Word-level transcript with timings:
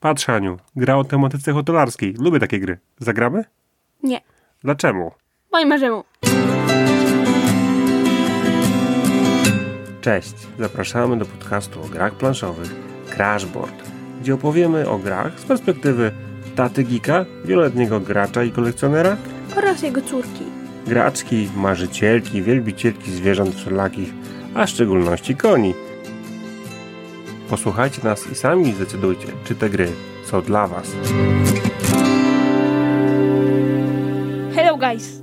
Patrz, 0.00 0.28
Aniu, 0.28 0.58
gra 0.76 0.96
o 0.96 1.04
tematyce 1.04 1.52
hotelarskiej. 1.52 2.14
Lubię 2.18 2.40
takie 2.40 2.60
gry. 2.60 2.78
Zagramy? 2.98 3.44
Nie. 4.02 4.20
Dlaczego? 4.64 5.10
Moje 5.52 5.66
marzemu. 5.66 6.04
Cześć, 10.00 10.34
zapraszamy 10.58 11.16
do 11.18 11.24
podcastu 11.26 11.82
o 11.82 11.88
grach 11.88 12.14
planszowych 12.14 12.74
Crashboard, 13.16 13.90
gdzie 14.20 14.34
opowiemy 14.34 14.88
o 14.88 14.98
grach 14.98 15.40
z 15.40 15.44
perspektywy 15.44 16.12
taty 16.56 16.84
geeka, 16.84 17.24
wieloletniego 17.44 18.00
gracza 18.00 18.44
i 18.44 18.50
kolekcjonera, 18.50 19.16
Oraz 19.56 19.82
jego 19.82 20.00
córki. 20.02 20.44
graczki, 20.86 21.48
marzycielki, 21.56 22.42
wielbicielki 22.42 23.10
zwierząt 23.10 23.54
wszelakich, 23.54 24.12
a 24.54 24.66
w 24.66 24.70
szczególności 24.70 25.36
koni. 25.36 25.74
Posłuchajcie 27.50 28.02
nas 28.04 28.30
i 28.32 28.34
sami 28.34 28.72
zdecydujcie, 28.72 29.26
czy 29.44 29.54
te 29.54 29.70
gry 29.70 29.88
są 30.24 30.42
dla 30.42 30.66
Was. 30.66 30.92
Hello 34.54 34.76
guys. 34.76 35.22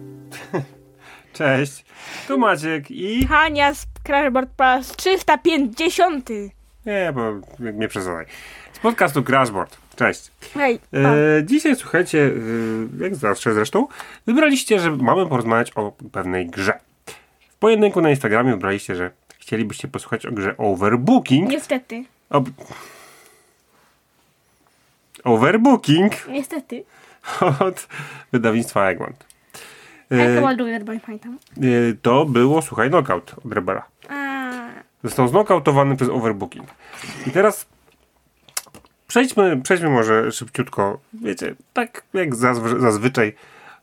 Cześć, 1.33 1.85
tu 2.27 2.37
Maciek 2.37 2.91
i... 2.91 3.27
Hania 3.27 3.73
z 3.73 3.87
Crashboard 4.03 4.49
Plus 4.49 4.95
350. 4.95 6.29
Nie, 6.85 7.13
bo 7.15 7.21
nie 7.73 7.87
przesadzaj. 7.87 8.25
Z 8.73 8.79
podcastu 8.79 9.23
Crashboard. 9.23 9.77
Cześć. 9.95 10.31
Hej. 10.53 10.79
E, 10.93 11.43
dzisiaj 11.43 11.75
słuchajcie, 11.75 12.31
e, 12.99 13.03
jak 13.03 13.15
zawsze 13.15 13.53
zresztą, 13.53 13.87
wybraliście, 14.25 14.79
że 14.79 14.91
mamy 14.91 15.27
porozmawiać 15.27 15.71
o 15.75 15.91
pewnej 16.11 16.47
grze. 16.47 16.79
W 17.49 17.55
pojedynku 17.55 18.01
na 18.01 18.09
Instagramie 18.09 18.51
wybraliście, 18.51 18.95
że 18.95 19.11
chcielibyście 19.39 19.87
posłuchać 19.87 20.25
o 20.25 20.31
grze 20.31 20.57
Overbooking. 20.57 21.49
Niestety. 21.49 22.05
Ob... 22.35 22.49
Overbooking 25.23 26.27
Niestety. 26.27 26.83
od 27.59 27.87
wydawnictwa 28.31 28.89
Egmont. 28.89 29.25
Jak 30.09 30.19
to 30.19 30.49
E, 30.49 30.99
pamiętam. 30.99 31.37
e, 31.57 31.93
to 32.01 32.25
było, 32.25 32.61
słuchaj, 32.61 32.89
knockout 32.89 33.35
od 33.45 33.53
Rebela. 33.53 33.83
A, 34.09 34.45
Został 35.03 35.27
znokautowany 35.27 35.95
przez 35.95 36.09
overbooking. 36.09 36.67
I 37.27 37.31
teraz 37.31 37.65
przejdźmy, 39.07 39.61
przejdźmy 39.61 39.89
może 39.89 40.31
szybciutko. 40.31 40.99
Wiecie, 41.13 41.55
tak 41.73 42.03
jak 42.13 42.35
zazwy, 42.35 42.79
zazwyczaj, 42.81 43.35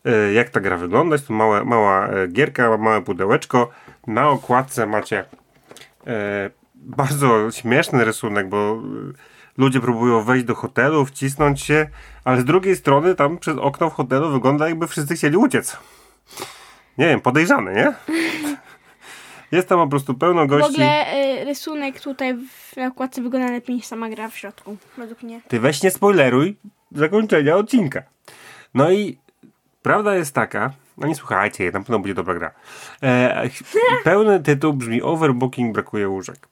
e, 0.04 0.32
jak 0.32 0.50
ta 0.50 0.60
gra 0.60 0.76
wygląda. 0.76 1.14
Jest 1.14 1.26
to 1.26 1.32
małe, 1.34 1.64
mała 1.64 2.08
gierka, 2.28 2.76
małe 2.76 3.02
pudełeczko. 3.02 3.70
Na 4.06 4.28
okładce 4.28 4.86
macie 4.86 5.24
bardzo 6.82 7.50
śmieszny 7.50 8.04
rysunek, 8.04 8.48
bo 8.48 8.56
e, 8.58 9.12
ludzie 9.58 9.80
próbują 9.80 10.22
wejść 10.22 10.44
do 10.44 10.54
hotelu, 10.54 11.04
wcisnąć 11.04 11.60
się, 11.60 11.88
ale 12.24 12.40
z 12.40 12.44
drugiej 12.44 12.76
strony 12.76 13.14
tam 13.14 13.38
przez 13.38 13.58
okno 13.58 13.90
w 13.90 13.94
hotelu 13.94 14.32
wygląda 14.32 14.68
jakby 14.68 14.86
wszyscy 14.86 15.14
chcieli 15.14 15.36
uciec. 15.36 15.76
Nie 16.98 17.06
wiem, 17.06 17.20
podejrzane, 17.20 17.74
nie? 17.74 17.92
Jest 19.52 19.68
tam 19.68 19.78
po 19.78 19.86
prostu 19.88 20.14
pełno 20.14 20.44
w 20.44 20.48
gości. 20.48 20.72
ogóle 20.72 21.14
y, 21.40 21.44
rysunek 21.44 22.00
tutaj 22.00 22.34
w 22.34 22.76
nakładce 22.76 23.22
wygląda 23.22 23.50
lepiej 23.50 23.76
niż 23.76 23.86
sama 23.86 24.08
gra 24.08 24.28
w 24.28 24.36
środku. 24.36 24.76
Według 24.98 25.22
mnie. 25.22 25.40
Ty 25.48 25.60
weź 25.60 25.82
nie 25.82 25.90
spoileruj 25.90 26.56
zakończenia 26.92 27.56
odcinka. 27.56 28.02
No 28.74 28.90
i 28.90 29.18
prawda 29.82 30.14
jest 30.14 30.34
taka, 30.34 30.72
no 30.98 31.06
nie 31.06 31.14
słuchajcie, 31.14 31.64
na 31.64 31.80
pewno 31.80 31.98
będzie 31.98 32.14
dobra 32.14 32.34
gra. 32.34 32.50
E, 33.02 33.48
pełny 34.04 34.40
tytuł 34.40 34.72
brzmi 34.72 35.02
Overbooking 35.02 35.74
brakuje 35.74 36.08
łóżek. 36.08 36.51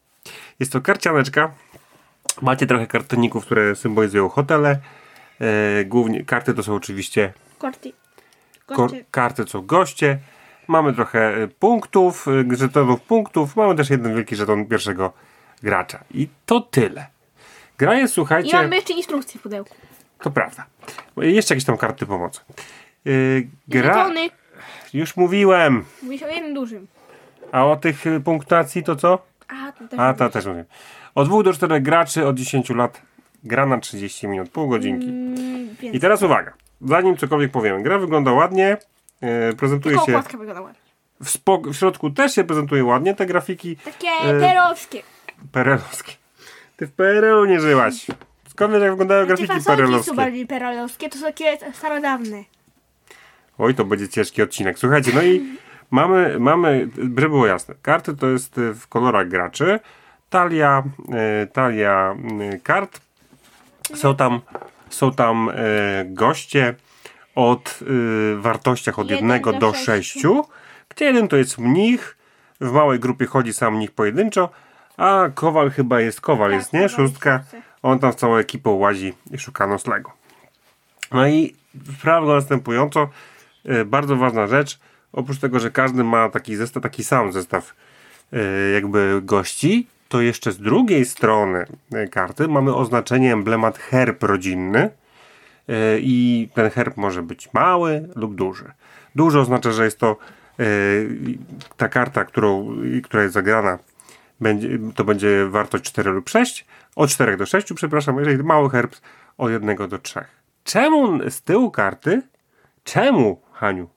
Jest 0.60 0.72
to 0.72 0.80
karcianeczka. 0.80 1.50
Macie 2.42 2.66
trochę 2.66 2.86
kartoników, 2.86 3.44
które 3.46 3.76
symbolizują 3.76 4.28
hotele. 4.28 4.78
E, 5.40 5.84
głównie 5.84 6.24
karty 6.24 6.54
to 6.54 6.62
są 6.62 6.74
oczywiście 6.74 7.32
Korty. 7.58 7.92
karty 9.10 9.44
to 9.44 9.62
goście. 9.62 10.18
Mamy 10.68 10.92
trochę 10.92 11.36
e, 11.36 11.48
punktów, 11.48 12.26
e, 12.52 12.56
żetonów 12.56 13.00
punktów. 13.00 13.56
Mamy 13.56 13.74
też 13.74 13.90
jeden 13.90 14.14
wielki 14.14 14.36
żeton 14.36 14.66
pierwszego 14.66 15.12
gracza. 15.62 16.04
I 16.10 16.28
to 16.46 16.60
tyle. 16.60 17.06
Gra 17.78 17.94
jest, 17.94 18.12
I 18.12 18.14
słuchajcie... 18.14 18.56
mamy 18.56 18.76
jeszcze 18.76 18.92
instrukcję 18.92 19.40
w 19.40 19.42
pudełku. 19.42 19.74
To 20.22 20.30
prawda. 20.30 20.66
Jeszcze 21.16 21.54
jakieś 21.54 21.64
tam 21.64 21.76
karty 21.76 22.06
pomocy. 22.06 22.40
Yy, 23.04 23.48
gra. 23.68 23.94
Żetony. 23.94 24.30
Już 24.94 25.16
mówiłem. 25.16 25.84
Mówisz 26.02 26.22
o 26.22 26.28
jednym 26.28 26.54
dużym. 26.54 26.86
A 27.52 27.66
o 27.66 27.76
tych 27.76 28.06
y, 28.06 28.20
punktacji 28.20 28.82
to 28.82 28.96
co? 28.96 29.29
A, 29.52 29.72
to 29.72 29.88
też 29.88 29.98
A, 30.00 30.14
ta 30.14 30.28
też 30.30 30.46
mówiłem. 30.46 30.66
Od 31.14 31.28
2 31.28 31.42
do 31.42 31.52
4 31.52 31.80
graczy 31.80 32.26
od 32.26 32.36
10 32.36 32.70
lat 32.70 33.02
gra 33.44 33.66
na 33.66 33.78
30 33.78 34.28
minut, 34.28 34.50
pół 34.50 34.68
godzinki. 34.68 35.06
Mm, 35.08 35.74
więc. 35.80 35.94
I 35.96 36.00
teraz 36.00 36.22
uwaga. 36.22 36.52
Zanim 36.80 37.16
cokolwiek 37.16 37.50
powiem. 37.52 37.82
Gra 37.82 37.98
wygląda 37.98 38.32
ładnie. 38.32 38.76
Yy, 39.22 39.28
prezentuje 39.56 39.94
Tylko 39.94 40.06
się. 40.06 40.12
okładka 40.12 40.38
wygląda 40.38 40.60
ładnie. 40.62 40.80
W, 41.20 41.26
spok- 41.38 41.70
w 41.72 41.76
środku 41.76 42.10
też 42.10 42.34
się 42.34 42.44
prezentuje 42.44 42.84
ładnie. 42.84 43.14
Te 43.14 43.26
grafiki 43.26 43.76
Takie 43.76 44.08
E, 44.08 44.40
perowskie. 44.40 45.02
perelowskie. 45.52 46.12
Ty 46.76 46.86
w 46.86 46.92
PRL-u 46.92 47.44
nie 47.44 47.60
żyłaś. 47.60 48.06
Skąd 48.48 48.72
wiesz, 48.72 48.82
jak 48.82 48.90
wyglądają 48.90 49.26
grafiki 49.26 49.46
fasolki 49.48 49.64
są 49.64 49.76
perelowskie? 49.76 50.14
bardziej 50.14 50.46
perelowskie. 50.46 51.08
To 51.08 51.18
są 51.18 51.24
takie 51.26 51.58
starodawne. 51.72 52.44
Oj, 53.58 53.74
to 53.74 53.84
będzie 53.84 54.08
ciężki 54.08 54.42
odcinek. 54.42 54.78
Słuchajcie, 54.78 55.10
no 55.14 55.22
i 55.22 55.56
mamy, 55.90 56.38
mamy, 56.38 56.88
żeby 56.96 57.28
było 57.28 57.46
jasne, 57.46 57.74
karty 57.82 58.16
to 58.16 58.28
jest 58.28 58.58
y, 58.58 58.74
w 58.74 58.88
kolorach 58.88 59.28
graczy, 59.28 59.80
talia, 60.30 60.82
y, 61.42 61.46
talia 61.46 62.16
y, 62.54 62.60
kart, 62.60 63.00
są 63.94 64.16
tam, 64.16 64.40
są 64.88 65.12
tam 65.12 65.50
goście 66.04 66.74
od 67.34 67.80
wartościach 68.36 68.98
od 68.98 69.10
Jeden 69.10 69.18
jednego 69.18 69.52
do 69.52 69.58
do 69.58 69.72
sześciu. 69.72 69.92
sześciu, 69.92 70.44
gdzie 70.88 71.04
jeden 71.04 71.28
to 71.28 71.36
jest 71.36 71.58
mnich, 71.58 72.16
w 72.60 72.72
małej 72.72 73.00
grupie 73.00 73.26
chodzi 73.26 73.52
sam 73.52 73.76
mnich 73.76 73.90
pojedynczo, 73.90 74.50
a 74.96 75.28
kowal 75.34 75.70
chyba 75.70 76.00
jest, 76.00 76.20
kowal 76.20 76.50
Tak, 76.50 76.58
jest, 76.58 76.72
nie? 76.72 76.88
Szóstka, 76.88 77.44
on 77.82 77.98
tam 77.98 78.12
z 78.12 78.16
całą 78.16 78.36
ekipą 78.36 78.70
łazi 78.70 79.14
i 79.30 79.38
szuka 79.38 79.66
noclegu. 79.66 80.10
No 81.12 81.26
i 81.26 81.54
sprawa 81.98 82.34
następująco, 82.34 83.08
bardzo 83.86 84.16
ważna 84.16 84.46
rzecz, 84.46 84.78
oprócz 85.12 85.38
tego, 85.38 85.60
że 85.60 85.70
każdy 85.70 86.04
ma 86.04 86.28
taki 86.28 86.56
zestaw, 86.56 86.82
taki 86.82 87.04
sam 87.04 87.32
zestaw 87.32 87.74
e, 88.32 88.70
jakby 88.70 89.20
gości, 89.22 89.86
to 90.08 90.20
jeszcze 90.20 90.52
z 90.52 90.58
drugiej 90.58 91.04
strony 91.04 91.66
e, 91.92 92.08
karty 92.08 92.48
mamy 92.48 92.74
oznaczenie 92.74 93.32
emblemat 93.32 93.78
herb 93.78 94.22
rodzinny 94.22 94.90
e, 95.68 95.98
i 95.98 96.48
ten 96.54 96.70
herb 96.70 96.96
może 96.96 97.22
być 97.22 97.52
mały 97.52 98.08
lub 98.16 98.34
duży. 98.34 98.72
Duży 99.14 99.40
oznacza, 99.40 99.72
że 99.72 99.84
jest 99.84 99.98
to 99.98 100.16
ta 101.76 101.88
karta, 101.88 102.24
którą, 102.24 102.76
która 103.04 103.22
jest 103.22 103.34
zagrana, 103.34 103.78
to 104.94 105.04
będzie 105.04 105.46
wartość 105.46 105.84
4 105.84 106.10
lub 106.10 106.28
6, 106.28 106.66
od 106.96 107.10
4 107.10 107.36
do 107.36 107.46
6, 107.46 107.72
przepraszam, 107.74 108.18
jeżeli 108.18 108.42
mały 108.42 108.70
herb 108.70 108.96
od 109.38 109.50
1 109.50 109.76
do 109.88 109.98
3. 109.98 110.24
Czemu 110.64 111.30
z 111.30 111.42
tyłu 111.42 111.70
karty, 111.70 112.22
czemu, 112.84 113.40
Haniu, 113.52 113.88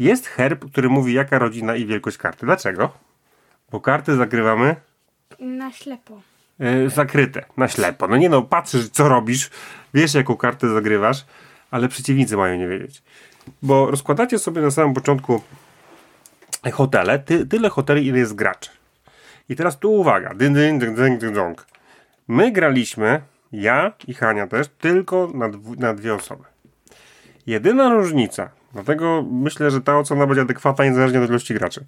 jest 0.00 0.26
herb, 0.26 0.70
który 0.72 0.88
mówi 0.88 1.12
jaka 1.14 1.38
rodzina 1.38 1.76
i 1.76 1.86
wielkość 1.86 2.16
karty? 2.18 2.46
Dlaczego? 2.46 2.92
Bo 3.70 3.80
karty 3.80 4.16
zagrywamy 4.16 4.76
Na 5.40 5.72
ślepo. 5.72 6.20
e, 6.60 6.90
zakryte, 6.90 7.44
na 7.56 7.68
ślepo. 7.68 8.08
No 8.08 8.16
nie 8.16 8.28
no, 8.28 8.42
patrzysz 8.42 8.88
co 8.88 9.08
robisz, 9.08 9.50
wiesz 9.94 10.14
jaką 10.14 10.36
kartę 10.36 10.68
zagrywasz, 10.68 11.24
ale 11.70 11.88
przeciwnicy 11.88 12.36
mają 12.36 12.56
nie 12.56 12.68
wiedzieć. 12.68 13.02
Bo 13.62 13.90
rozkładacie 13.90 14.38
sobie 14.38 14.62
na 14.62 14.70
samym 14.70 14.94
początku 14.94 15.42
hotele, 16.72 17.18
ty, 17.18 17.46
tyle 17.46 17.68
hoteli, 17.68 18.06
ile 18.06 18.18
jest 18.18 18.34
graczy. 18.34 18.70
I 19.48 19.56
teraz 19.56 19.78
tu 19.78 19.92
uwaga, 19.92 20.34
dyn, 20.34 20.54
dyn, 20.54 20.78
dyn, 20.78 20.94
dyn, 20.94 21.18
dyn, 21.18 21.34
dąg. 21.34 21.66
My 22.28 22.52
graliśmy, 22.52 23.20
ja 23.52 23.92
i 24.08 24.14
Hania 24.14 24.46
też, 24.46 24.68
tylko 24.68 25.30
na, 25.34 25.48
dwu, 25.48 25.74
na 25.74 25.94
dwie 25.94 26.14
osoby. 26.14 26.44
Jedyna 27.46 27.88
różnica, 27.94 28.50
dlatego 28.72 29.24
myślę, 29.30 29.70
że 29.70 29.80
ta 29.80 29.98
ocena 29.98 30.26
będzie 30.26 30.42
adekwatna 30.42 30.84
niezależnie 30.84 31.20
od 31.20 31.30
ilości 31.30 31.54
graczy. 31.54 31.84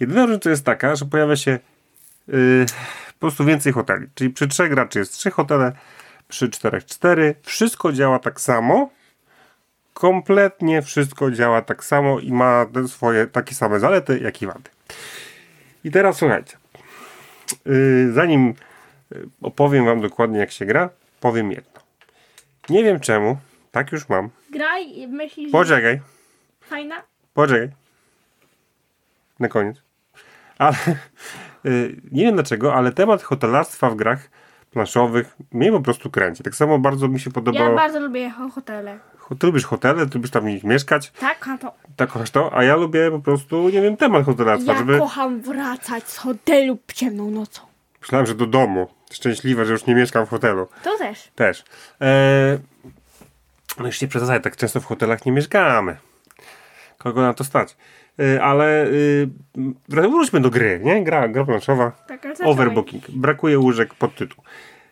Jedyna 0.00 0.26
różnica 0.26 0.50
jest 0.50 0.64
taka, 0.64 0.96
że 0.96 1.04
pojawia 1.04 1.36
się 1.36 1.58
yy, 2.28 2.66
po 3.06 3.20
prostu 3.20 3.44
więcej 3.44 3.72
hoteli. 3.72 4.06
Czyli 4.14 4.30
przy 4.30 4.48
trzech 4.48 4.70
graczy 4.70 4.98
jest 4.98 5.12
trzy 5.12 5.30
hotele, 5.30 5.72
przy 6.28 6.48
czterech 6.48 6.84
cztery. 6.84 7.34
Wszystko 7.42 7.92
działa 7.92 8.18
tak 8.18 8.40
samo. 8.40 8.90
Kompletnie 9.94 10.82
wszystko 10.82 11.30
działa 11.30 11.62
tak 11.62 11.84
samo 11.84 12.20
i 12.20 12.32
ma 12.32 12.66
swoje 12.86 13.26
takie 13.26 13.54
same 13.54 13.80
zalety, 13.80 14.18
jak 14.18 14.42
i 14.42 14.46
wady. 14.46 14.70
I 15.84 15.90
teraz 15.90 16.16
słuchajcie. 16.16 16.56
Yy, 17.66 18.12
zanim 18.12 18.54
yy, 19.10 19.28
opowiem 19.42 19.84
wam 19.84 20.00
dokładnie 20.00 20.38
jak 20.38 20.50
się 20.50 20.66
gra, 20.66 20.90
powiem 21.20 21.52
jedno. 21.52 21.80
Nie 22.68 22.84
wiem 22.84 23.00
czemu, 23.00 23.36
tak 23.70 23.92
już 23.92 24.08
mam. 24.08 24.30
Graj 24.50 24.98
i 24.98 25.08
myślisz, 25.08 25.46
że 25.46 25.52
Poczekaj, 25.52 26.00
fajna? 26.72 27.02
poczekaj. 27.34 27.68
Na 29.38 29.48
koniec. 29.48 29.76
Ale 30.58 30.76
yy, 31.64 31.96
nie 32.12 32.24
wiem 32.24 32.34
dlaczego, 32.34 32.74
ale 32.74 32.92
temat 32.92 33.22
hotelarstwa 33.22 33.90
w 33.90 33.94
grach 33.96 34.30
planszowych. 34.70 35.36
Mnie 35.52 35.72
po 35.72 35.80
prostu 35.80 36.10
kręci. 36.10 36.42
Tak 36.42 36.54
samo 36.54 36.78
bardzo 36.78 37.08
mi 37.08 37.20
się 37.20 37.30
Ja 37.30 37.34
podobało. 37.34 37.76
bardzo 37.76 38.00
lubię 38.00 38.30
ho- 38.30 38.48
hotele. 38.50 38.98
Ty 39.38 39.46
lubisz 39.46 39.64
hotele, 39.64 40.06
ty 40.06 40.14
lubisz 40.18 40.30
tam 40.30 40.42
w 40.42 40.46
nich 40.46 40.64
mieszkać, 40.64 41.10
Tak, 41.10 41.48
a 41.48 41.58
to. 41.58 41.72
tak 41.96 42.10
kochasz 42.10 42.30
to, 42.30 42.56
a 42.56 42.64
ja 42.64 42.76
lubię 42.76 43.10
po 43.10 43.18
prostu, 43.20 43.68
nie 43.68 43.80
wiem, 43.82 43.96
temat 43.96 44.24
hotelarstwa, 44.24 44.72
Ja 44.72 44.78
żeby... 44.78 44.98
kocham 44.98 45.40
wracać 45.40 46.08
z 46.08 46.16
hotelu 46.18 46.78
ciemną 46.94 47.30
nocą. 47.30 47.62
Myślałem, 48.00 48.26
że 48.26 48.34
do 48.34 48.46
domu. 48.46 48.88
Szczęśliwe, 49.12 49.64
że 49.64 49.72
już 49.72 49.86
nie 49.86 49.94
mieszkam 49.94 50.26
w 50.26 50.28
hotelu. 50.28 50.68
To 50.82 50.98
też. 50.98 51.28
Też. 51.34 51.64
Eee, 52.00 52.58
no 53.78 53.86
już 53.86 54.00
nie 54.02 54.08
przesadzaj, 54.08 54.40
tak 54.42 54.56
często 54.56 54.80
w 54.80 54.84
hotelach 54.84 55.26
nie 55.26 55.32
mieszkamy. 55.32 55.96
Kogo 57.02 57.20
na 57.22 57.34
to 57.34 57.44
stać? 57.44 57.76
Eee, 58.18 58.38
ale 58.38 58.86
yy, 59.58 59.74
wróćmy 59.88 60.40
do 60.40 60.50
gry, 60.50 60.80
nie? 60.84 61.04
Gra, 61.04 61.28
gra 61.28 61.44
planszowa. 61.44 61.90
Tak. 62.08 62.26
Overbooking. 62.44 63.10
Brakuje 63.10 63.58
łóżek 63.58 63.94
pod 63.94 64.14
tytuł. 64.14 64.44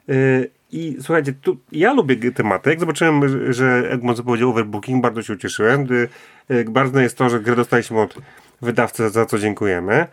Yy, 0.09 0.51
I 0.73 0.97
słuchajcie, 1.01 1.33
tu, 1.33 1.57
ja 1.73 1.93
lubię 1.93 2.33
tematy. 2.33 2.71
Jak 2.71 2.81
zobaczyłem, 2.81 3.53
że- 3.53 3.91
Egmont 3.91 4.17
zapowiedział 4.17 4.51
overbooking, 4.51 5.03
bardzo 5.03 5.23
się 5.23 5.33
ucieszyłem. 5.33 5.87
Ważne 6.69 7.03
jest 7.03 7.19
to, 7.19 7.31
że 7.31 7.41
grę 7.41 7.57
dostaliśmy 7.57 8.01
od 8.01 8.15
wydawcy, 8.62 9.11
za 9.11 9.27
co 9.27 9.39
dziękujemy. 9.39 10.07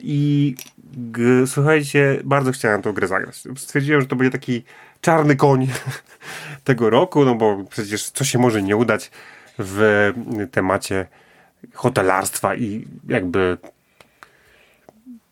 I 0.00 0.54
g, 0.94 1.46
słuchajcie, 1.46 2.18
bardzo 2.24 2.52
chciałem 2.52 2.82
tą 2.82 2.92
grę 2.92 3.06
zagrać. 3.08 3.42
Stwierdziłem, 3.56 4.00
że 4.00 4.06
to 4.06 4.16
będzie 4.16 4.30
taki 4.30 4.62
czarny 5.00 5.36
koń 5.36 5.68
tego 6.64 6.90
roku, 6.90 7.24
no 7.24 7.34
bo 7.34 7.64
przecież 7.70 8.10
co 8.10 8.24
się 8.24 8.38
może 8.38 8.62
nie 8.62 8.76
udać 8.76 9.10
w 9.64 10.12
temacie 10.50 11.06
hotelarstwa 11.74 12.54
i 12.54 12.86
jakby 13.08 13.58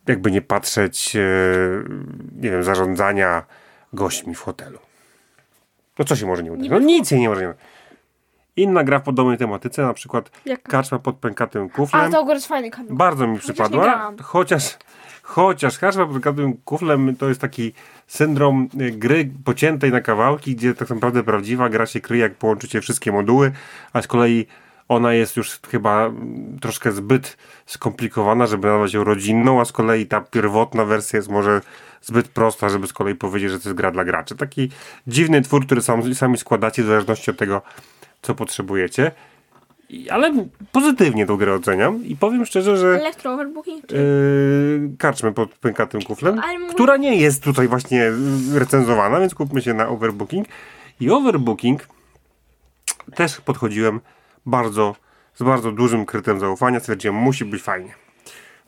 jakby 0.06 0.30
nie 0.30 0.42
patrzeć, 0.42 1.16
e, 1.16 1.20
nie 2.36 2.50
wiem, 2.50 2.62
zarządzania 2.62 3.44
gośćmi 3.92 4.34
w 4.34 4.40
hotelu. 4.40 4.78
No 5.98 6.04
co 6.04 6.16
się 6.16 6.26
może 6.26 6.42
nie 6.42 6.52
udać? 6.52 6.68
No 6.68 6.78
nic 6.78 7.08
się 7.08 7.18
nie 7.18 7.28
może 7.28 7.40
nie 7.40 7.48
udać. 7.48 7.60
Inna 8.56 8.84
gra 8.84 8.98
w 8.98 9.02
podobnej 9.02 9.38
tematyce, 9.38 9.82
na 9.82 9.94
przykład 9.94 10.30
Jaka? 10.44 10.70
Karczma 10.70 10.98
pod 10.98 11.16
pękatym 11.16 11.68
A 11.72 11.76
kuflem. 11.76 12.12
to 12.12 12.34
jest 12.34 12.46
fajny 12.46 12.70
kanał. 12.70 12.96
Bardzo 12.96 13.26
mi 13.26 13.32
nie 13.32 13.38
przypadła, 13.38 14.12
chociaż, 14.22 14.78
chociaż 15.30 15.78
karczma 15.78 16.04
pod 16.04 16.12
pękatym 16.12 16.52
kuflem 16.64 17.16
to 17.16 17.28
jest 17.28 17.40
taki 17.40 17.72
syndrom 18.06 18.68
y, 18.80 18.90
gry 18.90 19.30
pociętej 19.44 19.90
na 19.90 20.00
kawałki, 20.00 20.56
gdzie 20.56 20.74
tak 20.74 20.90
naprawdę 20.90 21.22
prawdziwa 21.22 21.68
gra 21.68 21.86
się 21.86 22.00
kryje, 22.00 22.22
jak 22.22 22.34
połączycie 22.34 22.80
wszystkie 22.80 23.12
moduły, 23.12 23.52
a 23.92 24.02
z 24.02 24.06
kolei 24.06 24.46
ona 24.88 25.12
jest 25.12 25.36
już 25.36 25.60
chyba 25.70 26.06
mm, 26.06 26.58
troszkę 26.60 26.92
zbyt 26.92 27.36
skomplikowana, 27.66 28.46
żeby 28.46 28.68
nazwać 28.68 28.94
ją 28.94 29.04
rodzinną, 29.04 29.60
a 29.60 29.64
z 29.64 29.72
kolei 29.72 30.06
ta 30.06 30.20
pierwotna 30.20 30.84
wersja 30.84 31.16
jest 31.16 31.28
może 31.28 31.60
zbyt 32.02 32.28
prosta, 32.28 32.68
żeby 32.68 32.86
z 32.86 32.92
kolei 32.92 33.14
powiedzieć, 33.14 33.50
że 33.50 33.60
to 33.60 33.68
jest 33.68 33.76
gra 33.76 33.90
dla 33.90 34.04
graczy. 34.04 34.36
Taki 34.36 34.70
dziwny 35.06 35.42
twór, 35.42 35.66
który 35.66 35.82
sam, 35.82 36.14
sami 36.14 36.38
składacie 36.38 36.82
w 36.82 36.86
zależności 36.86 37.30
od 37.30 37.36
tego, 37.36 37.62
co 38.22 38.34
potrzebujecie. 38.34 39.12
Ale 40.10 40.46
pozytywnie 40.72 41.26
tą 41.26 41.37
grę 41.37 41.54
oceniam 41.54 42.04
i 42.04 42.16
powiem 42.16 42.46
szczerze, 42.46 42.76
że 42.76 43.00
yy, 43.92 44.96
karczmy 44.98 45.32
pod 45.32 45.50
pękatym 45.50 46.02
kuflem, 46.02 46.40
która 46.70 46.96
nie 46.96 47.16
jest 47.16 47.44
tutaj 47.44 47.69
właśnie 47.69 48.12
recenzowana, 48.54 49.20
więc 49.20 49.34
kupmy 49.34 49.62
się 49.62 49.75
na 49.75 49.88
overbooking. 49.88 50.46
I 51.00 51.10
overbooking 51.10 51.88
też 53.14 53.40
podchodziłem 53.40 54.00
bardzo, 54.46 54.96
z 55.34 55.42
bardzo 55.42 55.72
dużym 55.72 56.06
krytem 56.06 56.40
zaufania. 56.40 56.81
Stwierdziłem, 56.81 57.16
musi 57.16 57.44
być 57.44 57.62
fajnie. 57.62 57.94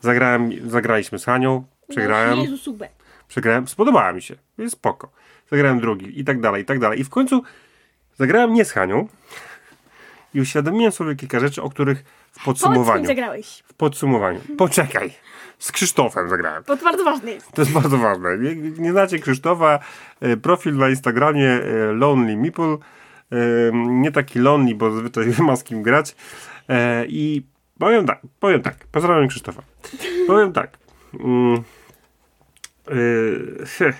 Zagrałem, 0.00 0.70
zagraliśmy 0.70 1.18
z 1.18 1.24
Hanią, 1.24 1.64
przegrałem. 1.88 2.38
Jezu, 2.38 2.58
super. 2.58 2.88
Przegrałem, 3.28 3.68
spodobała 3.68 4.12
mi 4.12 4.22
się, 4.22 4.34
jest 4.58 4.72
spoko. 4.72 5.10
Zagrałem 5.50 5.80
drugi 5.80 6.20
i 6.20 6.24
tak 6.24 6.40
dalej, 6.40 6.62
i 6.62 6.64
tak 6.64 6.78
dalej. 6.78 7.00
I 7.00 7.04
w 7.04 7.10
końcu 7.10 7.42
zagrałem 8.16 8.54
nie 8.54 8.64
z 8.64 8.72
Hanią 8.72 9.08
i 10.34 10.40
uświadomiłem 10.40 10.92
sobie 10.92 11.14
kilka 11.14 11.40
rzeczy, 11.40 11.62
o 11.62 11.70
których 11.70 12.04
w 12.32 12.44
podsumowaniu. 12.44 13.06
zagrałeś. 13.06 13.62
W 13.66 13.74
podsumowaniu. 13.74 14.40
Poczekaj. 14.58 15.10
Z 15.58 15.72
Krzysztofem 15.72 16.28
zagrałem. 16.28 16.64
To 16.64 16.76
bardzo 16.76 17.04
ważne 17.04 17.30
jest. 17.32 17.52
To 17.52 17.62
jest 17.62 17.72
bardzo 17.72 17.98
ważne. 17.98 18.38
Nie, 18.38 18.54
nie 18.56 18.90
znacie 18.92 19.18
Krzysztofa, 19.18 19.78
e, 20.20 20.36
profil 20.36 20.76
na 20.76 20.88
Instagramie 20.88 21.48
e, 21.48 21.92
Lonely 21.92 22.36
Meeple. 22.36 22.64
E, 23.32 23.36
Nie 23.74 24.12
taki 24.12 24.38
lonely, 24.38 24.74
bo 24.74 24.90
zazwyczaj 24.90 25.26
ma 25.46 25.56
z 25.56 25.64
kim 25.64 25.82
grać. 25.82 26.16
I 27.08 27.42
powiem 27.78 28.06
tak, 28.06 28.20
powiem 28.40 28.62
tak. 28.62 28.74
Pozdrawiam 28.92 29.28
Krzysztofa. 29.28 29.62
Powiem 30.26 30.52
tak. 30.52 30.78
Mm, 31.20 31.62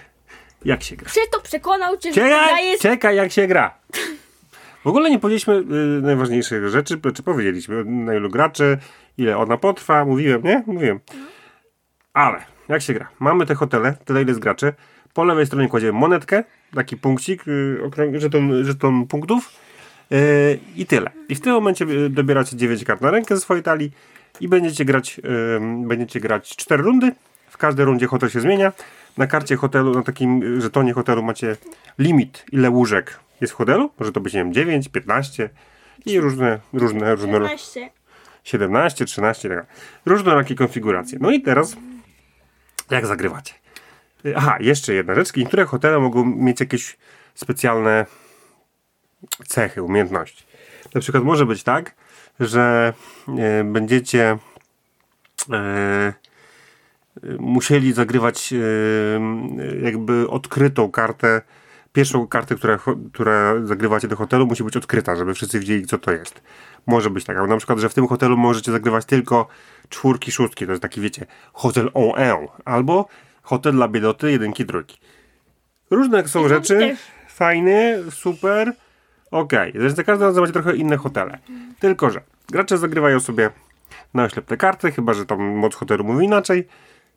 jak 0.64 0.82
się 0.82 0.96
gra? 0.96 1.08
Krzysztof 1.10 1.42
przekonał 1.42 1.96
cię, 1.96 2.12
że 2.12 2.20
Czekaj, 2.20 2.66
jest... 2.66 2.82
czekaj 2.82 3.16
jak 3.16 3.32
się 3.32 3.46
gra. 3.46 3.74
W 4.84 4.86
ogóle 4.86 5.10
nie 5.10 5.18
powiedzieliśmy 5.18 5.54
y, 5.98 6.02
najważniejszych 6.02 6.68
rzeczy, 6.68 7.00
czy 7.14 7.22
powiedzieliśmy 7.22 7.84
na 7.84 8.14
ilu 8.14 8.30
graczy, 8.30 8.78
ile 9.18 9.36
ona 9.36 9.56
potrwa, 9.56 10.04
mówiłem, 10.04 10.42
nie? 10.42 10.62
Mówiłem. 10.66 11.00
Ale, 12.12 12.38
jak 12.68 12.82
się 12.82 12.94
gra? 12.94 13.08
Mamy 13.20 13.46
te 13.46 13.54
hotele, 13.54 13.96
tyle 14.04 14.22
ile 14.22 14.30
jest 14.30 14.40
graczy. 14.40 14.72
Po 15.14 15.24
lewej 15.24 15.46
stronie 15.46 15.68
kładziemy 15.68 15.98
monetkę, 15.98 16.44
taki 16.74 16.96
punkcik, 16.96 17.48
y, 17.48 17.78
okrąg- 17.84 18.18
żeton, 18.18 18.64
żeton 18.64 19.06
punktów 19.06 19.50
y, 20.12 20.58
i 20.76 20.86
tyle. 20.86 21.10
I 21.28 21.34
w 21.34 21.40
tym 21.40 21.52
momencie 21.52 21.84
y, 21.84 22.10
dobieracie 22.10 22.56
9 22.56 22.84
kart 22.84 23.00
na 23.00 23.10
rękę 23.10 23.34
ze 23.34 23.40
swojej 23.40 23.62
talii 23.62 23.90
i 24.40 24.48
będziecie 24.48 24.84
grać, 24.84 25.18
y, 25.18 25.86
będziecie 25.88 26.20
grać 26.20 26.56
4 26.56 26.82
rundy. 26.82 27.12
W 27.48 27.56
każdej 27.58 27.86
rundzie 27.86 28.06
hotel 28.06 28.30
się 28.30 28.40
zmienia. 28.40 28.72
Na 29.16 29.26
karcie 29.26 29.56
hotelu, 29.56 29.94
na 29.94 30.02
takim 30.02 30.42
y, 30.42 30.60
żetonie 30.60 30.92
hotelu 30.92 31.22
macie 31.22 31.56
limit, 31.98 32.44
ile 32.52 32.70
łóżek 32.70 33.20
jest 33.42 33.52
w 33.52 33.56
hotelu. 33.56 33.90
Może 33.98 34.12
to 34.12 34.20
być, 34.20 34.34
nie 34.34 34.40
wiem, 34.40 34.52
9, 34.52 34.88
15 34.88 35.50
i 36.06 36.20
różne, 36.20 36.60
różne, 36.72 37.14
różne, 37.14 37.32
15. 37.32 37.90
17, 38.44 39.04
13, 39.04 39.48
tak. 39.48 39.66
Różnorakie 40.06 40.54
konfiguracje. 40.54 41.18
No 41.20 41.30
i 41.30 41.42
teraz, 41.42 41.76
jak 42.90 43.06
zagrywacie? 43.06 43.54
Aha, 44.36 44.56
jeszcze 44.60 44.94
jedna 44.94 45.14
rzecz. 45.14 45.36
Niektóre 45.36 45.64
hotele 45.64 45.98
mogą 45.98 46.24
mieć 46.24 46.60
jakieś 46.60 46.96
specjalne 47.34 48.06
cechy, 49.46 49.82
umiejętności. 49.82 50.44
Na 50.94 51.00
przykład 51.00 51.24
może 51.24 51.46
być 51.46 51.62
tak, 51.62 51.94
że 52.40 52.92
e, 53.38 53.64
będziecie 53.64 54.38
e, 55.52 56.12
musieli 57.38 57.92
zagrywać 57.92 58.52
e, 58.52 58.56
jakby 59.82 60.28
odkrytą 60.28 60.90
kartę. 60.90 61.42
Pierwszą 61.92 62.26
kartę, 62.26 62.54
która, 62.54 62.78
która 63.12 63.66
zagrywacie 63.66 64.08
do 64.08 64.16
hotelu, 64.16 64.46
musi 64.46 64.64
być 64.64 64.76
odkryta, 64.76 65.16
żeby 65.16 65.34
wszyscy 65.34 65.60
wiedzieli, 65.60 65.86
co 65.86 65.98
to 65.98 66.12
jest. 66.12 66.42
Może 66.86 67.10
być 67.10 67.24
tak, 67.24 67.36
albo 67.36 67.48
na 67.48 67.56
przykład, 67.56 67.78
że 67.78 67.88
w 67.88 67.94
tym 67.94 68.06
hotelu 68.06 68.36
możecie 68.36 68.72
zagrywać 68.72 69.04
tylko 69.04 69.48
czwórki, 69.88 70.32
szóstki. 70.32 70.66
To 70.66 70.72
jest 70.72 70.82
taki, 70.82 71.00
wiecie, 71.00 71.26
hotel 71.52 71.90
en, 72.16 72.48
albo 72.64 73.08
hotel 73.42 73.72
dla 73.72 73.88
biedoty, 73.88 74.30
jedynki, 74.30 74.66
trójki. 74.66 74.98
Różne 75.90 76.28
są 76.28 76.48
rzeczy, 76.48 76.96
fajne, 77.28 77.98
super, 78.10 78.72
okej. 79.30 79.72
Okay. 79.72 79.90
Za 79.90 80.04
każdym 80.04 80.26
razem 80.26 80.40
macie 80.40 80.52
trochę 80.52 80.76
inne 80.76 80.96
hotele. 80.96 81.38
Tylko, 81.80 82.10
że 82.10 82.20
gracze 82.48 82.78
zagrywają 82.78 83.20
sobie 83.20 83.50
na 84.14 84.24
oślepne 84.24 84.56
karty, 84.56 84.92
chyba, 84.92 85.14
że 85.14 85.26
tam 85.26 85.40
moc 85.42 85.74
hotelu 85.74 86.04
mówi 86.04 86.24
inaczej. 86.24 86.68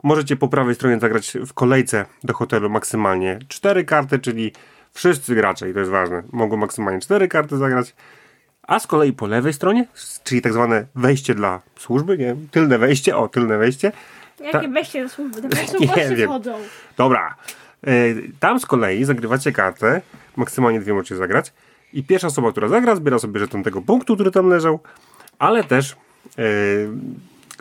Możecie 0.05 0.35
po 0.35 0.47
prawej 0.47 0.75
stronie 0.75 1.00
zagrać 1.00 1.38
w 1.47 1.53
kolejce 1.53 2.05
do 2.24 2.33
hotelu 2.33 2.69
maksymalnie 2.69 3.39
cztery 3.47 3.85
karty, 3.85 4.19
czyli 4.19 4.51
wszyscy 4.93 5.35
gracze, 5.35 5.69
i 5.69 5.74
to 5.74 5.79
jest 5.79 5.91
ważne, 5.91 6.24
mogą 6.31 6.57
maksymalnie 6.57 7.00
cztery 7.00 7.27
karty 7.27 7.57
zagrać. 7.57 7.95
A 8.63 8.79
z 8.79 8.88
kolei 8.88 9.13
po 9.13 9.27
lewej 9.27 9.53
stronie, 9.53 9.88
czyli 10.24 10.41
tak 10.41 10.53
zwane 10.53 10.85
wejście 10.95 11.35
dla 11.35 11.62
służby, 11.79 12.17
nie 12.17 12.35
tylne 12.51 12.77
wejście, 12.77 13.17
o, 13.17 13.27
tylne 13.27 13.57
wejście. 13.57 13.91
Jakie 14.39 14.67
weźcie 14.67 15.03
do 15.03 15.09
służby? 15.09 15.41
Są 15.67 15.79
Nie 15.79 16.15
wiem. 16.15 16.29
wchodzą. 16.29 16.57
Dobra. 16.97 17.35
E, 17.88 17.91
Tam 18.39 18.59
z 18.59 18.65
kolei 18.65 19.03
zagrywacie 19.05 19.51
kartę, 19.51 20.01
maksymalnie 20.35 20.79
dwie 20.79 20.93
możecie 20.93 21.15
zagrać 21.15 21.53
i 21.93 22.03
pierwsza 22.03 22.27
osoba, 22.27 22.51
która 22.51 22.67
zagra, 22.67 22.95
zbiera 22.95 23.19
sobie 23.19 23.39
żeton 23.39 23.63
tego 23.63 23.81
punktu, 23.81 24.15
który 24.15 24.31
tam 24.31 24.50
leżał, 24.50 24.79
ale 25.39 25.63
też 25.63 25.91
e, 26.38 26.43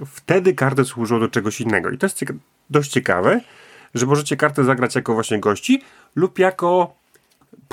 wtedy 0.06 0.54
karty 0.54 0.84
służą 0.84 1.20
do 1.20 1.28
czegoś 1.28 1.60
innego. 1.60 1.90
I 1.90 1.98
to 1.98 2.06
jest 2.06 2.18
cieka- 2.18 2.34
dość 2.70 2.90
ciekawe, 2.90 3.40
że 3.94 4.06
możecie 4.06 4.36
kartę 4.36 4.64
zagrać 4.64 4.94
jako 4.94 5.14
właśnie 5.14 5.40
gości 5.40 5.82
lub 6.16 6.38
jako 6.38 6.94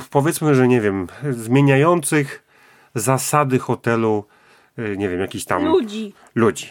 powiedzmy, 0.10 0.56
że 0.56 0.68
nie 0.68 0.82
wiem, 0.82 1.08
zmieniających 1.30 2.44
zasady 2.96 3.60
hotelu, 3.60 4.25
e, 4.78 4.98
nie 4.98 5.10
wiem, 5.10 5.20
jakiś 5.20 5.46
tam 5.46 5.66
Ludzi. 5.66 6.13
ludzi. 6.36 6.70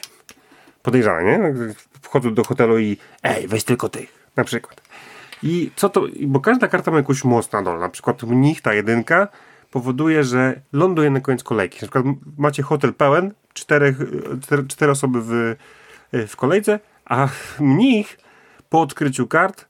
Podejrzane, 0.82 1.24
nie? 1.24 1.54
Wchodzą 2.02 2.34
do 2.34 2.44
hotelu 2.44 2.78
i 2.78 2.96
ej, 3.22 3.48
weź 3.48 3.64
tylko 3.64 3.88
tych, 3.88 4.28
na 4.36 4.44
przykład. 4.44 4.80
I 5.42 5.70
co 5.76 5.88
to, 5.88 6.06
bo 6.26 6.40
każda 6.40 6.68
karta 6.68 6.90
ma 6.90 6.96
jakąś 6.96 7.24
moc 7.24 7.52
na 7.52 7.62
dole. 7.62 7.80
Na 7.80 7.88
przykład 7.88 8.22
mnich, 8.22 8.60
ta 8.62 8.74
jedynka, 8.74 9.28
powoduje, 9.70 10.24
że 10.24 10.60
ląduje 10.72 11.10
na 11.10 11.20
koniec 11.20 11.42
kolejki. 11.42 11.76
Na 11.76 11.80
przykład 11.80 12.04
macie 12.38 12.62
hotel 12.62 12.94
pełen, 12.94 13.32
czterech, 13.52 13.96
cztery, 14.42 14.64
cztery 14.66 14.92
osoby 14.92 15.18
w, 15.22 15.56
w 16.28 16.36
kolejce, 16.36 16.80
a 17.04 17.28
mnich 17.60 18.18
po 18.70 18.80
odkryciu 18.80 19.26
kart 19.26 19.68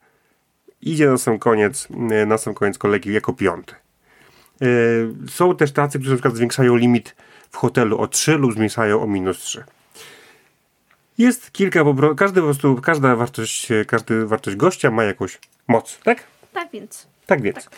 idzie 0.82 1.06
na 1.06 1.18
sam 1.18 1.38
koniec, 1.38 1.88
na 2.26 2.38
sam 2.38 2.54
koniec 2.54 2.78
kolejki 2.78 3.12
jako 3.12 3.32
piąty. 3.32 3.74
Y, 4.62 5.08
Są 5.30 5.56
też 5.56 5.72
tacy, 5.72 5.98
którzy 5.98 6.10
na 6.10 6.16
przykład 6.16 6.36
zwiększają 6.36 6.76
limit 6.76 7.16
w 7.50 7.56
hotelu 7.56 7.98
o 7.98 8.08
3 8.08 8.36
lub 8.36 8.54
zmniejszają 8.54 9.02
o 9.02 9.06
minus 9.06 9.38
3. 9.38 9.64
Jest 11.18 11.52
kilka, 11.52 11.84
każdy 12.16 12.40
po 12.40 12.46
prostu, 12.46 12.76
każda 12.76 13.16
wartość, 13.16 13.72
e, 13.72 13.84
każdy 13.84 14.26
wartość 14.26 14.56
gościa 14.56 14.90
ma 14.90 15.04
jakąś 15.04 15.38
moc, 15.68 15.98
tak? 16.04 16.24
Tak 16.52 16.68
więc. 16.72 17.06
Tak 17.26 17.42
więc. 17.42 17.68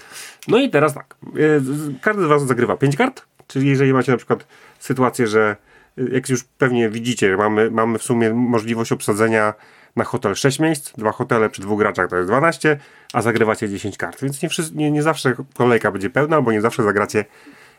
No 0.48 0.58
i 0.58 0.70
teraz 0.70 0.94
tak. 0.94 1.14
e, 1.24 1.98
Każdy 2.00 2.22
z 2.22 2.26
Was 2.26 2.46
zagrywa 2.46 2.76
5 2.76 2.96
kart, 2.96 3.22
czyli 3.46 3.68
jeżeli 3.68 3.92
macie 3.92 4.12
na 4.12 4.18
przykład 4.18 4.46
sytuację, 4.78 5.26
że 5.26 5.40
e, 5.50 5.56
jak 5.96 6.28
już 6.28 6.44
pewnie 6.44 6.90
widzicie, 6.90 7.36
mamy, 7.36 7.70
mamy 7.70 7.98
w 7.98 8.02
sumie 8.02 8.34
możliwość 8.34 8.92
obsadzenia 8.92 9.54
na 9.96 10.04
hotel 10.04 10.34
6 10.34 10.58
miejsc, 10.58 10.92
dwa 10.92 11.12
hotele 11.12 11.50
przy 11.50 11.62
dwóch 11.62 11.78
graczach 11.78 12.10
to 12.10 12.16
jest 12.16 12.28
12, 12.28 12.78
a 13.12 13.22
zagrywacie 13.22 13.68
10 13.68 13.96
kart. 13.96 14.22
Więc 14.22 14.42
nie, 14.42 14.48
nie, 14.74 14.90
nie 14.90 15.02
zawsze 15.02 15.34
kolejka 15.54 15.92
będzie 15.92 16.10
pełna, 16.10 16.42
bo 16.42 16.52
nie 16.52 16.60
zawsze 16.60 16.82
zagracie 16.82 17.24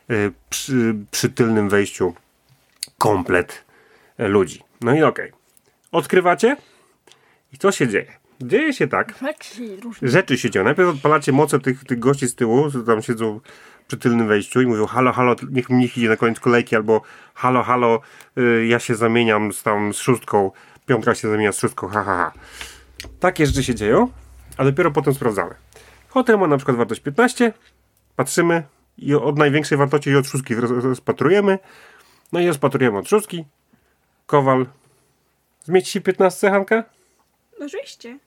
e, 0.10 0.14
przy, 0.50 0.96
przy 1.12 1.30
tylnym 1.30 1.70
wejściu 1.70 2.14
komplet 2.98 3.64
e, 4.18 4.28
ludzi. 4.28 4.64
No 4.82 4.96
i 4.96 5.04
okej. 5.04 5.32
Odkrywacie 5.92 6.58
i 7.54 7.58
co 7.58 7.72
się 7.72 7.88
dzieje? 7.88 8.12
Dzieje 8.42 8.74
się 8.74 8.88
tak, 8.88 9.14
rzeczy 10.02 10.38
się 10.38 10.50
dzieją. 10.50 10.66
Najpierw 10.66 10.90
odpalacie 10.90 11.32
moce 11.32 11.60
tych, 11.60 11.84
tych 11.84 12.00
gości 12.00 12.28
z 12.28 12.36
tyłu, 12.36 12.72
co 12.72 12.84
tam 12.84 13.02
siedzą 13.02 13.40
przy 13.94 14.00
tylnym 14.00 14.28
wejściu 14.28 14.62
i 14.62 14.66
mówią 14.66 14.86
halo, 14.86 15.12
halo, 15.14 15.36
niech 15.52 15.70
mnich 15.70 15.98
idzie 15.98 16.10
na 16.10 16.18
koniec 16.18 16.40
kolejki, 16.40 16.76
albo 16.76 17.02
halo, 17.34 17.64
halo, 17.64 18.02
y, 18.38 18.66
ja 18.66 18.80
się 18.80 18.96
zamieniam 18.96 19.54
z 19.54 19.64
tam 19.64 19.94
z 19.94 19.98
szóstką, 19.98 20.52
piątka 20.86 21.16
się 21.16 21.30
zamienia 21.30 21.52
z 21.52 21.60
szóstką, 21.60 21.88
ha, 21.88 22.04
ha, 22.04 22.16
ha. 22.16 22.32
Takie 23.20 23.46
rzeczy 23.46 23.64
się 23.64 23.76
dzieją, 23.76 24.10
a 24.58 24.64
dopiero 24.64 24.92
potem 24.92 25.14
sprawdzamy. 25.14 25.56
Hotel 26.10 26.38
ma 26.40 26.48
na 26.48 26.58
przykład 26.58 26.78
wartość 26.78 27.02
15, 27.02 27.54
patrzymy 28.16 28.64
i 28.98 29.16
od 29.16 29.38
największej 29.38 29.78
wartości 29.78 30.10
i 30.10 30.16
od 30.16 30.28
szóstki 30.28 30.56
roz- 30.56 30.84
rozpatrujemy, 30.84 31.60
no 32.32 32.40
i 32.40 32.48
rozpatrujemy 32.48 32.98
od 32.98 33.10
szóstki, 33.10 33.46
kowal, 34.26 34.66
zmieści 35.64 35.92
się 35.92 36.02
15, 36.02 36.50
Hanka? 36.50 36.84
Oczywiście. 37.62 38.20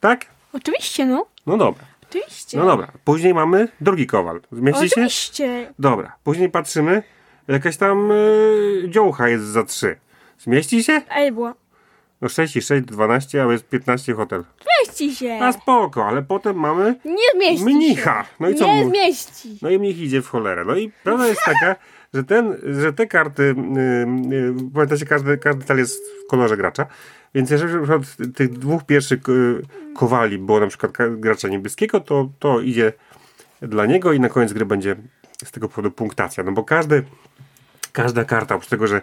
Tak? 0.00 0.26
Oczywiście, 0.52 1.06
no. 1.06 1.26
No 1.46 1.56
dobra. 1.56 1.84
Oczywiście. 2.18 2.58
No 2.58 2.66
dobra, 2.66 2.88
później 3.04 3.34
mamy 3.34 3.68
drugi 3.80 4.06
kowal. 4.06 4.40
Zmieści 4.52 4.88
się? 4.88 4.94
Oczywiście. 4.94 5.72
Dobra, 5.78 6.16
później 6.24 6.50
patrzymy, 6.50 7.02
jakaś 7.48 7.76
tam 7.76 8.10
y, 8.10 8.84
dziołcha 8.88 9.28
jest 9.28 9.44
za 9.44 9.64
3. 9.64 9.96
Zmieści 10.38 10.84
się? 10.84 11.02
Ej, 11.10 11.32
było. 11.32 11.54
No 12.20 12.28
6 12.28 12.56
i 12.56 12.62
6, 12.62 12.84
12, 12.86 13.42
a 13.44 13.52
jest 13.52 13.68
15 13.68 14.14
hotel. 14.14 14.44
Mieści 14.80 15.14
się. 15.16 15.38
A 15.42 15.52
spoko, 15.52 16.06
ale 16.06 16.22
potem 16.22 16.56
mamy 16.56 16.94
Nie 17.04 17.16
zmieści 17.34 17.64
mnicha. 17.64 18.24
No 18.40 18.48
i 18.48 18.54
co 18.54 18.66
Nie 18.66 18.84
mu- 18.84 18.90
zmieści. 18.90 19.58
No 19.62 19.70
i 19.70 19.78
mnich 19.78 19.98
idzie 19.98 20.22
w 20.22 20.28
cholerę. 20.28 20.64
No 20.64 20.76
i 20.76 20.92
prawda 21.04 21.26
jest 21.26 21.40
taka, 21.44 21.76
że, 22.14 22.24
ten, 22.24 22.56
że 22.64 22.92
te 22.92 23.06
karty, 23.06 23.54
yy, 24.30 24.36
yy, 24.36 24.54
pamiętacie, 24.74 25.06
każdy, 25.06 25.38
każdy 25.38 25.64
tal 25.64 25.78
jest 25.78 26.00
w 26.24 26.30
kolorze 26.30 26.56
gracza, 26.56 26.86
więc 27.34 27.50
jeżeli 27.50 27.78
przykład 27.78 28.02
tych 28.34 28.58
dwóch 28.58 28.86
pierwszych 28.86 29.20
yy, 29.28 29.62
kowali 29.94 30.38
było 30.38 30.60
na 30.60 30.66
przykład 30.66 30.92
gracza 31.10 31.48
niebieskiego, 31.48 32.00
to, 32.00 32.28
to 32.38 32.60
idzie 32.60 32.92
dla 33.62 33.86
niego 33.86 34.12
i 34.12 34.20
na 34.20 34.28
koniec 34.28 34.52
gry 34.52 34.66
będzie 34.66 34.96
z 35.44 35.50
tego 35.50 35.68
powodu 35.68 35.90
punktacja. 35.90 36.44
No 36.44 36.52
bo 36.52 36.64
każdy, 36.64 37.04
każda 37.92 38.24
karta, 38.24 38.54
oprócz 38.54 38.70
tego, 38.70 38.86
że 38.86 39.02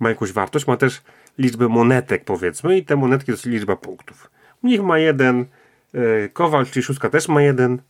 ma 0.00 0.08
jakąś 0.08 0.32
wartość, 0.32 0.66
ma 0.66 0.76
też 0.76 1.02
liczbę 1.38 1.68
monetek 1.68 2.24
powiedzmy 2.24 2.78
i 2.78 2.84
te 2.84 2.96
monetki 2.96 3.26
to 3.26 3.32
jest 3.32 3.46
liczba 3.46 3.76
punktów. 3.76 4.30
Mnich 4.62 4.82
ma 4.82 4.98
jeden, 4.98 5.44
yy, 5.92 6.30
kowal, 6.32 6.66
czyli 6.66 6.82
szóstka 6.82 7.10
też 7.10 7.28
ma 7.28 7.42
jeden, 7.42 7.82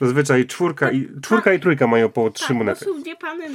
Zazwyczaj 0.00 0.46
czwórka 0.46 0.90
i, 0.90 1.08
czwórka 1.22 1.52
i 1.52 1.60
trójka 1.60 1.86
mają 1.86 2.08
po 2.08 2.30
trzy 2.30 2.48
Tak, 2.48 2.56
monety. 2.56 2.84
to 2.84 2.94
są 2.94 3.02
dwie 3.02 3.16
panny. 3.16 3.48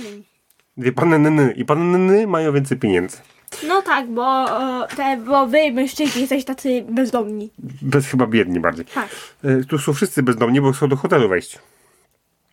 Dwie 0.78 0.92
panny 0.92 1.54
i 1.54 1.66
panny 1.66 2.28
mają 2.28 2.54
więcej 2.54 2.78
pieniędzy. 2.78 3.18
No 3.68 3.82
tak, 3.82 4.08
bo, 4.10 4.46
e, 4.84 4.88
te, 4.96 5.18
bo 5.18 5.48
wy 5.48 5.72
mężczyźni 5.72 6.22
jesteście 6.22 6.48
tacy 6.48 6.86
bezdomni. 6.90 7.50
Bez 7.82 8.08
chyba 8.08 8.28
biedni 8.28 8.60
bardziej. 8.60 8.86
Tak. 8.86 9.10
E, 9.44 9.64
Tu 9.64 9.78
są 9.78 9.94
wszyscy 9.94 10.24
bezdomni, 10.24 10.62
bo 10.62 10.72
chcą 10.72 10.88
do 10.88 10.96
hotelu 10.96 11.30
wejść. 11.30 11.60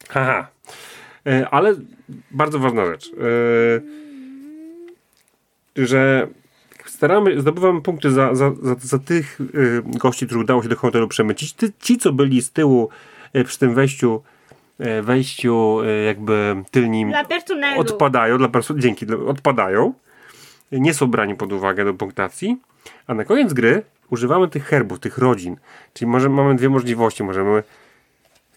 Haha. 0.09 0.49
E, 1.27 1.49
Ale 1.51 1.75
bardzo 2.31 2.59
ważna 2.59 2.87
rzecz. 2.87 3.11
Że 5.77 6.29
staramy, 6.87 7.41
zdobywamy 7.41 7.83
punkty 7.83 8.11
za, 8.11 8.35
za, 8.35 8.51
za, 8.63 8.75
za 8.81 8.99
tych 8.99 9.39
gości, 9.85 10.27
których 10.27 10.43
udało 10.45 10.63
się 10.63 10.69
do 10.69 10.77
hotelu 10.77 11.09
przemycić. 11.09 11.53
Ty, 11.53 11.73
ci, 11.81 11.99
co 11.99 12.13
byli 12.13 12.43
z 12.43 12.51
tyłu 12.51 12.89
przy 13.47 13.59
tym 13.59 13.75
wejściu, 13.75 14.23
wejściu 15.03 15.79
jakby 16.07 16.57
tylnim 16.71 17.09
Dla 17.09 17.25
odpadają, 17.77 18.39
dla 18.39 18.49
perso- 18.49 18.79
dzięki, 18.79 19.07
odpadają, 19.27 19.93
nie 20.73 20.95
są 20.95 21.07
brani 21.07 21.35
pod 21.35 21.53
uwagę 21.53 21.85
do 21.85 21.95
punktacji, 21.95 22.61
a 23.07 23.15
na 23.15 23.25
koniec 23.25 23.53
gry 23.53 23.83
używamy 24.11 24.49
tych 24.49 24.65
herbów, 24.65 24.99
tych 24.99 25.19
rodzin. 25.19 25.57
Czyli 25.93 26.11
może, 26.11 26.29
mamy 26.29 26.55
dwie 26.55 26.69
możliwości. 26.69 27.25
Możemy 27.25 27.63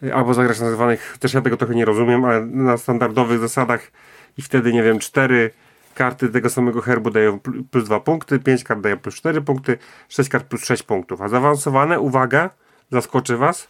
y, 0.03 0.13
albo 0.13 0.33
zagrać 0.33 0.59
na 0.59 0.71
zwanych, 0.71 1.17
też 1.19 1.33
ja 1.33 1.41
tego 1.41 1.57
trochę 1.57 1.75
nie 1.75 1.85
rozumiem, 1.85 2.25
ale 2.25 2.45
na 2.45 2.77
standardowych 2.77 3.39
zasadach 3.39 3.91
i 4.37 4.41
wtedy, 4.41 4.73
nie 4.73 4.83
wiem, 4.83 4.99
cztery 4.99 5.51
karty 5.95 6.29
tego 6.29 6.49
samego 6.49 6.81
herbu 6.81 7.09
dają 7.09 7.39
pl- 7.39 7.63
plus 7.71 7.85
dwa 7.85 7.99
punkty, 7.99 8.39
pięć 8.39 8.63
kart 8.63 8.81
daje 8.81 8.97
plus 8.97 9.15
cztery 9.15 9.41
punkty, 9.41 9.77
sześć 10.09 10.29
kart 10.29 10.45
plus 10.45 10.65
sześć 10.65 10.83
punktów. 10.83 11.21
A 11.21 11.27
zaawansowane, 11.27 11.99
uwaga, 11.99 12.49
zaskoczy 12.91 13.37
was, 13.37 13.67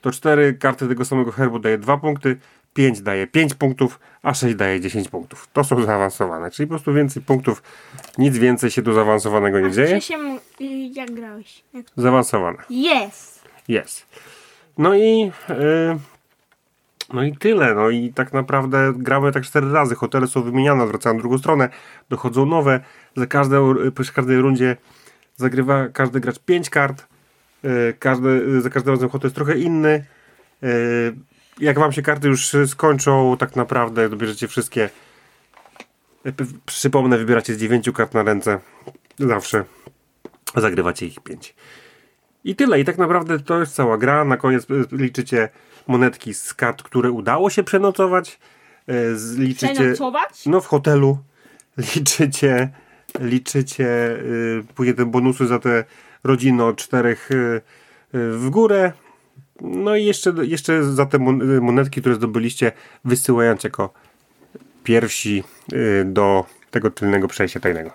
to 0.00 0.10
cztery 0.10 0.54
karty 0.54 0.88
tego 0.88 1.04
samego 1.04 1.32
herbu 1.32 1.58
daje 1.58 1.78
2 1.78 1.96
punkty, 1.96 2.36
5 2.74 3.02
daje 3.02 3.26
5 3.26 3.54
punktów, 3.54 4.00
a 4.22 4.34
6 4.34 4.54
daje 4.54 4.80
10 4.80 5.08
punktów. 5.08 5.48
To 5.52 5.64
są 5.64 5.84
zaawansowane, 5.84 6.50
czyli 6.50 6.66
po 6.66 6.70
prostu 6.70 6.94
więcej 6.94 7.22
punktów, 7.22 7.62
nic 8.18 8.38
więcej 8.38 8.70
się 8.70 8.82
tu 8.82 8.92
zaawansowanego 8.92 9.60
nie 9.60 9.70
dzieje. 9.70 10.00
Się, 10.00 10.38
y, 10.60 10.64
jak 10.92 11.10
grałeś? 11.10 11.64
Jak... 11.74 11.86
Zaawansowane, 11.96 12.58
Jest. 12.70 13.44
jest. 13.68 14.06
No 14.78 14.94
i 14.94 15.18
yy, 15.48 15.98
no 17.12 17.22
i 17.22 17.36
tyle, 17.36 17.74
no 17.74 17.90
i 17.90 18.12
tak 18.12 18.32
naprawdę 18.32 18.92
gramy 18.96 19.32
tak 19.32 19.44
cztery 19.44 19.72
razy, 19.72 19.94
hotele 19.94 20.26
są 20.26 20.42
wymieniane, 20.42 20.86
zwracają 20.86 21.18
drugą 21.18 21.38
stronę, 21.38 21.68
dochodzą 22.08 22.46
nowe, 22.46 22.80
za 23.16 23.26
każdą, 23.26 23.74
przy 24.00 24.12
każdej 24.12 24.38
rundzie 24.38 24.76
zagrywa 25.36 25.88
każdy 25.88 26.20
gracz 26.20 26.38
5 26.38 26.70
kart, 26.70 27.06
yy, 27.62 27.94
każdy, 27.98 28.60
za 28.60 28.70
każdym 28.70 28.94
razem 28.94 29.08
hotel 29.08 29.26
jest 29.28 29.36
trochę 29.36 29.58
inny, 29.58 30.04
jak 31.60 31.78
wam 31.78 31.92
się 31.92 32.02
karty 32.02 32.28
już 32.28 32.56
skończą, 32.66 33.36
tak 33.36 33.56
naprawdę 33.56 34.08
dobierzecie 34.08 34.48
wszystkie. 34.48 34.90
Przypomnę, 36.66 37.18
wybieracie 37.18 37.54
z 37.54 37.58
9 37.58 37.90
kart 37.94 38.14
na 38.14 38.22
ręce. 38.22 38.60
Zawsze. 39.18 39.64
Zagrywacie 40.56 41.06
ich 41.06 41.20
5. 41.20 41.54
I 42.44 42.56
tyle. 42.56 42.80
I 42.80 42.84
tak 42.84 42.98
naprawdę 42.98 43.38
to 43.40 43.60
jest 43.60 43.74
cała 43.74 43.98
gra. 43.98 44.24
Na 44.24 44.36
koniec 44.36 44.68
yy, 44.68 44.86
liczycie 44.92 45.48
monetki 45.86 46.34
z 46.34 46.54
kart, 46.54 46.82
które 46.82 47.10
udało 47.10 47.50
się 47.50 47.62
przenocować. 47.62 48.38
Z- 49.14 49.38
Liczycie. 49.38 49.74
Przenocować? 49.74 50.46
No 50.46 50.60
w 50.60 50.66
hotelu. 50.66 51.18
Liczycie. 51.94 52.70
Liczycie 53.20 53.84
yy, 53.84 54.64
później 54.74 54.94
te 54.94 55.04
bonusy 55.06 55.46
za 55.46 55.58
te 55.58 55.84
rodziny 56.24 56.64
od 56.64 56.76
czterech 56.76 57.28
w 58.12 58.46
górę. 58.50 58.92
No 59.64 59.96
i 59.96 60.04
jeszcze, 60.04 60.32
jeszcze 60.42 60.84
za 60.84 61.06
te 61.06 61.18
mon- 61.18 61.60
monetki, 61.60 62.00
które 62.00 62.14
zdobyliście, 62.14 62.72
wysyłając 63.04 63.64
jako 63.64 63.90
pierwsi 64.84 65.44
y, 65.72 66.04
do 66.06 66.44
tego 66.70 66.90
tylnego 66.90 67.28
przejścia 67.28 67.60
tajnego. 67.60 67.90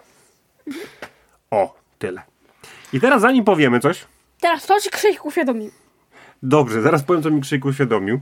O, 1.52 1.76
tyle. 2.00 2.22
I 2.94 3.00
teraz 3.00 3.22
zanim 3.22 3.46
powiemy 3.46 3.80
coś, 3.80 4.06
Teraz 4.42 4.66
to 4.66 4.80
ci 4.80 4.90
Krzysiek 4.90 5.26
uświadomił. 5.26 5.72
dobrze, 6.44 6.82
zaraz 6.82 7.04
powiem, 7.04 7.24
co 7.24 7.30
mi 7.32 7.42
Krzyk 7.42 7.66
uświadomił, 7.66 8.20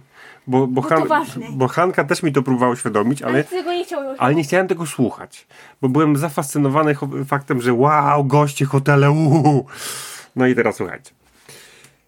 bo, 0.47 0.67
bo, 0.67 0.81
to 0.81 0.87
Han, 0.89 1.07
ważne. 1.07 1.47
bo 1.51 1.67
Hanka 1.67 2.03
też 2.03 2.23
mi 2.23 2.31
to 2.33 2.43
próbowała 2.43 2.71
uświadomić, 2.71 3.21
Ale 3.21 3.43
ale, 3.51 3.63
nie 3.63 3.85
ale 4.17 4.35
nie 4.35 4.43
chciałem 4.43 4.67
tego 4.67 4.85
słuchać, 4.85 5.47
bo 5.81 5.89
byłem 5.89 6.17
zafascynowany 6.17 6.95
faktem, 7.27 7.61
że 7.61 7.73
wow, 7.73 8.23
goście, 8.25 8.65
hotele, 8.65 9.11
uhu. 9.11 9.65
No 10.35 10.47
i 10.47 10.55
teraz 10.55 10.75
słuchajcie. 10.75 11.11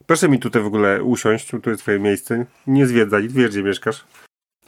Proszę 0.08 0.30
mi 0.30 0.40
tutaj 0.40 0.62
w 0.62 0.66
ogóle 0.66 1.04
usiąść, 1.04 1.52
tu 1.64 1.70
jest 1.70 1.82
twoje 1.82 2.00
miejsce. 2.00 2.46
Nie 2.68 2.88
zwiedzaj, 2.88 3.30
wiesz 3.30 3.50
gdzie 3.50 3.64
mieszkasz. 3.64 4.06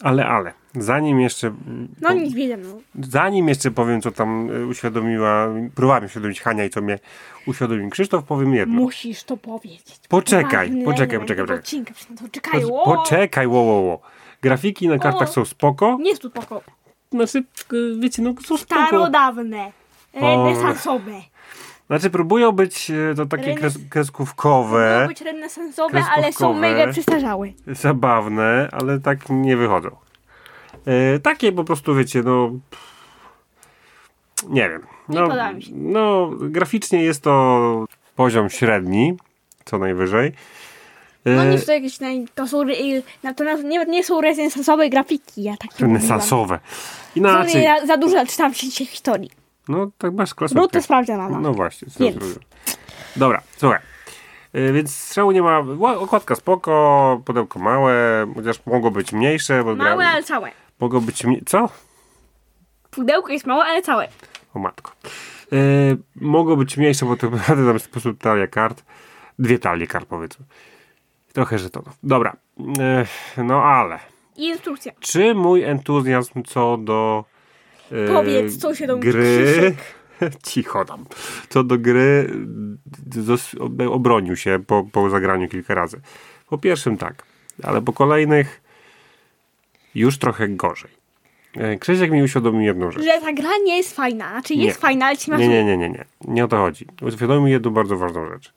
Ale, 0.01 0.25
ale, 0.25 0.53
zanim 0.75 1.19
jeszcze... 1.19 1.55
No 2.01 2.13
nic 2.13 2.34
widzę, 2.34 2.58
no. 2.58 2.67
Zanim 3.10 3.48
jeszcze 3.48 3.72
powiem, 3.72 4.01
co 4.01 4.12
tam 4.12 4.50
y, 4.50 4.65
uświadomiła, 4.67 5.48
próbowała 5.75 6.00
mi 6.00 6.05
uświadomić 6.05 6.41
Hania 6.41 6.65
i 6.65 6.69
co 6.69 6.81
mnie 6.81 7.00
uświadomił 7.48 7.89
Krzysztof, 7.89 8.24
powiem 8.24 8.53
jedno. 8.53 8.75
Musisz 8.75 9.24
to 9.24 9.38
powiedzieć. 9.38 10.00
Poczekaj, 10.10 10.67
Ważny 10.67 10.86
poczekaj, 10.86 11.19
poczekaj, 11.19 11.43
poczekaj. 11.46 11.60
Odcinka, 11.60 11.93
czekaj, 12.31 12.62
Po, 12.62 12.84
o! 12.84 12.96
poczekaj, 12.96 13.48
wo, 13.48 13.65
wo, 13.65 13.81
wo. 13.81 14.00
Grafiki 14.41 14.88
na 14.88 15.00
kartach 15.00 15.29
O. 15.29 15.34
są 15.34 15.46
spoko. 15.46 15.98
Nie 16.01 16.10
jest 16.10 16.22
tu 16.22 16.29
spoko. 16.29 16.62
Znaczy, 17.12 17.43
wiecie, 18.00 18.22
no 18.22 18.34
są 18.46 18.58
spoko. 18.58 18.86
Starodawne. 18.88 19.72
Renesansowe. 20.13 21.22
Znaczy 21.89 22.10
próbują 22.10 22.51
być 22.51 22.91
e, 22.91 23.15
to 23.15 23.25
takie 23.25 23.53
Renes- 23.55 23.58
kres, 23.60 23.77
kreskówkowe, 23.89 25.05
być 25.08 25.22
renesansowe, 25.22 26.03
ale 26.15 26.34
są 26.34 26.53
mega 26.53 26.88
przestarzałe. 26.91 27.48
zabawne, 27.67 28.69
ale 28.72 29.00
tak 29.00 29.29
nie 29.29 29.58
wychodzą. 29.58 29.89
E, 30.86 31.19
takie 31.19 31.51
po 31.51 31.63
prostu, 31.63 31.96
wiecie, 31.96 32.24
no... 32.24 32.51
Nie 34.50 34.69
wiem. 34.69 34.81
No, 35.10 35.53
mi 35.53 35.63
się. 35.63 35.72
no, 35.75 36.29
graficznie 36.39 37.03
jest 37.03 37.24
to 37.24 37.86
poziom 38.15 38.50
średni, 38.50 39.17
co 39.65 39.77
najwyżej. 39.77 40.31
E, 41.25 41.29
No 41.36 41.46
nie 41.46 41.58
są 41.60 41.65
to 41.65 41.72
jakieś, 41.72 42.00
naj- 42.00 42.27
to 42.36 42.48
są, 42.48 42.62
re- 42.62 43.01
na- 43.24 43.34
to 43.34 43.43
na- 43.43 43.53
nie, 43.53 43.86
nie 43.86 44.03
są 44.03 44.22
renesansowe 44.22 44.89
grafiki, 44.89 45.43
ja 45.43 45.58
takie 45.58 45.74
mówiłam. 45.86 45.93
renesansowe. 45.96 46.60
Są 46.69 46.72
Inaczej. 47.15 47.62
nie, 47.62 47.88
za 47.88 47.98
dużo 47.98 48.25
czytam 48.25 48.53
się 48.53 48.86
historii. 48.86 49.31
No, 49.67 49.91
tak 49.97 50.13
masz 50.13 50.33
klasę. 50.35 50.55
Brud 50.55 50.71
sprawdza 50.81 51.17
mama. 51.17 51.39
No 51.39 51.53
właśnie. 51.53 51.87
co 51.91 51.99
Więc. 52.03 52.39
Dobra, 53.15 53.41
słuchaj. 53.57 53.79
Y, 54.55 54.73
Więc 54.73 54.95
strzału 54.95 55.31
nie 55.31 55.41
ma. 55.41 55.59
ła- 55.61 55.97
Okładka 55.97 56.35
spoko, 56.35 57.21
pudełko 57.25 57.59
małe, 57.59 58.25
chociaż 58.35 58.65
mogło 58.65 58.91
być 58.91 59.13
mniejsze, 59.13 59.63
bo 59.63 59.75
Małe, 59.75 59.97
gra... 59.97 60.09
ale 60.09 60.23
całe. 60.23 60.51
mogło 60.79 61.01
być 61.01 61.23
mniej... 61.23 61.43
Co? 61.45 61.69
Pudełko 62.91 63.31
jest 63.31 63.45
małe, 63.47 63.63
ale 63.65 63.81
całe. 63.81 64.07
O 64.53 64.59
matko. 64.59 64.91
Y, 65.53 65.97
mogło 66.15 66.57
być 66.57 66.77
mniejsze, 66.77 67.05
bo 67.05 67.17
to 67.17 67.29
naprawdę 67.37 67.65
tam 67.65 67.79
prostu 67.89 68.13
talia 68.13 68.47
kart. 68.47 68.83
Dwie 69.39 69.59
talie 69.59 69.87
kart 69.87 70.05
powiedzmy. 70.09 70.45
Trochę 71.33 71.59
żetonów. 71.59 71.93
Dobra. 72.03 72.35
Y, 73.37 73.43
no 73.43 73.63
ale. 73.63 73.99
I 74.37 74.47
instrukcja. 74.47 74.91
Czy 74.99 75.35
mój 75.35 75.63
entuzjazm 75.63 76.43
co 76.43 76.77
do 76.77 77.25
Powiedz, 78.13 78.58
co 78.58 78.75
się 78.75 78.88
tam 78.88 79.00
gry 79.00 79.75
cicho 80.48 80.86
tam, 80.86 81.05
co 81.50 81.63
do 81.63 81.77
gry 81.77 82.29
obronił 83.89 84.36
się 84.36 84.60
po, 84.67 84.84
po 84.91 85.10
zagraniu 85.10 85.48
kilka 85.48 85.75
razy. 85.75 86.01
Po 86.50 86.58
pierwszym 86.58 86.98
tak, 86.98 87.24
ale 87.63 87.81
po 87.81 87.93
kolejnych 87.93 88.62
już 89.96 90.17
trochę 90.17 90.48
gorzej. 90.50 90.91
E, 91.58 91.77
Krzysiek 91.77 92.12
mi 92.12 92.24
uświadomił 92.24 92.62
jedną 92.62 92.91
rzecz. 92.91 93.03
Że 93.03 93.22
ta 93.22 93.34
gra 93.34 93.50
nie 93.63 93.77
jest 93.77 93.96
fajna. 93.96 94.29
Znaczy 94.29 94.55
Nie. 94.55 94.65
jest 94.65 94.81
fajna, 94.81 95.05
ale 95.05 95.17
ci 95.17 95.31
masz... 95.31 95.39
Nie, 95.39 95.48
nie, 95.48 95.65
nie, 95.65 95.77
nie, 95.77 95.89
nie. 95.89 96.05
Nie 96.27 96.46
o 96.46 96.48
to 96.48 96.58
chodzi. 96.58 96.86
Uświadomił 97.01 97.43
mi 97.43 97.51
jedną 97.51 97.72
bardzo 97.72 97.98
ważną 97.98 98.29
rzecz. 98.29 98.53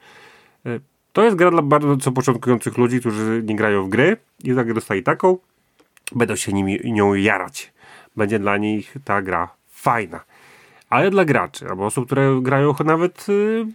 E, 0.66 0.80
To 1.12 1.24
jest 1.24 1.36
gra 1.36 1.50
dla 1.50 1.62
bardzo 1.62 1.96
co 1.96 2.12
początkujących 2.12 2.78
ludzi, 2.78 3.00
którzy 3.00 3.42
nie 3.44 3.56
grają 3.56 3.84
w 3.84 3.88
gry 3.88 4.16
i 4.44 4.54
tak 4.54 4.74
dostali 4.74 5.02
taką, 5.02 5.38
będą 6.14 6.36
się 6.36 6.52
nimi, 6.52 6.80
nią 6.84 7.14
jarać. 7.14 7.71
Będzie 8.16 8.38
dla 8.38 8.56
nich 8.56 8.94
ta 9.04 9.22
gra 9.22 9.48
fajna. 9.70 10.20
Ale 10.90 11.10
dla 11.10 11.24
graczy, 11.24 11.68
albo 11.68 11.86
osób, 11.86 12.06
które 12.06 12.38
grają 12.42 12.74
nawet 12.84 13.26
y, 13.28 13.66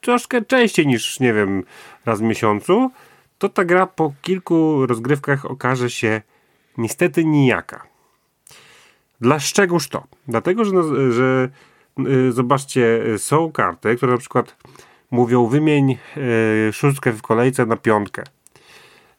troszkę 0.00 0.42
częściej 0.42 0.86
niż, 0.86 1.20
nie 1.20 1.32
wiem, 1.32 1.64
raz 2.06 2.18
w 2.18 2.22
miesiącu, 2.22 2.90
to 3.38 3.48
ta 3.48 3.64
gra 3.64 3.86
po 3.86 4.12
kilku 4.22 4.86
rozgrywkach 4.86 5.44
okaże 5.44 5.90
się 5.90 6.22
niestety 6.78 7.24
nijaka. 7.24 7.82
Dla 9.20 9.38
czegóż 9.40 9.88
to? 9.88 10.04
Dlatego, 10.28 10.64
że, 10.64 10.72
że 11.12 11.48
y, 12.28 12.32
zobaczcie, 12.32 13.02
y, 13.06 13.18
są 13.18 13.52
karty, 13.52 13.96
które 13.96 14.12
na 14.12 14.18
przykład 14.18 14.56
mówią 15.10 15.46
wymień 15.46 15.96
y, 16.16 16.72
szóstkę 16.72 17.12
w 17.12 17.22
kolejce 17.22 17.66
na 17.66 17.76
piątkę. 17.76 18.22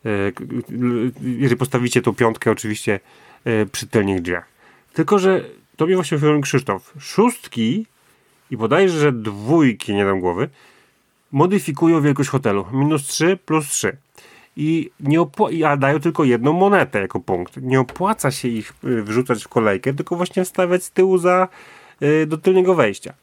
Y, 0.06 0.34
k- 0.36 0.44
y, 0.44 1.12
Jeżeli 1.22 1.58
postawicie 1.58 2.02
tą 2.02 2.16
piątkę 2.16 2.52
oczywiście 2.52 3.00
y, 3.48 3.68
przy 3.72 3.88
tylnych 3.88 4.22
drzwiach. 4.22 4.55
Tylko, 4.96 5.20
że 5.20 5.44
to 5.78 5.86
mnie 5.86 5.96
właśnie 5.96 6.18
mówił 6.18 6.42
Krzysztof. 6.42 6.94
Szóstki 7.00 7.86
i 8.52 8.58
bodajże 8.58 9.00
że 9.00 9.12
dwójki, 9.12 9.94
nie 9.94 10.06
dam 10.06 10.20
głowy, 10.20 10.50
modyfikują 11.32 12.02
wielkość 12.02 12.30
hotelu. 12.30 12.66
Minus 12.74 13.04
3 13.08 13.38
plus 13.46 13.68
3. 13.68 13.98
I 14.58 14.90
nie 15.00 15.26
i- 15.52 15.64
a 15.64 15.78
dają 15.78 16.00
tylko 16.00 16.24
jedną 16.24 16.54
monetę 16.54 17.00
jako 17.02 17.20
punkt. 17.20 17.58
Nie 17.62 17.80
opłaca 17.80 18.32
się 18.32 18.48
ich 18.48 18.74
y, 18.84 19.04
wrzucać 19.04 19.44
w 19.44 19.48
kolejkę, 19.48 19.94
tylko 19.94 20.16
właśnie 20.16 20.44
wstawiać 20.46 20.84
z 20.84 20.92
tyłu 20.92 21.18
za, 21.18 21.48
y, 22.02 22.26
do 22.26 22.38
tylnego 22.38 22.76
wejścia. 22.76 23.14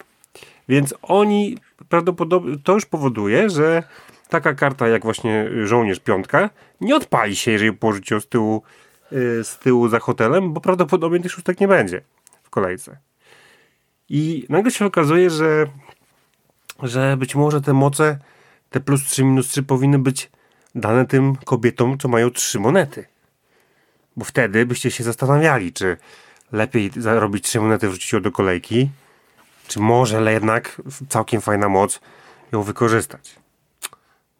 Więc 0.68 0.94
oni 1.02 1.58
prawdopodobnie 1.88 2.56
to 2.64 2.72
już 2.74 2.86
powoduje, 2.86 3.50
że 3.50 3.82
taka 4.28 4.54
karta 4.54 4.88
jak 4.88 5.02
właśnie 5.02 5.50
żołnierz 5.64 6.00
piątka 6.00 6.50
nie 6.80 6.96
odpali 6.96 7.36
się, 7.36 7.50
jeżeli 7.50 7.72
położycie 7.72 8.14
ją 8.14 8.20
z 8.20 8.26
tyłu, 8.26 8.62
y, 8.62 8.81
z 9.42 9.58
tyłu 9.58 9.88
za 9.88 9.98
hotelem, 9.98 10.52
bo 10.52 10.60
prawdopodobnie 10.60 11.20
tych 11.20 11.32
szóstek 11.32 11.60
nie 11.60 11.68
będzie 11.68 12.02
w 12.42 12.50
kolejce. 12.50 12.96
I 14.08 14.46
nagle 14.48 14.70
się 14.70 14.86
okazuje, 14.86 15.30
że, 15.30 15.66
że 16.82 17.16
być 17.16 17.34
może 17.34 17.60
te 17.60 17.72
moce, 17.72 18.18
te 18.70 18.80
plus 18.80 19.04
3, 19.04 19.24
minus 19.24 19.48
3 19.48 19.62
powinny 19.62 19.98
być 19.98 20.30
dane 20.74 21.06
tym 21.06 21.36
kobietom, 21.36 21.98
co 21.98 22.08
mają 22.08 22.30
trzy 22.30 22.60
monety. 22.60 23.06
Bo 24.16 24.24
wtedy 24.24 24.66
byście 24.66 24.90
się 24.90 25.04
zastanawiali, 25.04 25.72
czy 25.72 25.96
lepiej 26.52 26.90
zarobić 26.96 27.44
trzy 27.44 27.60
monety, 27.60 27.88
wrzucić 27.88 28.12
ją 28.12 28.22
do 28.22 28.32
kolejki, 28.32 28.90
czy 29.68 29.80
może 29.80 30.32
jednak 30.32 30.82
całkiem 31.08 31.40
fajna 31.40 31.68
moc 31.68 32.00
ją 32.52 32.62
wykorzystać. 32.62 33.36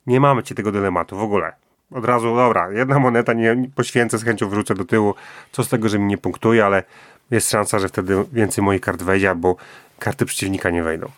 Nie 0.07 0.21
mamy 0.21 0.43
ci 0.43 0.55
tego 0.55 0.73
dylematu 0.73 1.17
w 1.17 1.23
ogóle. 1.23 1.62
Od 1.95 2.05
razu, 2.05 2.37
dobra, 2.37 2.71
jedna 2.73 2.99
moneta 2.99 3.33
nie, 3.33 3.57
nie 3.57 3.69
poświęcę, 3.69 4.19
z 4.19 4.25
chęcią 4.25 4.49
wrzucę 4.49 4.75
do 4.75 4.85
tyłu. 4.85 5.15
Co 5.53 5.65
z 5.65 5.69
tego, 5.69 5.89
że 5.89 5.99
mi 5.99 6.07
nie 6.07 6.19
punktuje, 6.19 6.65
ale 6.65 6.83
jest 7.31 7.51
szansa, 7.51 7.79
że 7.79 7.89
wtedy 7.89 8.25
więcej 8.33 8.65
moich 8.65 8.81
kart 8.81 9.03
wejdzie, 9.03 9.31
albo 9.31 9.57
karty 9.99 10.27
przeciwnika 10.27 10.71
nie 10.71 10.83
wejdą. 10.83 11.09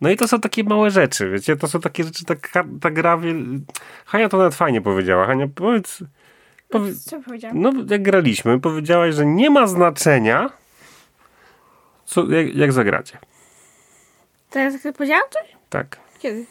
No 0.00 0.10
i 0.10 0.16
to 0.16 0.28
są 0.28 0.40
takie 0.40 0.64
małe 0.64 0.90
rzeczy, 0.90 1.30
wiecie, 1.30 1.56
to 1.56 1.68
są 1.68 1.80
takie 1.80 2.04
rzeczy, 2.04 2.24
ta, 2.24 2.34
ta 2.80 2.90
gra, 2.90 3.18
Hania 4.06 4.28
to 4.28 4.36
nawet 4.36 4.54
fajnie 4.54 4.80
powiedziała. 4.80 5.26
Hania, 5.26 5.46
powiedz, 5.54 5.98
powie, 6.68 6.94
Co 6.94 7.20
powiedziałam? 7.20 7.60
no 7.60 7.72
jak 7.90 8.02
graliśmy, 8.02 8.60
powiedziałaś, 8.60 9.14
że 9.14 9.26
nie 9.26 9.50
ma 9.50 9.66
znaczenia, 9.66 10.50
co, 12.04 12.30
jak, 12.30 12.54
jak 12.54 12.72
zagracie. 12.72 13.18
Teraz 14.50 14.74
powiedziałam 14.96 15.24
coś? 15.30 15.56
Tak. 15.70 15.98
Kiedy? 16.18 16.46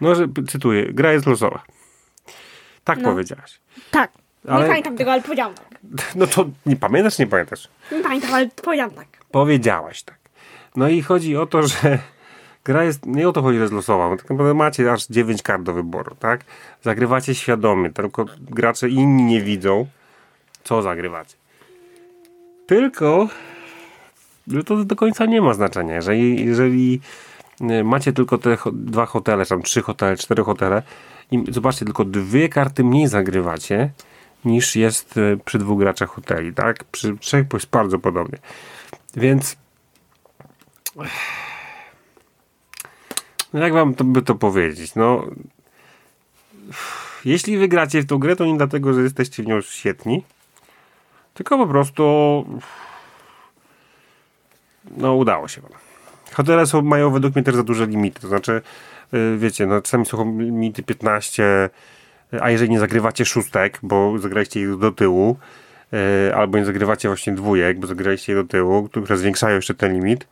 No, 0.00 0.14
że, 0.14 0.26
cytuję, 0.48 0.92
gra 0.92 1.12
jest 1.12 1.26
losowa. 1.26 1.62
Tak 2.84 2.98
No. 2.98 3.10
powiedziałaś. 3.10 3.60
Tak. 3.90 4.12
Ale- 4.48 4.62
Nie 4.62 4.68
pamiętam 4.68 4.96
tego, 4.96 5.12
ale 5.12 5.22
powiedziałam 5.22 5.54
tak. 5.54 5.66
No 6.16 6.26
to 6.26 6.46
nie 6.66 6.76
pamiętasz, 6.76 7.18
nie 7.18 7.26
pamiętasz. 7.26 7.68
Nie 7.92 8.00
pamiętam, 8.02 8.34
ale 8.34 8.48
powiedziałam 8.62 8.90
tak. 8.94 9.06
Powiedziałaś 9.30 10.02
tak. 10.02 10.18
No 10.76 10.88
i 10.88 11.02
chodzi 11.02 11.36
o 11.36 11.46
to, 11.46 11.62
że 11.62 11.98
gra 12.64 12.84
jest, 12.84 13.06
nie 13.06 13.28
o 13.28 13.32
to 13.32 13.42
chodzi, 13.42 13.56
że 13.58 13.62
jest 13.62 13.74
losowa, 13.74 14.16
tak 14.16 14.30
naprawdę 14.30 14.54
macie 14.54 14.92
aż 14.92 15.06
9 15.06 15.42
kart 15.42 15.62
do 15.62 15.72
wyboru, 15.72 16.14
tak? 16.18 16.40
Zagrywacie 16.82 17.34
świadomie, 17.34 17.90
tylko 17.92 18.24
gracze 18.40 18.88
inni 18.88 19.22
nie 19.24 19.40
widzą, 19.40 19.86
co 20.64 20.82
zagrywacie. 20.82 21.36
Tylko, 22.66 23.28
że 24.48 24.64
to 24.64 24.84
do 24.84 24.96
końca 24.96 25.26
nie 25.26 25.42
ma 25.42 25.54
znaczenia. 25.54 25.94
Jeżeli, 25.94 26.44
jeżeli 26.46 27.00
macie 27.84 28.12
tylko 28.12 28.38
te 28.38 28.56
dwa 28.72 29.06
hotele, 29.06 29.46
tam 29.46 29.62
trzy 29.62 29.82
hotele, 29.82 30.16
cztery 30.16 30.44
hotele 30.44 30.82
i 31.30 31.44
zobaczcie, 31.48 31.84
tylko 31.84 32.04
dwie 32.04 32.48
karty 32.48 32.84
mniej 32.84 33.08
zagrywacie 33.08 33.90
niż 34.44 34.76
jest 34.76 35.18
e, 35.18 35.36
przy 35.44 35.58
dwóch 35.58 35.78
graczach 35.78 36.10
hoteli, 36.10 36.54
tak? 36.54 36.84
Przy 36.84 37.16
trzech 37.16 37.46
jest 37.52 37.70
bardzo 37.70 37.98
podobnie. 37.98 38.38
Więc 39.16 39.56
no 43.52 43.60
jak 43.60 43.72
wam 43.72 43.94
to 43.94 44.04
by 44.04 44.22
to 44.22 44.34
powiedzieć? 44.34 44.94
No 44.94 45.24
jeśli 47.24 47.58
wygracie 47.58 48.02
w 48.02 48.06
tą 48.06 48.18
grę, 48.18 48.36
to 48.36 48.44
nie 48.44 48.56
dlatego, 48.56 48.94
że 48.94 49.02
jesteście 49.02 49.42
w 49.42 49.46
nią 49.46 49.60
świetni, 49.60 50.24
tylko 51.34 51.58
po 51.58 51.66
prostu 51.66 52.04
no 54.96 55.14
udało 55.14 55.48
się 55.48 55.60
wam. 55.60 55.85
Hotele 56.36 56.66
są, 56.66 56.82
mają 56.82 57.10
według 57.10 57.34
mnie 57.34 57.42
też 57.42 57.54
za 57.54 57.62
duże 57.62 57.86
limity, 57.86 58.20
to 58.20 58.28
znaczy 58.28 58.62
yy, 59.12 59.38
wiecie, 59.38 59.66
no 59.66 59.82
czasami 59.82 60.06
są 60.06 60.38
limity 60.40 60.82
15, 60.82 61.70
a 62.40 62.50
jeżeli 62.50 62.70
nie 62.70 62.78
zagrywacie 62.78 63.24
szóstek, 63.24 63.78
bo 63.82 64.18
zagraliście 64.18 64.60
ich 64.60 64.76
do 64.76 64.92
tyłu, 64.92 65.36
yy, 65.92 66.34
albo 66.34 66.58
nie 66.58 66.64
zagrywacie 66.64 67.08
właśnie 67.08 67.32
dwójek, 67.32 67.80
bo 67.80 67.86
zagraliście 67.86 68.32
je 68.32 68.42
do 68.42 68.48
tyłu, 68.48 68.88
które 68.88 69.16
zwiększają 69.16 69.56
jeszcze 69.56 69.74
ten 69.74 69.92
limit, 69.92 70.28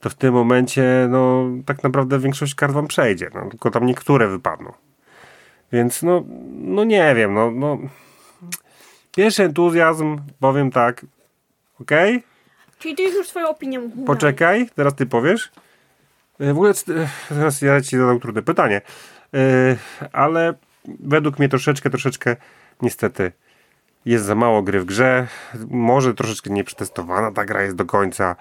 to 0.00 0.10
w 0.10 0.14
tym 0.14 0.34
momencie, 0.34 1.06
no, 1.10 1.44
tak 1.66 1.82
naprawdę 1.82 2.18
większość 2.18 2.54
kart 2.54 2.72
wam 2.72 2.86
przejdzie, 2.86 3.30
no, 3.34 3.50
tylko 3.50 3.70
tam 3.70 3.86
niektóre 3.86 4.28
wypadną. 4.28 4.72
Więc, 5.72 6.02
no, 6.02 6.24
no 6.52 6.84
nie 6.84 7.14
wiem, 7.14 7.34
no, 7.34 7.50
no. 7.50 7.78
Pierwszy 9.16 9.42
entuzjazm, 9.42 10.18
powiem 10.40 10.70
tak, 10.70 11.06
okej, 11.80 12.22
Czyli 12.78 12.94
ty 12.94 13.02
już 13.02 13.28
swoją 13.28 13.48
opinię 13.48 13.78
mówisz. 13.80 14.06
poczekaj, 14.06 14.68
teraz 14.74 14.94
ty 14.94 15.06
powiesz. 15.06 15.50
E, 16.40 16.46
W 16.52 16.56
ogóle, 16.56 16.70
e, 16.70 17.08
teraz 17.28 17.62
ja 17.62 17.80
ci 17.80 17.96
zadam 17.98 18.20
trudne 18.20 18.42
pytanie, 18.42 18.80
E, 19.34 19.76
ale 20.12 20.54
według 21.00 21.38
mnie 21.38 21.48
troszeczkę, 21.48 21.90
troszeczkę, 21.90 22.36
niestety, 22.82 23.32
jest 24.04 24.24
za 24.24 24.34
mało 24.34 24.62
gry 24.62 24.80
w 24.80 24.84
grze. 24.84 25.26
Może 25.70 26.14
troszeczkę 26.14 26.50
nieprzetestowana 26.50 27.32
ta 27.32 27.44
gra 27.44 27.62
jest 27.62 27.76
do 27.76 27.84
końca. 27.84 28.36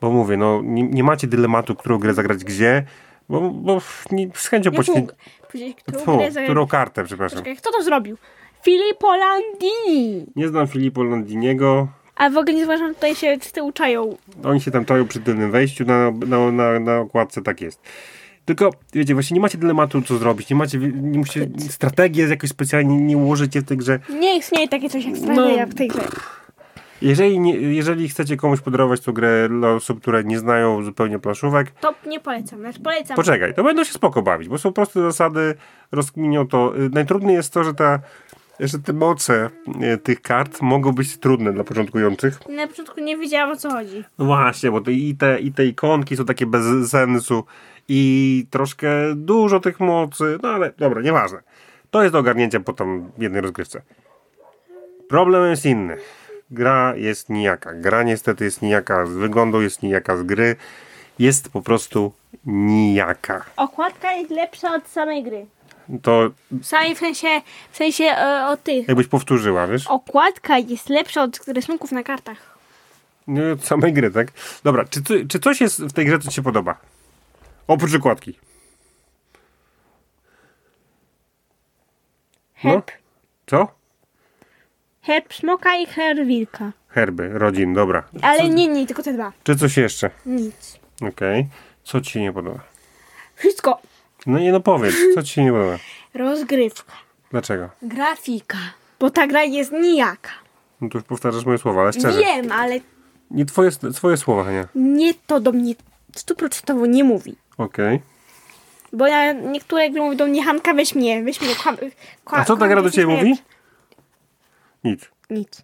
Bo 0.00 0.10
mówię, 0.10 0.36
no 0.36 0.60
nie, 0.64 0.82
nie 0.82 1.04
macie 1.04 1.26
dylematu, 1.26 1.74
którą 1.74 1.98
grę 1.98 2.14
zagrać 2.14 2.44
gdzie, 2.44 2.84
bo, 3.28 3.40
bo 3.50 3.80
nie, 4.10 4.28
z 4.34 4.46
chęcią 4.48 4.70
powiedzieć, 4.72 5.76
którą 5.82 5.98
Fu, 6.04 6.16
grę 6.16 6.26
zagrać? 6.26 6.44
którą 6.44 6.66
kartę, 6.66 7.04
przepraszam. 7.04 7.38
Czekaj, 7.38 7.56
kto 7.56 7.72
to 7.72 7.82
zrobił? 7.82 8.16
Filippo 8.64 9.16
Landini. 9.16 10.26
Nie 10.36 10.48
znam 10.48 10.66
Filipa 10.68 11.02
Landiniego. 11.02 11.88
A 12.20 12.30
w 12.30 12.36
ogóle 12.36 12.54
nie 12.54 12.66
zauważam, 12.66 12.94
tutaj 12.94 13.14
się 13.14 13.36
z 13.40 13.52
tyłu 13.52 13.72
czają. 13.72 14.16
Oni 14.44 14.60
się 14.60 14.70
tam 14.70 14.84
czają 14.84 15.06
przy 15.08 15.20
tylnym 15.20 15.50
wejściu 15.50 15.84
na, 15.84 16.10
na, 16.26 16.52
na, 16.52 16.80
na 16.80 16.98
okładce, 16.98 17.42
tak 17.42 17.60
jest. 17.60 17.80
Tylko, 18.44 18.70
wiecie, 18.94 19.14
właśnie 19.14 19.34
nie 19.34 19.40
macie 19.40 19.58
dylematu, 19.58 20.02
co 20.02 20.16
zrobić. 20.18 20.50
Nie 20.50 20.56
macie, 20.56 20.78
nie 20.78 21.18
musicie, 21.18 21.48
strategię 21.68 22.28
jakoś 22.28 22.50
specjalnie 22.50 22.96
nie 23.00 23.16
ułożycie 23.16 23.60
w 23.60 23.64
tej 23.64 23.76
grze. 23.76 23.98
Nie 24.20 24.36
istnieje 24.38 24.68
takie 24.68 24.90
coś 24.90 25.04
jak 25.04 25.16
strategia 25.16 25.66
No. 25.66 25.72
w 25.72 25.74
tej 25.74 25.88
grze. 25.88 26.02
Jeżeli, 27.02 27.38
nie, 27.40 27.54
jeżeli 27.54 28.08
chcecie 28.08 28.36
komuś 28.36 28.60
podarować 28.60 29.00
tą 29.00 29.12
grę 29.12 29.48
dla 29.48 29.70
osób, 29.70 30.00
które 30.00 30.24
nie 30.24 30.38
znają 30.38 30.82
zupełnie 30.82 31.18
planszówek, 31.18 31.70
To 31.70 31.94
nie 32.06 32.20
polecam. 32.20 32.58
Znaczy 32.60 32.80
polecam. 32.80 33.16
poczekaj, 33.16 33.54
to 33.54 33.64
będą 33.64 33.84
się 33.84 33.92
spoko 33.92 34.22
bawić, 34.22 34.48
bo 34.48 34.58
są 34.58 34.72
proste 34.72 35.00
zasady, 35.02 35.54
rozkminią 35.92 36.48
to. 36.48 36.76
Y, 36.78 36.90
Najtrudniej 36.92 37.34
jest 37.36 37.52
to, 37.52 37.64
że, 37.64 37.74
ta, 37.74 37.98
że 38.60 38.78
te 38.78 38.92
moce 38.92 39.50
y, 39.94 39.98
tych 39.98 40.22
kart 40.22 40.60
mogą 40.60 40.92
być 40.92 41.16
trudne 41.16 41.52
dla 41.52 41.64
początkujących. 41.64 42.48
Na 42.48 42.66
początku 42.66 43.00
nie 43.00 43.16
wiedziałam 43.16 43.50
o 43.50 43.56
co 43.56 43.70
chodzi. 43.70 44.04
No 44.18 44.24
właśnie, 44.24 44.70
bo 44.70 44.80
to 44.80 44.90
i, 44.90 45.14
te, 45.14 45.40
i 45.40 45.52
te 45.52 45.66
ikonki 45.66 46.16
są 46.16 46.24
takie 46.24 46.46
bez 46.46 46.90
sensu 46.90 47.44
i 47.88 48.46
troszkę 48.50 48.90
dużo 49.14 49.60
tych 49.60 49.80
mocy, 49.80 50.38
no 50.42 50.48
ale 50.48 50.72
dobra, 50.78 51.02
nieważne. 51.02 51.42
To 51.90 52.02
jest 52.02 52.12
do 52.12 52.18
ogarnięcia 52.18 52.60
potem 52.60 53.10
w 53.18 53.22
jednej 53.22 53.42
rozgrywce. 53.42 53.82
Problem 55.08 55.50
jest 55.50 55.66
inny. 55.66 55.96
Gra 56.50 56.96
jest 56.96 57.28
nijaka. 57.28 57.74
Gra 57.74 58.02
niestety 58.02 58.44
jest 58.44 58.62
nijaka 58.62 59.06
z 59.06 59.12
wyglądu, 59.12 59.62
jest 59.62 59.82
nijaka 59.82 60.16
z 60.16 60.22
gry. 60.22 60.56
Jest 61.18 61.52
po 61.52 61.62
prostu 61.62 62.12
nijaka. 62.46 63.44
Okładka 63.56 64.12
jest 64.12 64.30
lepsza 64.30 64.74
od 64.74 64.88
samej 64.88 65.22
gry. 65.22 65.46
To 66.02 66.30
Samej 66.62 66.94
w 66.94 66.98
sensie, 66.98 67.28
w 67.72 67.76
sensie 67.76 68.04
e, 68.04 68.46
od 68.46 68.62
tych. 68.62 68.88
jakbyś 68.88 69.06
powtórzyła, 69.06 69.66
wiesz? 69.66 69.86
Okładka 69.86 70.58
jest 70.58 70.88
lepsza 70.88 71.22
od 71.22 71.48
rysunków 71.48 71.92
na 71.92 72.02
kartach. 72.02 72.58
Nie 73.26 73.52
od 73.52 73.64
samej 73.64 73.92
gry, 73.92 74.10
tak? 74.10 74.28
Dobra, 74.64 74.84
czy, 74.84 75.26
czy 75.28 75.40
coś 75.40 75.60
jest 75.60 75.80
w 75.84 75.92
tej 75.92 76.06
grze, 76.06 76.18
co 76.18 76.28
ci 76.28 76.34
się 76.34 76.42
podoba? 76.42 76.76
Oprócz 77.66 77.94
okładki. 77.94 78.38
No. 82.64 82.70
Herb. 82.70 82.90
Co? 83.46 83.68
Herb 85.02 85.34
smoka 85.34 85.76
i 85.76 85.86
herb 85.86 86.26
wilka. 86.26 86.72
Herby, 86.88 87.28
rodzin, 87.28 87.74
dobra. 87.74 88.02
Ale 88.22 88.38
Co, 88.38 88.46
nie, 88.46 88.68
nie, 88.68 88.86
tylko 88.86 89.02
te 89.02 89.12
dwa. 89.12 89.32
Czy 89.44 89.56
coś 89.56 89.76
jeszcze? 89.76 90.10
Nic. 90.26 90.78
Okej. 91.08 91.48
Co 91.84 92.00
ci 92.00 92.10
się 92.10 92.20
nie 92.20 92.32
podoba? 92.32 92.60
Wszystko. 93.36 93.80
No 94.26 94.38
nie 94.38 94.52
no 94.52 94.60
powiedz, 94.60 94.94
co 95.14 95.22
ci 95.22 95.32
się 95.32 95.44
nie 95.44 95.50
podoba? 95.52 95.78
Rozgrywka. 96.14 96.92
Dlaczego? 97.30 97.68
Grafika. 97.82 98.58
Bo 99.00 99.10
ta 99.10 99.26
gra 99.26 99.42
jest 99.42 99.72
nijaka. 99.72 100.30
No 100.80 100.88
to 100.88 100.98
już 100.98 101.04
powtarzasz 101.06 101.44
moje 101.44 101.58
słowa, 101.58 101.82
ale 101.82 101.92
szczerze. 101.92 102.18
Wiem, 102.18 102.52
ale 102.52 102.80
Nie 103.30 103.44
twoje, 103.44 103.70
swoje 103.92 104.16
słowa, 104.16 104.44
Hania. 104.44 104.68
nie 104.74 105.14
to 105.14 105.40
do 105.40 105.52
mnie 105.52 105.74
stuprocentowo 106.16 106.86
nie 106.86 107.04
mówi. 107.04 107.36
Okej. 107.58 108.00
Bo 108.92 109.06
ja 109.06 109.32
niektóre 109.32 109.90
gry 109.90 110.00
mówią 110.00 110.16
do 110.16 110.26
mnie 110.26 110.44
Hanka, 110.44 110.74
weź 110.74 110.94
mnie, 110.94 111.22
weź 111.24 111.40
mnie. 111.40 111.54
Kłam, 111.54 111.76
A 112.26 112.44
co 112.44 112.56
ta 112.56 112.68
gra 112.68 112.82
do 112.82 112.90
ciebie 112.90 113.16
mówi? 113.16 113.34
Nic. 114.84 115.10
Nic. 115.30 115.62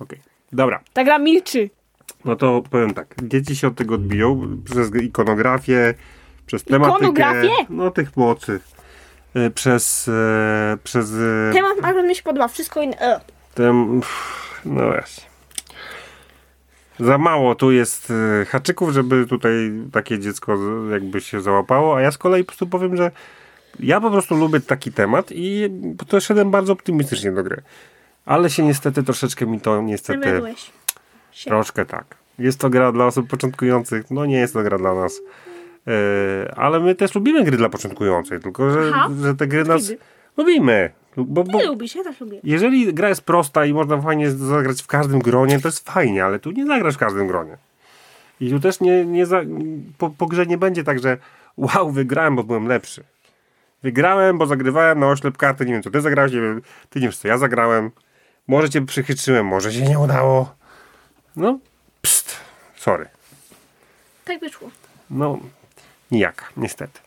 Okej. 0.00 0.20
Dobra. 0.52 0.80
Ta 0.92 1.04
gra 1.04 1.18
milczy. 1.18 1.70
No 2.24 2.36
to 2.36 2.62
powiem 2.70 2.94
tak. 2.94 3.14
Dzieci 3.22 3.56
się 3.56 3.68
od 3.68 3.74
tego 3.74 3.94
odbiją 3.94 4.58
przez 4.64 4.94
ikonografię, 5.02 5.94
przez 6.48 6.64
tematykę. 6.64 6.96
Ikonografię? 6.98 7.50
No 7.70 7.90
tych 7.90 8.16
mocy. 8.16 8.60
Y, 9.36 9.50
Przez, 9.50 10.08
e, 10.08 10.76
przez 10.84 11.12
e, 11.12 11.52
Temat 11.52 11.78
akurat 11.82 12.06
mi 12.06 12.14
się 12.14 12.22
podoba, 12.22 12.48
wszystko 12.48 12.82
inne. 12.82 12.98
E. 13.00 13.20
Tym, 13.54 14.00
no 14.64 14.86
właśnie. 14.86 15.24
Za 17.00 17.18
mało 17.18 17.54
tu 17.54 17.72
jest 17.72 18.12
haczyków, 18.48 18.92
żeby 18.92 19.26
tutaj 19.26 19.72
takie 19.92 20.18
dziecko 20.18 20.58
jakby 20.90 21.20
się 21.20 21.40
załapało, 21.40 21.96
a 21.96 22.00
ja 22.00 22.10
z 22.10 22.18
kolei 22.18 22.44
po 22.44 22.46
prostu 22.46 22.66
powiem, 22.66 22.96
że 22.96 23.10
ja 23.80 24.00
po 24.00 24.10
prostu 24.10 24.36
lubię 24.36 24.60
taki 24.60 24.92
temat 24.92 25.26
i 25.30 25.70
podszedłem 26.08 26.50
bardzo 26.50 26.72
optymistycznie 26.72 27.32
do 27.32 27.42
gry. 27.42 27.62
Ale 28.26 28.50
się 28.50 28.62
niestety 28.62 29.02
troszeczkę 29.02 29.46
mi 29.46 29.60
to 29.60 29.82
niestety... 29.82 30.42
Się. 31.32 31.50
Troszkę 31.50 31.86
tak. 31.86 32.04
Jest 32.38 32.60
to 32.60 32.70
gra 32.70 32.92
dla 32.92 33.06
osób 33.06 33.28
początkujących, 33.28 34.10
no 34.10 34.26
nie 34.26 34.36
jest 34.36 34.54
to 34.54 34.62
gra 34.62 34.78
dla 34.78 34.94
nas. 34.94 35.20
E, 35.88 36.54
ale 36.56 36.80
my 36.80 36.94
też 36.94 37.14
lubimy 37.14 37.44
gry 37.44 37.56
dla 37.56 37.68
początkujących, 37.68 38.42
tylko 38.42 38.70
że, 38.70 38.92
że 39.22 39.34
te 39.34 39.46
gry 39.46 39.64
nas 39.64 39.92
lubimy. 40.36 40.90
Bo, 41.16 41.44
bo, 41.44 41.62
lubisz, 41.62 41.94
ja 41.94 42.04
też 42.04 42.20
lubię. 42.20 42.40
jeżeli 42.44 42.94
gra 42.94 43.08
jest 43.08 43.22
prosta 43.22 43.64
i 43.64 43.72
można 43.72 44.02
fajnie 44.02 44.30
zagrać 44.30 44.82
w 44.82 44.86
każdym 44.86 45.18
gronie, 45.18 45.60
to 45.60 45.68
jest 45.68 45.90
fajnie, 45.90 46.24
ale 46.24 46.38
tu 46.38 46.50
nie 46.50 46.66
zagrasz 46.66 46.94
w 46.94 46.98
każdym 46.98 47.26
gronie. 47.26 47.56
I 48.40 48.50
tu 48.50 48.60
też 48.60 48.80
nie, 48.80 49.04
nie 49.04 49.26
za, 49.26 49.40
po, 49.98 50.10
po 50.10 50.26
grze 50.26 50.46
nie 50.46 50.58
będzie 50.58 50.84
tak, 50.84 50.98
że 50.98 51.18
wow, 51.56 51.90
wygrałem, 51.90 52.36
bo 52.36 52.44
byłem 52.44 52.66
lepszy. 52.66 53.04
Wygrałem, 53.82 54.38
bo 54.38 54.46
zagrywałem 54.46 54.98
na 54.98 55.08
oślep 55.08 55.36
karty, 55.36 55.66
nie 55.66 55.72
wiem 55.72 55.82
co 55.82 55.90
ty 55.90 56.00
zagrałeś, 56.00 56.32
nie 56.32 56.40
wiem, 56.40 56.62
ty 56.90 57.00
nie 57.00 57.06
wiesz 57.06 57.18
co 57.18 57.28
ja 57.28 57.38
zagrałem. 57.38 57.90
Może 58.48 58.70
cię 58.70 58.86
przychytrzyłem, 58.86 59.46
może 59.46 59.72
się 59.72 59.82
nie 59.82 59.98
udało. 59.98 60.54
No, 61.36 61.58
pst, 62.02 62.36
sorry. 62.76 63.06
Tak 64.24 64.40
wyszło. 64.40 64.70
No, 65.10 65.38
nijaka, 66.10 66.44
niestety. 66.56 67.00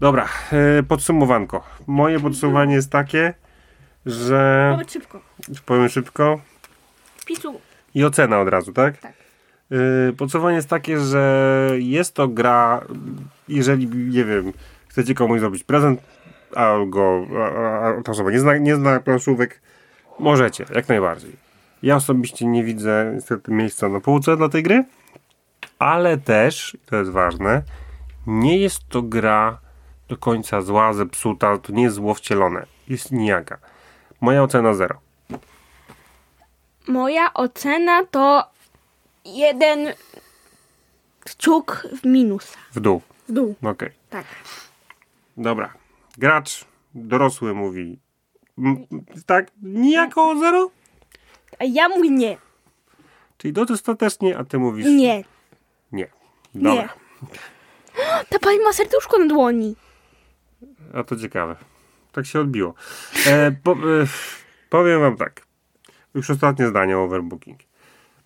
Dobra, 0.00 0.28
e, 0.52 0.82
podsumowanko. 0.82 1.64
Moje 1.86 2.20
podsumowanie 2.20 2.74
jest 2.74 2.90
takie, 2.90 3.34
że... 4.06 4.70
Powiedz 4.72 4.92
szybko. 4.92 5.20
Powiem 5.66 5.88
szybko. 5.88 6.40
Wpisu. 7.16 7.60
I 7.94 8.04
ocena 8.04 8.40
od 8.40 8.48
razu, 8.48 8.72
tak? 8.72 8.98
Tak. 8.98 9.12
Yy, 9.70 10.12
podsumowanie 10.18 10.56
jest 10.56 10.68
takie, 10.68 11.00
że 11.00 11.70
jest 11.78 12.14
to 12.14 12.28
gra, 12.28 12.80
jeżeli, 13.48 13.86
nie 13.88 14.24
wiem, 14.24 14.52
chcecie 14.88 15.14
komuś 15.14 15.40
zrobić 15.40 15.64
prezent, 15.64 16.00
a 16.54 16.74
go, 16.86 17.26
a, 17.38 17.98
a 17.98 18.02
ta 18.02 18.12
osoba 18.12 18.30
nie 18.30 18.40
zna, 18.40 18.56
nie 18.56 18.76
zna 18.76 19.00
planszówek, 19.00 19.60
możecie, 20.18 20.64
jak 20.74 20.88
najbardziej. 20.88 21.32
Ja 21.82 21.96
osobiście 21.96 22.46
nie 22.46 22.64
widzę 22.64 23.10
niestety 23.14 23.52
miejsca 23.52 23.88
na 23.88 24.00
półce 24.00 24.36
dla 24.36 24.48
tej 24.48 24.62
gry, 24.62 24.84
ale 25.78 26.18
też, 26.18 26.76
to 26.86 26.96
jest 26.96 27.10
ważne, 27.10 27.62
nie 28.26 28.58
jest 28.58 28.88
to 28.88 29.02
gra 29.02 29.58
do 30.08 30.16
końca 30.16 30.62
zła, 30.62 30.92
zepsuta, 30.92 31.58
to 31.58 31.72
nie 31.72 31.82
jest 31.82 31.96
zło 31.96 32.14
wcielone, 32.14 32.66
jest 32.88 33.12
nijaka. 33.12 33.58
Moja 34.20 34.42
ocena 34.42 34.74
zero. 34.74 35.00
Moja 36.88 37.34
ocena 37.34 38.04
to 38.10 38.44
jeden 39.24 39.92
kciuk 41.20 41.86
w 42.02 42.06
minusa. 42.06 42.58
W 42.72 42.80
dół. 42.80 43.02
W 43.28 43.32
dół. 43.32 43.54
Okej. 43.62 43.90
Tak. 44.10 44.24
Dobra. 45.36 45.74
Gracz 46.18 46.64
dorosły 46.94 47.54
mówi. 47.54 47.98
m, 48.58 48.86
Tak, 49.26 49.50
nijako 49.62 50.38
zero? 50.38 50.70
A 51.60 51.64
ja 51.64 51.88
mówię 51.88 52.10
nie. 52.10 52.36
Czyli 53.38 53.52
dostatecznie, 53.52 54.38
a 54.38 54.44
ty 54.44 54.58
mówisz. 54.58 54.86
Nie. 54.86 55.24
Dobra. 56.62 56.82
Nie. 56.82 56.88
Ta 58.30 58.38
pani 58.38 58.58
ma 58.60 58.72
serduszko 58.72 59.18
na 59.18 59.26
dłoni. 59.26 59.76
A 60.94 61.04
to 61.04 61.16
ciekawe. 61.16 61.56
Tak 62.12 62.26
się 62.26 62.40
odbiło. 62.40 62.74
E, 63.26 63.52
po, 63.62 63.72
e, 63.72 63.76
powiem 64.70 65.00
wam 65.00 65.16
tak. 65.16 65.46
Już 66.14 66.30
ostatnie 66.30 66.66
zdanie 66.68 66.98
o 66.98 67.02
overbooking. 67.04 67.60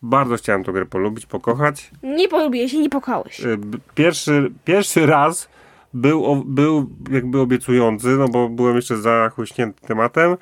Bardzo 0.03 0.37
chciałem 0.37 0.65
tę 0.65 0.73
grę 0.73 0.87
polubić, 0.87 1.27
pokochać. 1.27 1.91
Nie 2.03 2.29
polubiłeś 2.29 2.73
się, 2.73 2.79
nie 2.79 2.91
pokałeś. 2.91 3.41
E, 3.41 3.57
Pierwszy, 3.95 4.51
pierwszy 4.65 5.07
raz 5.07 5.49
był, 5.95 6.27
o- 6.27 6.43
był 6.47 6.91
jakby 7.11 7.41
obiecujący, 7.41 8.09
no 8.09 8.29
bo 8.29 8.49
byłem 8.49 8.77
jeszcze 8.77 8.97
zachłyśnięty 8.97 9.87
tematem, 9.87 10.37